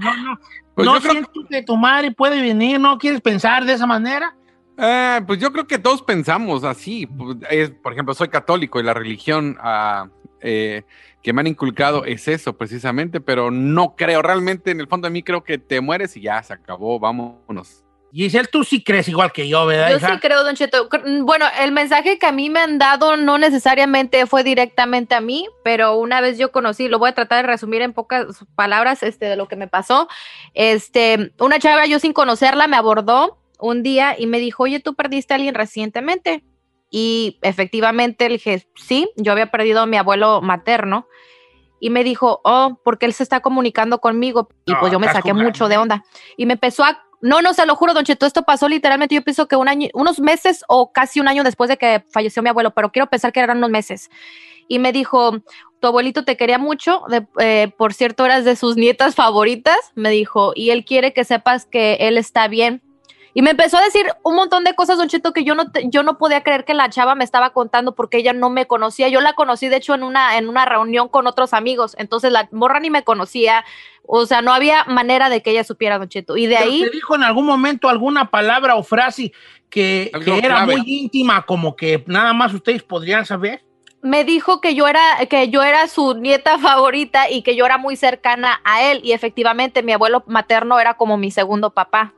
no, 0.00 0.16
no. 0.24 0.40
Pues 0.74 0.86
¿No 0.86 0.94
yo 0.94 1.00
creo 1.02 1.12
sientes 1.12 1.32
que 1.50 1.62
tu 1.64 1.76
madre 1.76 2.10
puede 2.12 2.40
venir? 2.40 2.80
¿No 2.80 2.96
quieres 2.96 3.20
pensar 3.20 3.66
de 3.66 3.74
esa 3.74 3.86
manera? 3.86 4.34
Eh, 4.76 5.20
pues 5.26 5.38
yo 5.38 5.52
creo 5.52 5.66
que 5.66 5.78
todos 5.78 6.02
pensamos 6.02 6.64
así. 6.64 7.08
Es- 7.50 7.70
por 7.70 7.92
ejemplo, 7.92 8.14
soy 8.14 8.28
católico 8.28 8.80
y 8.80 8.82
la 8.82 8.94
religión 8.94 9.56
ah, 9.60 10.08
eh, 10.40 10.82
que 11.22 11.32
me 11.32 11.40
han 11.40 11.46
inculcado 11.46 12.04
es 12.04 12.28
eso 12.28 12.56
precisamente, 12.56 13.20
pero 13.20 13.50
no 13.50 13.94
creo, 13.96 14.20
realmente 14.20 14.70
en 14.72 14.80
el 14.80 14.88
fondo 14.88 15.06
de 15.06 15.12
mí 15.12 15.22
creo 15.22 15.42
que 15.44 15.58
te 15.58 15.80
mueres 15.80 16.16
y 16.16 16.22
ya 16.22 16.42
se 16.42 16.52
acabó, 16.52 16.98
vámonos. 16.98 17.80
Giselle, 18.12 18.46
tú 18.46 18.62
sí 18.62 18.84
crees 18.84 19.08
igual 19.08 19.32
que 19.32 19.48
yo, 19.48 19.66
¿verdad? 19.66 19.90
Yo 19.90 19.96
hija? 19.96 20.14
sí 20.14 20.20
creo, 20.20 20.44
Don 20.44 20.54
Cheto. 20.54 20.88
Cr- 20.88 21.24
Bueno, 21.24 21.46
el 21.60 21.72
mensaje 21.72 22.16
que 22.16 22.26
a 22.26 22.30
mí 22.32 22.48
me 22.48 22.60
han 22.60 22.78
dado 22.78 23.16
no 23.16 23.38
necesariamente 23.38 24.26
fue 24.26 24.44
directamente 24.44 25.16
a 25.16 25.20
mí, 25.20 25.48
pero 25.64 25.96
una 25.96 26.20
vez 26.20 26.38
yo 26.38 26.52
conocí, 26.52 26.86
lo 26.86 27.00
voy 27.00 27.08
a 27.10 27.14
tratar 27.14 27.44
de 27.44 27.50
resumir 27.50 27.82
en 27.82 27.92
pocas 27.92 28.44
palabras 28.54 29.02
este, 29.02 29.24
de 29.26 29.34
lo 29.34 29.48
que 29.48 29.56
me 29.56 29.66
pasó. 29.66 30.08
Este, 30.52 31.32
una 31.40 31.58
chava, 31.58 31.86
yo 31.86 31.98
sin 31.98 32.12
conocerla, 32.12 32.68
me 32.68 32.76
abordó 32.76 33.38
un 33.60 33.82
día 33.82 34.14
y 34.18 34.26
me 34.26 34.38
dijo, 34.38 34.64
oye, 34.64 34.80
tú 34.80 34.94
perdiste 34.94 35.34
a 35.34 35.36
alguien 35.36 35.54
recientemente. 35.54 36.44
Y 36.90 37.38
efectivamente 37.42 38.28
le 38.28 38.34
dije, 38.34 38.66
sí, 38.76 39.10
yo 39.16 39.32
había 39.32 39.50
perdido 39.50 39.80
a 39.80 39.86
mi 39.86 39.96
abuelo 39.96 40.40
materno. 40.42 41.06
Y 41.80 41.90
me 41.90 42.04
dijo, 42.04 42.40
oh, 42.44 42.78
porque 42.84 43.04
él 43.06 43.12
se 43.12 43.22
está 43.24 43.40
comunicando 43.40 44.00
conmigo. 44.00 44.48
Y 44.64 44.72
No, 44.72 44.80
pues 44.80 44.92
yo 44.92 44.98
me 45.00 45.06
saqué 45.08 45.30
jugando. 45.32 45.44
mucho 45.44 45.68
de 45.68 45.76
onda. 45.76 46.04
Y 46.36 46.46
me 46.46 46.54
empezó 46.54 46.84
a... 46.84 47.02
No, 47.20 47.40
no, 47.42 47.52
se 47.54 47.64
lo 47.66 47.74
juro, 47.74 47.94
Don 47.94 48.04
Cheto, 48.04 48.26
esto 48.26 48.42
pasó 48.42 48.68
literalmente, 48.68 49.14
yo 49.14 49.22
pienso 49.22 49.48
que 49.48 49.56
un 49.56 49.66
año, 49.66 49.88
unos 49.94 50.20
meses 50.20 50.62
o 50.68 50.92
casi 50.92 51.20
un 51.20 51.28
año 51.28 51.42
después 51.42 51.68
de 51.68 51.78
que 51.78 52.04
falleció 52.12 52.42
mi 52.42 52.50
abuelo, 52.50 52.72
pero 52.74 52.92
quiero 52.92 53.08
pensar 53.08 53.32
que 53.32 53.40
eran 53.40 53.56
unos 53.58 53.70
meses. 53.70 54.10
Y 54.68 54.78
me 54.78 54.92
dijo, 54.92 55.38
tu 55.80 55.86
abuelito 55.88 56.24
te 56.26 56.36
quería 56.36 56.58
mucho, 56.58 57.02
de- 57.08 57.26
eh, 57.38 57.72
por 57.78 57.94
cierto, 57.94 58.26
eras 58.26 58.44
de 58.44 58.56
sus 58.56 58.76
nietas 58.76 59.14
favoritas, 59.14 59.76
me 59.94 60.10
dijo, 60.10 60.52
y 60.54 60.68
él 60.70 60.84
quiere 60.84 61.14
que 61.14 61.24
sepas 61.24 61.64
que 61.64 61.94
él 62.00 62.18
está 62.18 62.46
bien. 62.46 62.82
Y 63.36 63.42
me 63.42 63.50
empezó 63.50 63.78
a 63.78 63.82
decir 63.82 64.06
un 64.22 64.36
montón 64.36 64.62
de 64.62 64.74
cosas, 64.74 64.96
Don 64.96 65.08
Cheto, 65.08 65.32
que 65.32 65.42
yo 65.42 65.56
no, 65.56 65.72
te- 65.72 65.88
yo 65.90 66.04
no 66.04 66.18
podía 66.18 66.44
creer 66.44 66.64
que 66.64 66.72
la 66.72 66.88
chava 66.88 67.16
me 67.16 67.24
estaba 67.24 67.50
contando 67.50 67.96
porque 67.96 68.18
ella 68.18 68.32
no 68.32 68.48
me 68.48 68.66
conocía. 68.66 69.08
Yo 69.08 69.20
la 69.20 69.32
conocí, 69.32 69.68
de 69.68 69.76
hecho, 69.76 69.92
en 69.94 70.04
una, 70.04 70.38
en 70.38 70.48
una 70.48 70.64
reunión 70.64 71.08
con 71.08 71.26
otros 71.26 71.52
amigos. 71.52 71.96
Entonces 71.98 72.30
la 72.30 72.48
morra 72.52 72.78
ni 72.78 72.90
me 72.90 73.02
conocía. 73.02 73.64
O 74.06 74.24
sea, 74.26 74.40
no 74.40 74.54
había 74.54 74.84
manera 74.84 75.30
de 75.30 75.42
que 75.42 75.50
ella 75.50 75.64
supiera, 75.64 75.98
Don 75.98 76.08
Cheto. 76.08 76.36
Y 76.36 76.46
de 76.46 76.54
¿Pero 76.56 76.70
ahí... 76.70 76.82
¿Te 76.82 76.90
dijo 76.90 77.16
en 77.16 77.24
algún 77.24 77.44
momento 77.44 77.88
alguna 77.88 78.30
palabra 78.30 78.76
o 78.76 78.84
frase 78.84 79.32
que, 79.68 80.12
que 80.24 80.38
era 80.38 80.58
clave. 80.64 80.76
muy 80.76 80.84
íntima, 80.86 81.44
como 81.44 81.74
que 81.74 82.04
nada 82.06 82.32
más 82.32 82.54
ustedes 82.54 82.82
podrían 82.84 83.26
saber? 83.26 83.64
me 84.00 84.22
dijo 84.22 84.60
que 84.60 84.74
yo 84.74 84.86
era 84.86 85.00
que 85.30 85.48
yo 85.48 85.62
era 85.62 85.88
su 85.88 86.12
nieta 86.14 86.58
favorita 86.58 87.30
y 87.30 87.40
que 87.40 87.56
yo 87.56 87.64
era 87.64 87.78
muy 87.78 87.96
cercana 87.96 88.60
a 88.62 88.82
él 88.82 89.00
y 89.02 89.12
efectivamente 89.12 89.82
mi 89.82 89.92
abuelo 89.92 90.22
materno 90.26 90.78
era 90.78 90.98
como 90.98 91.16
mi 91.16 91.30
segundo 91.30 91.70
papá. 91.70 92.12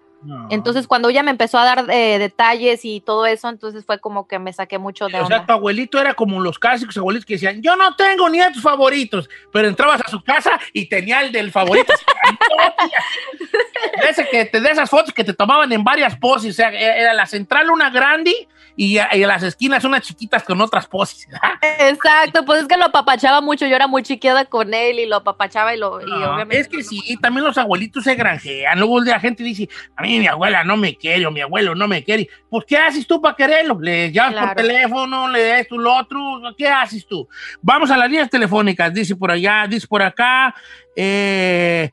Entonces 0.50 0.86
cuando 0.86 1.08
ella 1.08 1.22
me 1.22 1.30
empezó 1.30 1.58
a 1.58 1.64
dar 1.64 1.86
eh, 1.90 2.18
detalles 2.18 2.84
y 2.84 3.00
todo 3.00 3.26
eso, 3.26 3.48
entonces 3.48 3.84
fue 3.84 3.98
como 4.00 4.26
que 4.28 4.38
me 4.38 4.52
saqué 4.52 4.78
mucho 4.78 5.08
de 5.08 5.18
O 5.20 5.24
onda. 5.24 5.38
sea, 5.38 5.46
tu 5.46 5.52
abuelito 5.52 6.00
era 6.00 6.14
como 6.14 6.40
los 6.40 6.58
clásicos 6.58 6.96
abuelitos 6.96 7.26
que 7.26 7.34
decían, 7.34 7.62
yo 7.62 7.76
no 7.76 7.94
tengo 7.96 8.28
nietos 8.28 8.62
favoritos, 8.62 9.28
pero 9.52 9.68
entrabas 9.68 10.00
a 10.04 10.08
su 10.08 10.22
casa 10.22 10.58
y 10.72 10.88
tenía 10.88 11.20
el 11.22 11.32
del 11.32 11.50
favorito. 11.50 11.92
de, 14.02 14.08
ese 14.08 14.28
que, 14.28 14.44
te- 14.46 14.60
de 14.60 14.70
esas 14.70 14.90
fotos 14.90 15.12
que 15.14 15.24
te 15.24 15.34
tomaban 15.34 15.70
en 15.72 15.84
varias 15.84 16.16
poses, 16.16 16.50
o 16.50 16.54
sea, 16.54 16.68
era 16.70 16.96
era 16.96 17.14
la 17.14 17.26
central 17.26 17.70
una 17.70 17.90
grande 17.90 18.48
y, 18.76 18.98
y 18.98 19.18
las 19.24 19.42
esquinas 19.42 19.82
unas 19.84 20.02
chiquitas 20.02 20.42
con 20.44 20.60
otras 20.60 20.86
poses. 20.86 21.26
Exacto, 21.80 22.44
pues 22.44 22.62
es 22.62 22.68
que 22.68 22.76
lo 22.76 22.84
apapachaba 22.84 23.40
mucho, 23.40 23.66
yo 23.66 23.74
era 23.74 23.86
muy 23.86 24.02
chiqueada 24.02 24.44
con 24.44 24.74
él 24.74 24.98
y 24.98 25.06
lo 25.06 25.16
apapachaba 25.16 25.74
y 25.74 25.78
lo 25.78 26.00
y 26.00 26.04
Ah, 26.12 26.34
obviamente 26.34 26.60
es 26.60 26.68
que 26.68 26.82
sí, 26.82 27.16
también 27.20 27.44
los 27.44 27.56
abuelitos 27.58 28.04
se 28.04 28.14
granjean. 28.14 28.78
Luego 28.78 29.00
la 29.00 29.18
gente 29.18 29.42
dice, 29.42 29.68
a 29.96 30.02
mí 30.02 30.18
mi 30.18 30.26
abuela 30.26 30.62
no 30.62 30.76
me 30.76 30.94
quiere 30.96 31.26
o 31.26 31.30
mi 31.30 31.40
abuelo 31.40 31.74
no 31.74 31.88
me 31.88 32.04
quiere. 32.04 32.28
Pues, 32.50 32.64
¿qué 32.66 32.76
haces 32.76 33.06
tú 33.06 33.20
para 33.20 33.34
quererlo? 33.34 33.78
Le 33.80 34.12
llamas 34.12 34.46
por 34.46 34.54
teléfono, 34.56 35.28
le 35.28 35.42
das 35.48 35.66
tú 35.68 35.78
lo 35.78 35.94
otro. 35.96 36.18
¿Qué 36.56 36.68
haces 36.68 37.06
tú? 37.06 37.28
Vamos 37.62 37.90
a 37.90 37.96
las 37.96 38.08
líneas 38.10 38.30
telefónicas, 38.30 38.92
dice 38.92 39.16
por 39.16 39.30
allá, 39.30 39.66
dice 39.68 39.86
por 39.86 40.02
acá. 40.02 40.54
eh, 40.94 41.90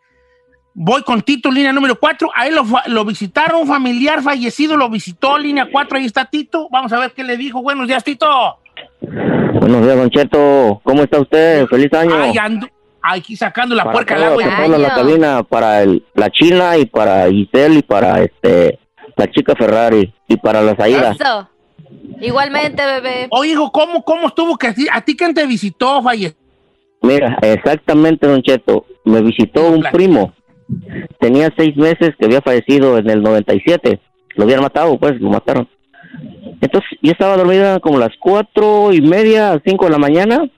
voy 0.73 1.03
con 1.03 1.21
Tito, 1.21 1.51
línea 1.51 1.73
número 1.73 1.99
4. 1.99 2.29
Ahí 2.35 2.51
lo, 2.51 2.63
lo 2.87 3.05
visitaron, 3.05 3.61
un 3.61 3.67
familiar 3.67 4.21
fallecido 4.21 4.77
lo 4.77 4.89
visitó, 4.89 5.37
línea 5.37 5.67
4. 5.71 5.97
Ahí 5.97 6.05
está 6.05 6.25
Tito. 6.25 6.67
Vamos 6.71 6.91
a 6.93 6.99
ver 6.99 7.11
qué 7.11 7.23
le 7.23 7.37
dijo. 7.37 7.61
Buenos 7.61 7.87
días, 7.87 8.03
Tito. 8.03 8.59
Buenos 9.59 9.83
días, 9.83 9.95
Don 9.95 10.09
Cheto. 10.09 10.81
¿Cómo 10.83 11.03
está 11.03 11.19
usted? 11.19 11.65
Feliz 11.67 11.93
año. 11.93 12.15
Ay, 12.15 12.37
ando 12.37 12.67
aquí 13.01 13.35
sacando 13.35 13.75
la 13.75 13.83
para 13.83 13.93
puerca 13.93 14.15
al 14.15 14.23
agua. 14.23 14.43
para 14.43 14.77
la 14.77 14.95
cabina, 14.95 15.43
para 15.43 15.83
el, 15.83 16.05
la 16.15 16.29
China 16.29 16.77
y 16.77 16.85
para 16.85 17.29
Giselle 17.29 17.79
y 17.79 17.81
para 17.81 18.21
este 18.23 18.79
la 19.15 19.29
chica 19.29 19.55
Ferrari 19.55 20.13
y 20.27 20.37
para 20.37 20.61
las 20.61 20.79
Aida. 20.79 21.11
Eso. 21.11 21.49
Igualmente, 22.19 22.83
bebé. 22.85 23.27
Oye, 23.29 23.51
hijo, 23.51 23.71
¿cómo, 23.71 24.03
cómo 24.03 24.27
estuvo 24.27 24.57
que 24.57 24.67
a 24.67 24.73
ti, 24.73 24.87
a 24.91 25.01
ti 25.01 25.15
quién 25.15 25.33
te 25.33 25.45
visitó, 25.45 26.01
falleció? 26.01 26.37
Mira, 27.01 27.37
exactamente, 27.41 28.27
Don 28.27 28.41
Cheto. 28.41 28.85
Me 29.03 29.21
visitó 29.21 29.69
un 29.69 29.83
primo. 29.91 30.33
Tenía 31.19 31.49
seis 31.57 31.75
meses 31.75 32.11
que 32.17 32.25
había 32.25 32.41
fallecido 32.41 32.97
en 32.97 33.09
el 33.09 33.21
97. 33.21 33.99
Lo 34.35 34.43
habían 34.43 34.61
matado, 34.61 34.97
pues, 34.99 35.19
lo 35.19 35.29
mataron. 35.29 35.67
Entonces, 36.61 36.89
yo 37.01 37.11
estaba 37.11 37.37
dormida 37.37 37.79
como 37.79 37.99
las 37.99 38.11
cuatro 38.19 38.93
y 38.93 39.01
media, 39.01 39.61
cinco 39.65 39.85
de 39.85 39.91
la 39.91 39.97
mañana. 39.97 40.49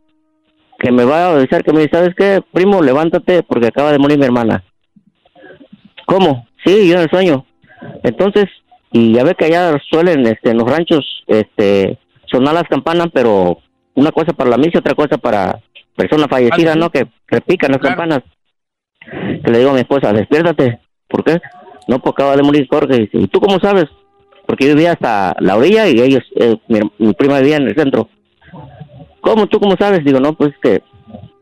que 0.78 0.92
me 0.92 1.06
va 1.06 1.28
a 1.28 1.36
avisar 1.38 1.64
que 1.64 1.72
me 1.72 1.80
dice, 1.80 1.92
¿sabes 1.94 2.14
qué? 2.16 2.42
Primo, 2.52 2.82
levántate 2.82 3.44
porque 3.44 3.68
acaba 3.68 3.92
de 3.92 4.00
morir 4.00 4.20
mi 4.20 4.26
hermana. 4.26 4.64
¿Cómo? 6.06 6.48
Sí, 6.66 6.88
yo 6.88 6.96
en 6.96 7.02
el 7.02 7.10
sueño. 7.10 7.46
Entonces, 8.04 8.46
y 8.92 9.14
ya 9.14 9.24
ve 9.24 9.36
que 9.36 9.46
allá 9.46 9.78
suelen 9.90 10.26
este, 10.28 10.52
en 10.52 10.58
los 10.58 10.70
ranchos 10.70 11.24
este, 11.28 11.98
sonar 12.26 12.54
las 12.54 12.64
campanas, 12.64 13.08
pero 13.14 13.60
una 13.94 14.12
cosa 14.12 14.34
para 14.34 14.50
la 14.50 14.58
misa 14.58 14.80
otra 14.80 14.96
cosa 14.96 15.18
para 15.18 15.60
persona 15.96 16.28
fallecida, 16.28 16.76
¿no? 16.76 16.90
Que 16.90 17.08
repican 17.28 17.72
las 17.72 17.82
campanas. 17.82 18.22
Que 19.12 19.52
le 19.52 19.60
digo 19.60 19.72
a 19.72 19.74
mi 19.74 19.80
esposa, 19.80 20.14
despiértate. 20.14 20.80
¿Por 21.08 21.24
qué? 21.24 21.40
No, 21.88 22.00
pues 22.00 22.14
acaba 22.14 22.36
de 22.36 22.44
morir 22.44 22.68
Jorge. 22.70 23.00
Dice, 23.00 23.18
¿y 23.18 23.28
tú 23.28 23.40
cómo 23.40 23.60
sabes? 23.60 23.86
Porque 24.46 24.68
yo 24.68 24.76
vivía 24.76 24.94
hasta 24.94 25.36
la 25.40 25.56
orilla 25.56 25.88
y 25.88 26.02
ellos, 26.02 26.24
eh, 26.36 26.58
mi, 26.68 27.14
prima 27.14 27.40
vivía 27.40 27.58
en 27.58 27.68
el 27.68 27.76
centro. 27.76 28.10
¿Cómo? 29.22 29.48
¿Tú 29.48 29.60
cómo 29.60 29.76
sabes? 29.78 30.04
Digo, 30.04 30.20
no, 30.20 30.34
pues 30.34 30.54
es 30.54 30.60
que 30.60 30.84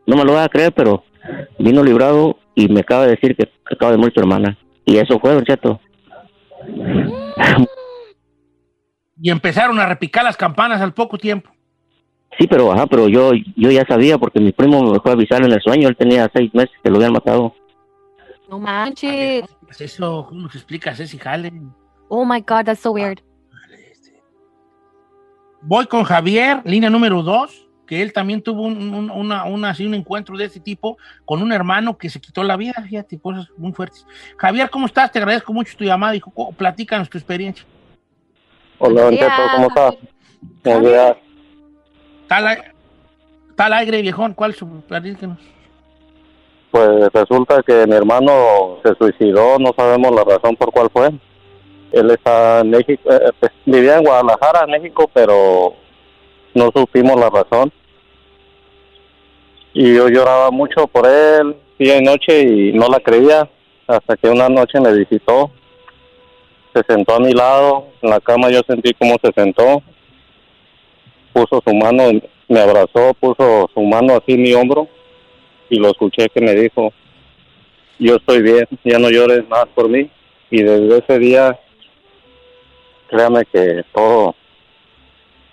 no 0.06 0.16
me 0.16 0.24
lo 0.24 0.32
voy 0.32 0.42
a 0.42 0.48
creer, 0.48 0.72
pero 0.72 1.04
vino 1.58 1.82
librado 1.82 2.38
y 2.54 2.68
me 2.68 2.80
acaba 2.80 3.04
de 3.04 3.10
decir 3.10 3.36
que 3.36 3.50
acaba 3.70 3.92
de 3.92 3.98
morir 3.98 4.14
tu 4.14 4.20
hermana. 4.20 4.56
Y 4.86 4.96
eso 4.96 5.18
fue, 5.18 5.34
Don 5.34 5.44
Cheto. 5.44 5.80
Y 9.20 9.30
empezaron 9.30 9.78
a 9.78 9.86
repicar 9.86 10.24
las 10.24 10.36
campanas 10.36 10.80
al 10.80 10.92
poco 10.92 11.18
tiempo. 11.18 11.53
Sí, 12.38 12.46
pero 12.48 12.72
ajá, 12.72 12.86
pero 12.86 13.08
yo 13.08 13.32
yo 13.56 13.70
ya 13.70 13.86
sabía 13.86 14.18
porque 14.18 14.40
mi 14.40 14.50
primo 14.52 14.82
me 14.92 14.98
fue 15.00 15.12
a 15.12 15.14
avisar 15.14 15.44
en 15.44 15.52
el 15.52 15.60
sueño. 15.62 15.88
Él 15.88 15.96
tenía 15.96 16.30
seis 16.34 16.52
meses 16.54 16.74
que 16.82 16.90
lo 16.90 16.96
habían 16.96 17.12
matado. 17.12 17.54
No 18.48 18.58
manches. 18.58 19.44
Pues 19.64 19.80
eso, 19.80 20.26
¿cómo 20.28 20.42
nos 20.42 20.54
explicas 20.54 20.98
ese 21.00 21.18
jale? 21.18 21.52
Oh 22.08 22.24
my 22.24 22.40
God, 22.40 22.64
that's 22.66 22.80
so 22.80 22.90
weird. 22.92 23.20
Voy 25.62 25.86
con 25.86 26.04
Javier, 26.04 26.60
línea 26.64 26.90
número 26.90 27.22
dos, 27.22 27.66
que 27.86 28.02
él 28.02 28.12
también 28.12 28.42
tuvo 28.42 28.62
un, 28.62 28.92
un- 28.94 29.10
una, 29.10 29.44
una- 29.44 29.70
así, 29.70 29.86
un 29.86 29.94
encuentro 29.94 30.36
de 30.36 30.44
este 30.44 30.60
tipo 30.60 30.98
con 31.24 31.40
un 31.40 31.52
hermano 31.52 31.96
que 31.96 32.10
se 32.10 32.20
quitó 32.20 32.42
la 32.44 32.56
vida, 32.58 32.74
fíjate, 32.86 33.18
cosas 33.18 33.48
muy 33.56 33.72
fuertes. 33.72 34.06
Javier, 34.36 34.68
¿cómo 34.68 34.84
estás? 34.86 35.10
Te 35.10 35.18
agradezco 35.20 35.52
mucho 35.54 35.74
tu 35.76 35.84
llamada 35.84 36.14
y 36.14 36.20
co- 36.20 36.52
platícanos 36.52 37.08
tu 37.08 37.16
experiencia. 37.16 37.64
Hola, 38.78 39.02
Don 39.04 39.14
Cheto, 39.16 39.42
¿cómo 39.52 39.68
estás? 39.68 39.94
Está 42.24 43.66
al, 43.66 43.72
aire, 43.74 44.02
viejón, 44.02 44.34
¿cuál 44.34 44.54
platícanos? 44.88 45.38
Pues 46.70 46.88
resulta 47.12 47.62
que 47.62 47.86
mi 47.86 47.94
hermano 47.94 48.78
se 48.82 48.94
suicidó, 48.96 49.58
no 49.58 49.72
sabemos 49.76 50.12
la 50.12 50.24
razón 50.24 50.56
por 50.56 50.72
cuál 50.72 50.88
fue. 50.90 51.10
Él 51.92 52.10
está 52.10 52.60
en 52.60 52.70
México, 52.70 53.02
eh, 53.12 53.30
pues, 53.38 53.52
vivía 53.66 53.98
en 53.98 54.04
Guadalajara, 54.04 54.66
México, 54.66 55.08
pero 55.12 55.74
no 56.54 56.70
supimos 56.74 57.20
la 57.20 57.30
razón. 57.30 57.70
Y 59.74 59.94
yo 59.94 60.08
lloraba 60.08 60.50
mucho 60.50 60.86
por 60.88 61.06
él, 61.06 61.54
día 61.78 61.98
y 61.98 62.02
noche, 62.02 62.40
y 62.40 62.72
no 62.72 62.88
la 62.88 63.00
creía, 63.00 63.48
hasta 63.86 64.16
que 64.16 64.28
una 64.28 64.48
noche 64.48 64.80
me 64.80 64.92
visitó. 64.94 65.50
Se 66.74 66.82
sentó 66.88 67.14
a 67.14 67.20
mi 67.20 67.32
lado, 67.32 67.88
en 68.02 68.10
la 68.10 68.20
cama 68.20 68.50
yo 68.50 68.60
sentí 68.66 68.92
cómo 68.94 69.14
se 69.22 69.30
sentó. 69.32 69.82
Puso 71.34 71.60
su 71.66 71.74
mano, 71.74 72.04
me 72.48 72.60
abrazó, 72.60 73.12
puso 73.20 73.68
su 73.74 73.82
mano 73.82 74.14
así 74.14 74.32
en 74.32 74.42
mi 74.42 74.54
hombro 74.54 74.88
y 75.68 75.78
lo 75.78 75.90
escuché 75.90 76.28
que 76.28 76.40
me 76.40 76.54
dijo, 76.54 76.92
yo 77.98 78.16
estoy 78.16 78.40
bien, 78.42 78.66
ya 78.84 78.98
no 78.98 79.10
llores 79.10 79.46
más 79.48 79.66
por 79.74 79.88
mí. 79.88 80.10
Y 80.50 80.62
desde 80.62 80.98
ese 80.98 81.18
día, 81.18 81.58
créame 83.08 83.44
que 83.46 83.84
todo, 83.92 84.34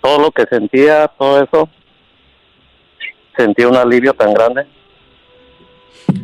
todo 0.00 0.18
lo 0.20 0.30
que 0.30 0.44
sentía, 0.44 1.08
todo 1.18 1.42
eso, 1.42 1.68
sentí 3.36 3.64
un 3.64 3.76
alivio 3.76 4.14
tan 4.14 4.32
grande. 4.32 4.66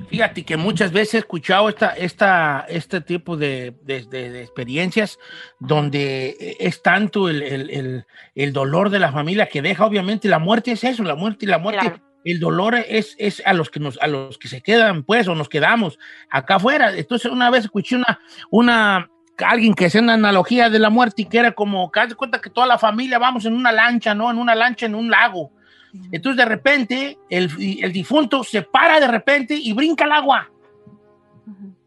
Fíjate 0.09 0.45
que 0.45 0.57
muchas 0.57 0.91
veces 0.93 1.14
he 1.14 1.19
escuchado 1.19 1.69
esta, 1.69 1.91
esta, 1.91 2.64
este 2.69 3.01
tipo 3.01 3.37
de, 3.37 3.75
de- 3.83 4.05
de- 4.07 4.31
de 4.31 4.43
experiencias 4.43 5.19
donde 5.61 6.57
es 6.59 6.83
tanto 6.83 7.29
el, 7.29 7.43
el- 7.43 7.71
el- 7.71 8.07
el 8.35 8.53
dolor 8.53 8.91
de 8.91 8.99
la 8.99 9.12
familia 9.12 9.47
que 9.49 9.62
deja, 9.62 9.85
obviamente 9.85 10.29
la 10.29 10.39
muerte 10.39 10.73
es 10.73 10.83
eso, 10.85 11.03
la 11.05 11.14
muerte 11.14 11.45
y 11.45 11.49
la 11.49 11.59
muerte, 11.59 11.87
el 12.25 12.41
dolor 12.41 12.75
es, 12.75 13.14
es 13.19 13.43
a 13.47 13.53
los 13.53 13.71
que 13.71 13.81
nos, 13.81 13.99
a 14.01 14.07
los 14.07 14.39
que 14.39 14.49
se 14.49 14.61
quedan, 14.62 15.03
pues, 15.05 15.29
o 15.29 15.35
nos 15.35 15.49
quedamos 15.49 15.99
acá 16.31 16.57
afuera. 16.57 16.93
Entonces, 16.97 17.31
una 17.31 17.49
vez 17.51 17.64
escuché 17.64 17.97
una, 17.97 18.19
una, 18.51 19.11
alguien 19.39 19.75
que 19.75 19.87
hacía 19.87 20.01
una 20.01 20.14
analogía 20.14 20.69
de 20.69 20.79
la 20.79 20.91
muerte 20.91 21.23
y 21.23 21.25
que 21.27 21.39
era 21.39 21.53
como, 21.53 21.91
que 21.93 22.14
cuenta 22.16 22.41
que 22.41 22.51
toda 22.51 22.66
la 22.66 22.79
familia 22.79 23.19
vamos 23.19 23.45
en 23.45 23.55
una 23.55 23.73
lancha, 23.73 24.14
¿no? 24.14 24.31
En 24.31 24.39
una 24.39 24.55
lancha, 24.55 24.87
en 24.87 24.95
un 24.95 25.11
lago. 25.11 25.53
Entonces 26.12 26.36
de 26.36 26.45
repente 26.45 27.18
el, 27.30 27.51
el 27.82 27.93
difunto 27.93 28.45
se 28.45 28.62
para 28.62 29.01
de 29.01 29.09
repente 29.09 29.55
y 29.55 29.72
brinca 29.72 30.05
al 30.05 30.12
agua. 30.12 30.51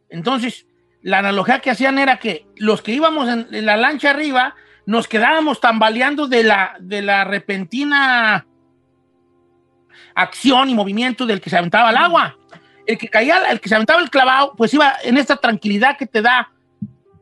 Entonces 0.10 0.66
la 1.02 1.20
analogía 1.20 1.60
que 1.60 1.72
hacían 1.72 1.98
era 2.00 2.18
que 2.18 2.46
los 2.58 2.82
que 2.82 2.94
íbamos 2.94 3.28
en, 3.28 3.48
en 3.52 3.66
la 3.66 3.78
lancha 3.78 4.12
arriba 4.12 4.56
nos 4.86 5.08
quedábamos 5.08 5.60
tambaleando 5.60 6.28
de 6.28 6.44
la, 6.44 6.76
de 6.80 7.02
la 7.02 7.24
repentina 7.24 8.46
acción 10.16 10.70
y 10.70 10.76
movimiento 10.76 11.26
del 11.26 11.42
que 11.42 11.50
se 11.50 11.58
aventaba 11.58 11.90
al 11.90 11.98
agua. 11.98 12.38
El 12.86 12.98
que 12.98 13.08
caía, 13.08 13.44
el 13.50 13.60
que 13.62 13.70
se 13.70 13.76
aventaba 13.76 14.02
el 14.02 14.10
clavado, 14.10 14.54
pues 14.56 14.74
iba 14.74 14.94
en 15.04 15.18
esta 15.18 15.38
tranquilidad 15.38 15.98
que 15.98 16.08
te 16.08 16.22
da 16.22 16.52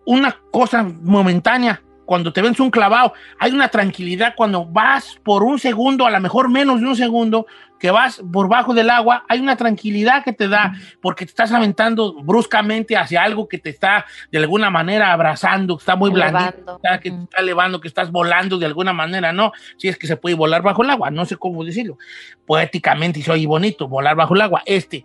una 0.05 0.35
cosa 0.51 0.83
momentánea. 0.83 1.81
Cuando 2.09 2.33
te 2.33 2.41
ves 2.41 2.59
un 2.59 2.71
clavado, 2.71 3.13
hay 3.37 3.51
una 3.51 3.67
tranquilidad 3.67 4.33
cuando 4.35 4.65
vas 4.65 5.19
por 5.23 5.43
un 5.43 5.59
segundo, 5.59 6.07
a 6.07 6.09
lo 6.09 6.19
mejor 6.19 6.49
menos 6.49 6.81
de 6.81 6.87
un 6.87 6.95
segundo, 6.95 7.45
que 7.79 7.91
vas 7.91 8.19
por 8.33 8.49
bajo 8.49 8.73
del 8.73 8.89
agua, 8.89 9.25
hay 9.29 9.39
una 9.39 9.55
tranquilidad 9.55 10.23
que 10.23 10.33
te 10.33 10.47
da 10.47 10.73
porque 11.01 11.25
te 11.27 11.29
estás 11.29 11.51
aventando 11.51 12.15
bruscamente 12.23 12.97
hacia 12.97 13.21
algo 13.21 13.47
que 13.47 13.59
te 13.59 13.69
está 13.69 14.07
de 14.31 14.39
alguna 14.39 14.71
manera 14.71 15.13
abrazando, 15.13 15.77
que 15.77 15.81
está 15.83 15.95
muy 15.95 16.09
blandito, 16.09 16.79
que 16.99 17.11
te 17.11 17.21
está 17.21 17.41
elevando, 17.41 17.79
que 17.79 17.87
estás 17.87 18.11
volando 18.11 18.57
de 18.57 18.65
alguna 18.65 18.91
manera, 18.91 19.31
¿no? 19.31 19.51
Si 19.77 19.87
es 19.87 19.95
que 19.95 20.07
se 20.07 20.17
puede 20.17 20.33
volar 20.33 20.63
bajo 20.63 20.81
el 20.81 20.89
agua, 20.89 21.11
no 21.11 21.25
sé 21.25 21.37
cómo 21.37 21.63
decirlo. 21.63 21.99
Poéticamente 22.47 23.19
y 23.19 23.21
soy 23.21 23.45
bonito, 23.45 23.87
volar 23.87 24.15
bajo 24.15 24.33
el 24.33 24.41
agua. 24.41 24.63
Este, 24.65 25.03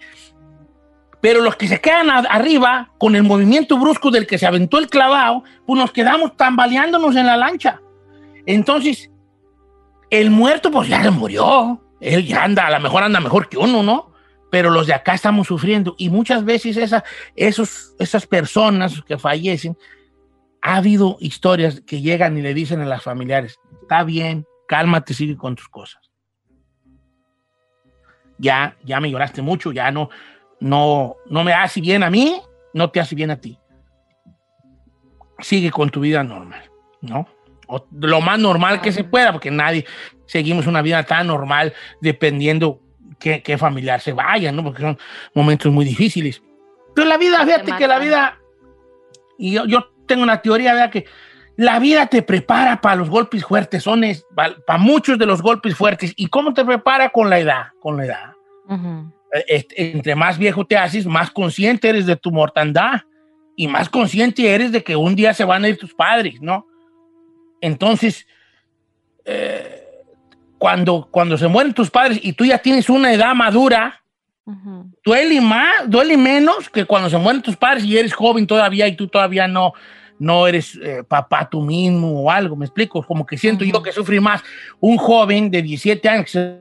pero 1.25 1.41
los 1.41 1.57
que 1.57 1.69
se 1.69 1.81
quedan 1.81 2.11
a- 2.11 2.19
arriba, 2.19 2.91
con 2.99 3.17
el 3.17 3.23
movimiento 3.23 3.79
brusco 3.79 4.11
del 4.11 4.27
que 4.27 4.37
se 4.37 4.45
aventó 4.45 4.77
el 4.77 4.91
clavado, 4.91 5.43
pues 5.65 5.81
nos 5.81 5.91
quedamos 5.91 6.37
tambaleándonos 6.37 7.17
en 7.17 7.25
la 7.25 7.35
lancha. 7.39 7.81
Entonces, 8.45 9.11
el 10.11 10.29
muerto, 10.29 10.71
pues 10.71 10.87
ya 10.87 11.03
se 11.03 11.11
murió. 11.11 11.83
Él 11.99 12.27
ya 12.27 12.45
anda, 12.45 12.67
a 12.67 12.71
lo 12.73 12.79
mejor 12.81 13.05
anda 13.05 13.21
mejor 13.21 13.49
que 13.49 13.57
uno, 13.57 13.83
¿no? 13.83 14.13
Pero 14.51 14.69
los 14.69 14.87
de 14.87 14.93
acá 14.93 15.15
estamos 15.15 15.47
sufriendo. 15.47 15.95
Y 15.97 16.11
muchas 16.11 16.45
veces 16.45 16.77
esa, 16.77 17.03
esos, 17.37 17.95
esas 17.99 18.27
personas 18.27 19.01
que 19.07 19.17
fallecen, 19.17 19.79
ha 20.61 20.77
habido 20.77 21.17
historias 21.21 21.81
que 21.87 22.03
llegan 22.03 22.37
y 22.37 22.43
le 22.43 22.53
dicen 22.53 22.83
a 22.83 22.85
las 22.85 23.03
familiares, 23.03 23.59
está 23.81 24.05
bien, 24.05 24.45
cálmate, 24.69 25.15
sigue 25.15 25.39
con 25.39 25.57
tus 25.57 25.71
cosas. 25.71 26.03
Ya, 28.37 28.77
ya 28.85 29.01
me 29.01 29.11
lloraste 29.11 29.41
mucho, 29.41 29.73
ya 29.73 29.91
no, 29.91 30.11
no, 30.61 31.17
no 31.27 31.45
me 31.45 31.53
hace 31.53 31.81
bien 31.81 32.03
a 32.03 32.11
mí, 32.11 32.41
no 32.73 32.91
te 32.91 33.01
hace 33.01 33.15
bien 33.15 33.31
a 33.31 33.37
ti. 33.37 33.59
Sigue 35.41 35.71
con 35.71 35.91
tu 35.91 36.01
vida 36.01 36.23
normal, 36.23 36.71
¿no? 37.01 37.27
O 37.67 37.87
lo 37.93 38.21
más 38.21 38.39
normal 38.39 38.81
que 38.81 38.93
se 38.93 39.05
pueda, 39.05 39.33
porque 39.33 39.51
nadie 39.51 39.85
seguimos 40.27 40.67
una 40.67 40.83
vida 40.83 41.03
tan 41.03 41.27
normal 41.27 41.73
dependiendo 42.01 42.81
qué, 43.19 43.43
qué 43.43 43.59
familiar 43.59 44.01
se 44.01 44.13
vaya, 44.13 44.53
¿no? 44.53 44.63
Porque 44.63 44.83
son 44.83 44.99
momentos 45.35 45.73
muy 45.73 45.85
difíciles. 45.85 46.43
Pero 46.95 47.09
la 47.09 47.19
vida, 47.19 47.45
fíjate 47.45 47.73
que 47.77 47.89
la 47.89 47.99
vida, 47.99 48.39
y 49.39 49.53
yo, 49.53 49.65
yo 49.67 49.91
tengo 50.07 50.23
una 50.23 50.41
teoría, 50.41 50.75
vea 50.75 50.91
que 50.91 51.07
la 51.57 51.79
vida 51.79 52.07
te 52.07 52.23
prepara 52.23 52.81
para 52.81 52.97
los 52.97 53.09
golpes 53.09 53.45
fuertes, 53.45 53.83
son 53.83 54.03
para 54.35 54.79
muchos 54.79 55.19
de 55.19 55.27
los 55.27 55.43
golpes 55.43 55.75
fuertes. 55.75 56.13
¿Y 56.17 56.27
cómo 56.27 56.53
te 56.53 56.65
prepara 56.65 57.11
con 57.11 57.31
la 57.31 57.39
edad? 57.39 57.67
Con 57.81 57.97
la 57.97 58.05
edad. 58.07 58.33
Este, 58.69 59.14
entre 59.47 60.15
más 60.15 60.39
viejo 60.39 60.65
te 60.65 60.77
haces, 60.77 61.07
más 61.07 61.31
consciente 61.31 61.89
eres 61.89 62.07
de 62.07 62.17
tu 62.17 62.31
mortandad 62.31 63.01
y 63.57 63.67
más 63.69 63.89
consciente 63.89 64.49
eres 64.55 64.71
de 64.73 64.83
que 64.83 64.97
un 64.97 65.17
día 65.17 65.35
se 65.35 65.45
van 65.45 65.65
a 65.65 65.69
ir 65.69 65.77
tus 65.77 65.95
padres, 65.95 66.41
¿no? 66.41 66.67
Entonces, 67.61 68.27
eh, 69.25 69.83
cuando, 70.59 71.09
cuando 71.11 71.37
se 71.37 71.49
mueren 71.49 71.75
tus 71.75 71.91
padres 71.91 72.19
y 72.23 72.33
tú 72.33 72.45
ya 72.45 72.59
tienes 72.59 72.89
una 72.89 73.13
edad 73.13 73.35
madura, 73.35 74.01
duele 75.03 75.41
más, 75.41 75.89
duele 75.89 76.17
menos 76.17 76.69
que 76.69 76.85
cuando 76.85 77.09
se 77.09 77.17
mueren 77.17 77.43
tus 77.43 77.57
padres 77.57 77.85
y 77.85 77.97
eres 77.97 78.13
joven 78.13 78.47
todavía 78.47 78.87
y 78.87 78.95
tú 78.95 79.09
todavía 79.09 79.49
no, 79.49 79.73
no 80.19 80.47
eres 80.47 80.79
eh, 80.83 81.03
papá 81.07 81.49
tú 81.49 81.63
mismo 81.63 82.23
o 82.23 82.31
algo, 82.31 82.55
me 82.55 82.67
explico, 82.67 83.03
como 83.03 83.27
que 83.27 83.39
siento 83.39 83.65
yo 83.65 83.83
que 83.83 83.93
sufrí 83.93 84.21
más 84.21 84.43
un 84.81 84.97
joven 84.97 85.51
de 85.51 85.63
17 85.63 86.09
años 86.09 86.25
que 86.27 86.31
se 86.31 86.61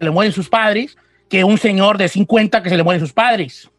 le 0.00 0.10
mueren 0.10 0.32
sus 0.32 0.48
padres 0.48 0.96
que 1.28 1.44
un 1.44 1.58
señor 1.58 1.98
de 1.98 2.08
50 2.08 2.62
que 2.62 2.68
se 2.70 2.76
le 2.76 2.82
mueren 2.82 3.00
sus 3.00 3.12
padres. 3.12 3.70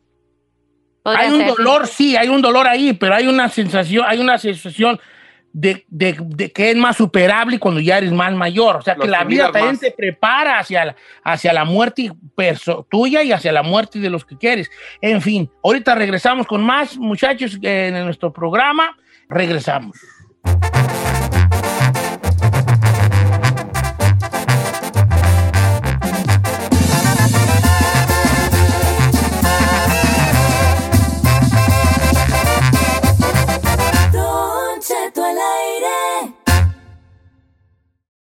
Podría 1.04 1.22
Hay 1.24 1.32
un 1.34 1.39
ser. 1.39 1.48
dolor, 1.50 1.88
sí, 1.88 2.16
hay 2.18 2.28
un 2.28 2.41
dolor 2.41 2.68
ahí, 2.68 2.93
pero 2.93 3.16
hay 3.16 3.28
una 3.28 3.48
sensación, 3.50 4.06
hay 4.08 4.20
una 4.20 4.38
sensación 4.38 5.00
de, 5.54 5.86
de- 5.88 6.18
de 6.22 6.52
que 6.52 6.70
es 6.72 6.76
más 6.76 6.98
superable 6.98 7.58
cuando 7.58 7.80
ya 7.80 7.98
eres 7.98 8.12
más 8.12 8.34
mayor. 8.34 8.76
O 8.76 8.82
sea, 8.82 8.95
que 8.95 9.08
la 9.08 9.24
vida 9.24 9.45
también 9.52 9.72
más. 9.74 9.80
te 9.80 9.91
prepara 9.91 10.60
hacia 10.60 10.86
la, 10.86 10.95
hacia 11.24 11.54
la 11.54 11.64
muerte 11.64 12.12
perso- 12.36 12.86
tuya 12.89 13.24
y 13.24 13.32
hacia 13.32 13.52
la 13.54 13.64
muerte 13.64 14.00
de 14.00 14.10
los 14.10 14.26
que 14.26 14.38
quieres. 14.38 14.70
En 15.02 15.22
fin, 15.22 15.50
ahorita 15.64 15.95
regresamos 15.95 16.45
con 16.45 16.62
más 16.64 16.98
muchachos 16.98 17.58
en 17.62 18.04
nuestro 18.04 18.32
programa. 18.34 18.98
Regresamos. 19.30 19.98